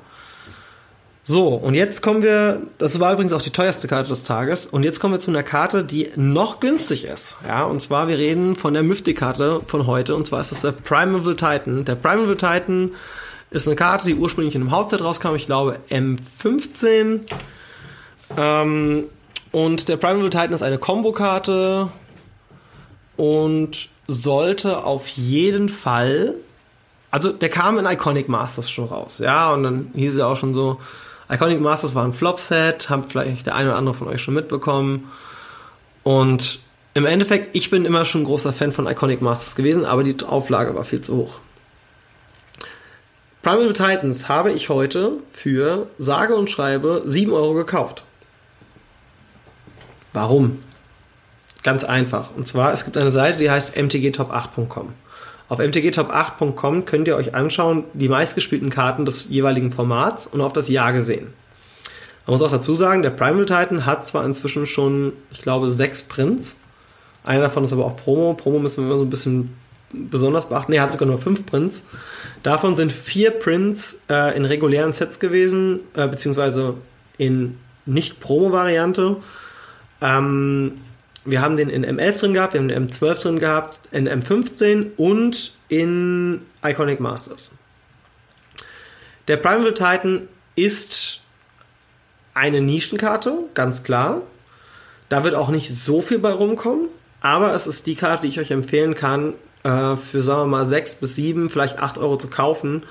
So, 1.23 1.47
und 1.55 1.73
jetzt 1.73 2.03
kommen 2.03 2.21
wir, 2.21 2.61
das 2.77 2.99
war 2.99 3.13
übrigens 3.13 3.34
auch 3.34 3.41
die 3.41 3.49
teuerste 3.49 3.88
Karte 3.88 4.09
des 4.09 4.21
Tages, 4.21 4.67
und 4.67 4.84
jetzt 4.84 4.99
kommen 4.99 5.15
wir 5.15 5.19
zu 5.19 5.31
einer 5.31 5.41
Karte, 5.41 5.84
die 5.84 6.11
noch 6.15 6.59
günstig 6.59 7.05
ist. 7.05 7.38
Ja, 7.47 7.63
und 7.63 7.81
zwar, 7.81 8.07
wir 8.07 8.19
reden 8.19 8.55
von 8.55 8.75
der 8.75 8.84
Mythic-Karte 8.84 9.61
von 9.65 9.88
heute, 9.88 10.15
und 10.15 10.27
zwar 10.27 10.41
ist 10.41 10.51
das 10.51 10.61
der 10.61 10.73
Primeval 10.73 11.36
Titan. 11.36 11.86
Der 11.86 11.95
Primeval 11.95 12.36
Titan 12.38 12.91
ist 13.49 13.67
eine 13.67 13.75
Karte, 13.75 14.05
die 14.05 14.13
ursprünglich 14.13 14.53
in 14.53 14.61
einem 14.61 14.71
Hauptset 14.71 15.03
rauskam, 15.03 15.34
ich 15.34 15.47
glaube 15.47 15.79
M15. 15.89 17.21
Ähm, 18.38 19.05
und 19.54 19.88
der 19.88 19.95
Primeval 19.97 20.32
Titan 20.32 20.51
ist 20.51 20.64
eine 20.64 20.80
Combo-Karte 20.80 21.89
und 23.16 23.88
sollte 24.08 24.84
auf 24.84 25.08
jeden 25.08 25.70
Fall. 25.70 26.34
Also 27.12 27.32
der 27.32 27.49
kam 27.49 27.78
in 27.78 27.86
Iconic 27.86 28.28
Masters 28.28 28.70
schon 28.70 28.86
raus, 28.86 29.20
ja, 29.20 29.54
und 29.54 29.64
dann 29.64 29.91
hieß 29.93 30.18
ja 30.18 30.26
auch 30.26 30.36
schon 30.36 30.56
so, 30.56 30.82
Iconic 31.30 31.62
Masters 31.62 31.93
war 31.93 32.04
ein 32.04 32.14
Flop-Set, 32.14 32.89
haben 32.89 33.04
vielleicht 33.08 33.45
der 33.45 33.56
eine 33.56 33.70
oder 33.70 33.78
andere 33.78 33.95
von 33.95 34.08
euch 34.08 34.22
schon 34.22 34.34
mitbekommen. 34.34 35.12
Und 36.01 36.60
im 36.95 37.06
Endeffekt, 37.06 37.56
ich 37.56 37.70
bin 37.70 37.86
immer 37.86 38.06
schon 38.06 38.22
ein 38.22 38.26
großer 38.26 38.54
Fan 38.54 38.72
von 38.72 38.88
Iconic 38.88 39.22
Masters 39.22 39.56
gewesen, 39.56 39.86
aber 39.86 40.04
die 40.04 40.16
Auflage 40.26 40.76
war 40.76 40.84
viel 40.84 41.01
zu 41.01 41.16
hoch. 41.16 41.39
Primeval 43.43 43.74
Titans 43.74 44.28
habe 44.30 44.51
ich 44.51 44.70
heute 44.70 45.18
für 45.32 45.89
sage 45.99 46.36
und 46.36 46.49
schreibe 46.49 47.04
7 47.06 47.32
Euro 47.32 47.54
gekauft. 47.54 48.04
Warum? 50.14 50.59
Ganz 51.64 51.84
einfach. 51.84 52.36
Und 52.36 52.47
zwar, 52.47 52.74
es 52.74 52.86
gibt 52.86 52.97
eine 52.97 53.11
Seite, 53.11 53.39
die 53.39 53.49
heißt 53.49 53.76
mtgtop8.com. 53.76 54.93
Auf 55.49 55.59
mtgtop8.com 55.59 56.86
könnt 56.86 57.07
ihr 57.07 57.16
euch 57.16 57.36
anschauen, 57.36 57.86
die 57.93 58.09
meistgespielten 58.09 58.70
Karten 58.70 59.05
des 59.05 59.30
jeweiligen 59.30 59.72
Formats 59.72 60.28
und 60.28 60.41
auf 60.41 60.53
das 60.53 60.70
Jahr 60.70 60.93
gesehen. 60.93 61.34
Man 62.26 62.34
muss 62.34 62.41
auch 62.41 62.51
dazu 62.51 62.76
sagen, 62.76 63.03
der 63.03 63.09
Primal 63.09 63.45
Titan 63.45 63.86
hat 63.86 64.07
zwar 64.07 64.26
inzwischen 64.26 64.66
schon, 64.66 65.14
ich 65.32 65.41
glaube, 65.41 65.70
sechs 65.72 66.03
Prints. 66.03 66.61
Einer 67.24 67.43
davon 67.43 67.66
ist 67.66 67.74
aber 67.74 67.86
auch 67.86 67.95
Promo. 67.95 68.34
Promo 68.34 68.59
müssen 68.59 68.84
wir 68.84 68.89
immer 68.89 68.99
so 68.99 69.05
ein 69.05 69.09
bisschen 69.09 69.55
besonders 69.91 70.49
beachten. 70.49 70.72
Ne, 70.72 70.78
er 70.78 70.84
hat 70.84 70.91
sogar 70.91 71.07
nur 71.07 71.20
fünf 71.20 71.45
Prints. 71.45 71.84
Davon 72.41 72.76
sind 72.76 72.91
vier 72.91 73.32
Prints 73.32 74.01
äh, 74.09 74.36
in 74.36 74.45
regulären 74.45 74.93
Sets 74.93 75.20
gewesen, 75.20 75.82
äh, 75.95 76.07
beziehungsweise 76.07 76.76
in 77.18 77.59
Nicht-Promo-Variante. 77.86 79.18
Ähm, 80.04 80.82
wir 81.26 81.41
haben 81.41 81.56
den 81.56 81.70
in 81.70 81.86
M11 81.86 82.20
drin 82.20 82.34
gehabt, 82.34 82.54
wir 82.54 82.60
haben 82.60 82.68
den 82.68 82.89
M12 82.89 83.22
drin 83.22 83.39
gehabt, 83.39 83.80
in 83.91 84.10
M15 84.10 84.91
und 84.97 85.54
in 85.70 86.41
Iconic 86.64 86.99
Masters. 86.99 87.56
Der 89.30 89.38
Primeval 89.38 89.74
Titan 89.74 90.28
ist 90.56 91.22
eine 92.34 92.60
Nischenkarte, 92.60 93.45
ganz 93.54 93.84
klar. 93.84 94.22
Da 95.08 95.24
wird 95.24 95.36
auch 95.36 95.49
nicht 95.49 95.70
so 95.70 96.01
viel 96.01 96.20
bei 96.20 96.32
rumkommen, 96.32 96.89
aber 97.22 97.54
es 97.54 97.68
ist 97.68 97.88
die 97.88 97.95
Karte, 97.95 98.24
die 98.24 98.28
ich 98.28 98.39
euch 98.39 98.51
empfehlen 98.51 98.95
kann, 98.95 99.36
äh, 99.64 99.95
für, 99.95 100.22
sagen 100.22 100.41
wir 100.41 100.58
mal, 100.58 100.66
6 100.66 100.95
bis 100.95 101.16
7, 101.16 101.49
vielleicht 101.49 101.80
8 101.80 101.97
Euro 101.97 102.18
zu 102.18 102.28
kaufen. 102.28 102.84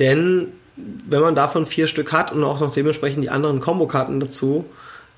Denn 0.00 0.48
wenn 0.76 1.20
man 1.20 1.36
davon 1.36 1.66
vier 1.66 1.86
Stück 1.86 2.12
hat 2.12 2.32
und 2.32 2.42
auch 2.42 2.58
noch 2.58 2.72
dementsprechend 2.72 3.22
die 3.22 3.30
anderen 3.30 3.60
Kombokarten 3.60 4.18
dazu, 4.18 4.64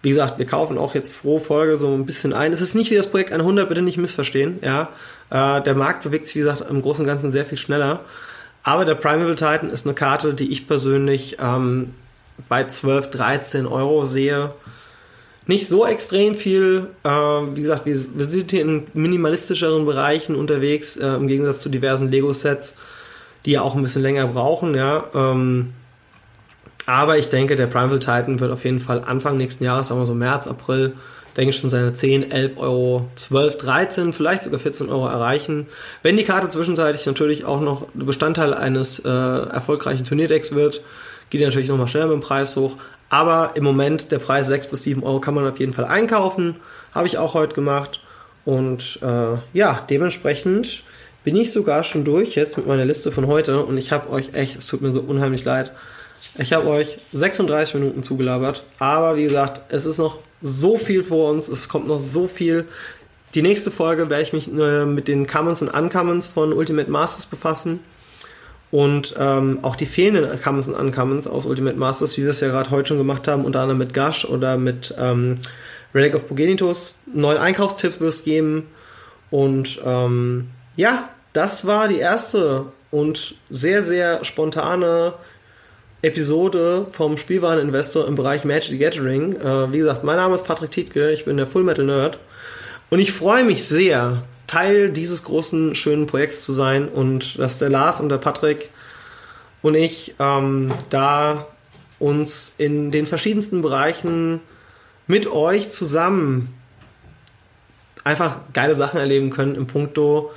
wie 0.03 0.11
gesagt, 0.11 0.39
wir 0.39 0.47
kaufen 0.47 0.79
auch 0.79 0.95
jetzt 0.95 1.23
pro 1.23 1.39
Folge 1.39 1.77
so 1.77 1.93
ein 1.95 2.07
bisschen 2.07 2.33
ein. 2.33 2.53
Es 2.53 2.61
ist 2.61 2.75
nicht 2.75 2.91
wie 2.91 2.97
das 2.97 3.07
Projekt 3.07 3.33
100, 3.33 3.69
bitte 3.69 3.83
nicht 3.83 3.99
missverstehen. 3.99 4.59
Ja, 4.63 4.89
äh, 5.31 5.63
der 5.63 5.77
Markt 5.77 6.03
bewegt 6.03 6.27
sich, 6.27 6.37
wie 6.37 6.41
gesagt, 6.41 6.69
im 6.69 6.83
Großen 6.83 7.05
und 7.05 7.09
Ganzen 7.09 7.31
sehr 7.31 7.47
viel 7.47 7.59
schneller. 7.59 8.01
Aber 8.65 8.85
der 8.85 8.97
Primeval 8.97 9.37
Titan 9.37 9.71
ist 9.71 9.87
eine 9.87 9.95
Karte, 9.95 10.35
die 10.35 10.51
ich 10.51 10.67
persönlich 10.67 11.37
ähm, 11.41 11.95
bei 12.49 12.65
12, 12.65 13.11
13 13.11 13.67
Euro 13.67 14.05
sehe. 14.05 14.53
nicht 15.47 15.69
so 15.69 15.87
extrem 15.87 16.35
viel. 16.35 16.89
Äh, 17.05 17.09
wie 17.09 17.61
gesagt, 17.61 17.87
wir, 17.87 17.97
wir, 18.15 18.27
sind 18.27 18.51
hier 18.51 18.63
in 18.63 18.87
minimalistischeren 18.95 19.87
Bereichen 19.87 20.35
unterwegs, 20.35 20.97
äh, 20.97 21.15
im 21.15 21.29
Gegensatz 21.29 21.61
zu 21.61 21.69
diversen 21.69 22.11
Lego-Sets, 22.11 22.75
die 23.45 23.53
ja 23.53 23.63
auch 23.63 23.77
ein 23.77 23.83
bisschen 23.83 24.03
länger 24.03 24.27
brauchen, 24.29 24.75
ja. 24.75 25.05
Ähm, 25.15 25.75
aber 26.87 27.19
ich 27.19 27.29
denke, 27.29 27.57
der 27.57 27.67
Primeval 27.67 27.99
Titan 27.99 28.41
wird 28.41 28.51
auf 28.51 28.65
jeden 28.65 28.81
Fall 28.81 29.03
Anfang 29.05 29.37
nächsten 29.37 29.65
Jahres, 29.65 29.89
sagen 29.89 30.01
wir 30.01 30.07
so 30.07 30.15
März, 30.15 30.47
April, 30.47 30.95
denke 31.37 31.51
ich 31.51 31.57
schon 31.57 31.71
seine 31.71 31.95
10, 31.95 32.31
11 32.31 32.59
Euro, 32.59 33.09
12, 33.17 33.57
13, 33.59 34.13
vielleicht 34.13 34.43
sogar 34.43 34.59
14 34.59 34.89
Euro 34.89 35.07
erreichen. 35.07 35.67
Wenn 36.03 36.17
die 36.17 36.25
Karte 36.25 36.49
zwischenzeitlich 36.49 37.07
natürlich 37.07 37.45
auch 37.45 37.61
noch 37.61 37.87
Bestandteil 37.95 38.55
eines 38.55 38.99
äh, 38.99 39.09
erfolgreichen 39.09 40.05
Turnierdecks 40.05 40.55
wird, 40.55 40.83
geht 41.31 41.41
die 41.41 41.45
natürlich 41.45 41.69
nochmal 41.69 41.89
schneller 41.89 42.09
mit 42.09 42.15
dem 42.15 42.21
Preis 42.21 42.57
hoch. 42.57 42.77
Aber 43.09 43.53
im 43.55 43.65
Moment 43.65 44.11
der 44.11 44.19
Preis 44.19 44.49
6 44.49 44.69
bis 44.69 44.83
7 44.85 45.03
Euro 45.03 45.21
kann 45.21 45.35
man 45.35 45.47
auf 45.47 45.59
jeden 45.59 45.73
Fall 45.73 45.85
einkaufen. 45.85 46.57
Habe 46.95 47.07
ich 47.07 47.19
auch 47.19 47.35
heute 47.35 47.55
gemacht. 47.55 48.01
Und 48.45 48.99
äh, 49.03 49.37
ja, 49.53 49.85
dementsprechend 49.89 50.83
bin 51.25 51.37
ich 51.37 51.53
sogar 51.53 51.85
schon 51.85 52.05
durch 52.05 52.35
jetzt 52.35 52.57
mit 52.57 52.67
meiner 52.67 52.85
Liste 52.85 53.13
von 53.13 53.27
heute. 53.27 53.65
Und 53.65 53.77
ich 53.77 53.93
habe 53.93 54.11
euch 54.11 54.35
echt, 54.35 54.57
es 54.57 54.67
tut 54.67 54.83
mir 54.83 54.93
so 54.93 55.01
unheimlich 55.01 55.45
leid, 55.45 55.73
ich 56.39 56.53
habe 56.53 56.69
euch 56.69 56.99
36 57.13 57.75
Minuten 57.75 58.03
zugelabert. 58.03 58.65
Aber 58.79 59.17
wie 59.17 59.25
gesagt, 59.25 59.63
es 59.69 59.85
ist 59.87 59.99
noch 59.99 60.19
so 60.41 60.79
viel 60.79 61.05
vor 61.05 61.31
uns. 61.31 61.49
Es 61.49 61.69
kommt 61.69 61.87
noch 61.87 61.99
so 61.99 62.27
viel. 62.27 62.67
Die 63.35 63.43
nächste 63.43 63.71
Folge 63.71 64.11
werde 64.11 64.23
ich 64.23 64.33
mich 64.33 64.53
äh, 64.53 64.85
mit 64.85 65.09
den 65.09 65.27
Commons 65.27 65.63
und 65.63 65.69
Uncommons 65.69 66.27
von 66.27 66.53
Ultimate 66.53 66.91
Masters 66.91 67.27
befassen. 67.27 67.81
Und 68.71 69.15
ähm, 69.19 69.59
auch 69.63 69.77
die 69.77 69.87
fehlenden 69.87 70.41
Commons 70.41 70.67
und 70.69 70.75
Uncommons 70.75 71.27
aus 71.27 71.45
Ultimate 71.45 71.77
Masters, 71.77 72.17
wie 72.17 72.23
wir 72.23 72.31
es 72.31 72.41
ja 72.41 72.49
gerade 72.49 72.71
heute 72.71 72.89
schon 72.89 72.99
gemacht 72.99 73.29
haben, 73.29 73.45
unter 73.45 73.61
anderem 73.61 73.79
mit 73.79 73.93
Gush 73.93 74.25
oder 74.25 74.57
mit 74.57 74.95
ähm, 74.99 75.37
Relic 75.95 76.15
of 76.15 76.27
Progenitus. 76.27 76.97
Neuen 77.13 77.39
Einkaufstipps 77.39 78.01
wird 78.01 78.09
es 78.09 78.25
geben. 78.25 78.67
Und 79.31 79.81
ähm, 79.85 80.49
ja, 80.77 81.11
das 81.35 81.67
war 81.67 81.89
die 81.89 81.99
erste 81.99 82.67
und 82.91 83.35
sehr, 83.51 83.83
sehr 83.83 84.25
spontane 84.25 85.15
Episode 86.03 86.87
vom 86.91 87.17
Spielwareninvestor 87.17 88.07
im 88.07 88.17
Bereich 88.17 88.45
Magic 88.45 88.71
the 88.71 88.79
Gathering. 88.79 89.37
Äh, 89.37 89.73
wie 89.73 89.79
gesagt, 89.79 90.05
mein 90.05 90.17
Name 90.17 90.35
ist 90.35 90.45
Patrick 90.45 90.73
Tietke, 90.73 91.13
ich 91.13 91.25
bin 91.25 91.37
der 91.37 91.47
Full 91.47 91.63
Metal 91.63 91.85
Nerd. 91.85 92.19
Und 92.91 92.99
ich 92.99 93.13
freue 93.13 93.45
mich 93.45 93.65
sehr, 93.65 94.25
Teil 94.53 94.91
dieses 94.91 95.25
großen, 95.25 95.75
schönen 95.75 96.07
Projekts 96.07 96.43
zu 96.43 96.53
sein 96.53 96.89
und 96.89 97.39
dass 97.39 97.59
der 97.59 97.71
Lars 97.71 98.01
und 98.01 98.11
der 98.11 98.19
Patrick 98.19 98.69
und 99.63 99.75
ich 99.75 100.15
ähm, 100.19 100.75
da 100.91 101.47
uns 101.99 102.53
in 102.59 102.91
den 102.91 103.07
verschiedensten 103.07 103.63
Bereichen 103.63 104.41
mit 105.07 105.27
euch 105.27 105.71
zusammen 105.71 106.53
einfach 108.05 108.41
geile 108.53 108.75
Sachen 108.75 109.01
erleben 109.01 109.31
können 109.31 109.55
im 109.55 109.67
Punkto 109.67 110.33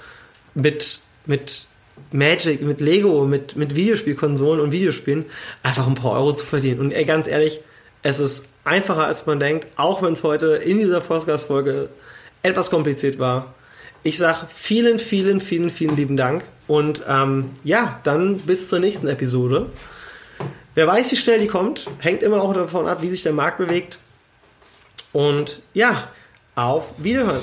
mit, 0.53 1.01
mit 1.25 1.65
Magic, 2.11 2.61
mit 2.61 2.81
Lego, 2.81 3.25
mit, 3.25 3.55
mit 3.55 3.75
Videospielkonsolen 3.75 4.61
und 4.61 4.71
Videospielen 4.71 5.25
einfach 5.63 5.87
ein 5.87 5.95
paar 5.95 6.13
Euro 6.13 6.33
zu 6.33 6.45
verdienen. 6.45 6.79
Und 6.79 6.91
ey, 6.91 7.05
ganz 7.05 7.27
ehrlich, 7.27 7.61
es 8.03 8.19
ist 8.19 8.47
einfacher 8.63 9.07
als 9.07 9.25
man 9.25 9.39
denkt, 9.39 9.67
auch 9.75 10.01
wenn 10.01 10.13
es 10.13 10.23
heute 10.23 10.47
in 10.47 10.77
dieser 10.79 11.01
Forstgas-Folge 11.01 11.89
etwas 12.43 12.69
kompliziert 12.69 13.19
war. 13.19 13.55
Ich 14.03 14.17
sage 14.17 14.47
vielen, 14.53 14.99
vielen, 14.99 15.39
vielen, 15.39 15.69
vielen 15.69 15.95
lieben 15.95 16.15
Dank. 16.15 16.45
Und 16.67 17.01
ähm, 17.07 17.51
ja, 17.63 17.99
dann 18.03 18.37
bis 18.37 18.69
zur 18.69 18.79
nächsten 18.79 19.07
Episode. 19.07 19.71
Wer 20.75 20.87
weiß, 20.87 21.11
wie 21.11 21.15
schnell 21.15 21.39
die 21.39 21.47
kommt, 21.47 21.89
hängt 21.99 22.21
immer 22.21 22.41
auch 22.41 22.53
davon 22.53 22.87
ab, 22.87 23.01
wie 23.01 23.09
sich 23.09 23.23
der 23.23 23.33
Markt 23.33 23.57
bewegt. 23.57 23.97
Und 25.11 25.61
ja, 25.73 26.09
auf 26.55 26.93
Wiederhören. 26.97 27.41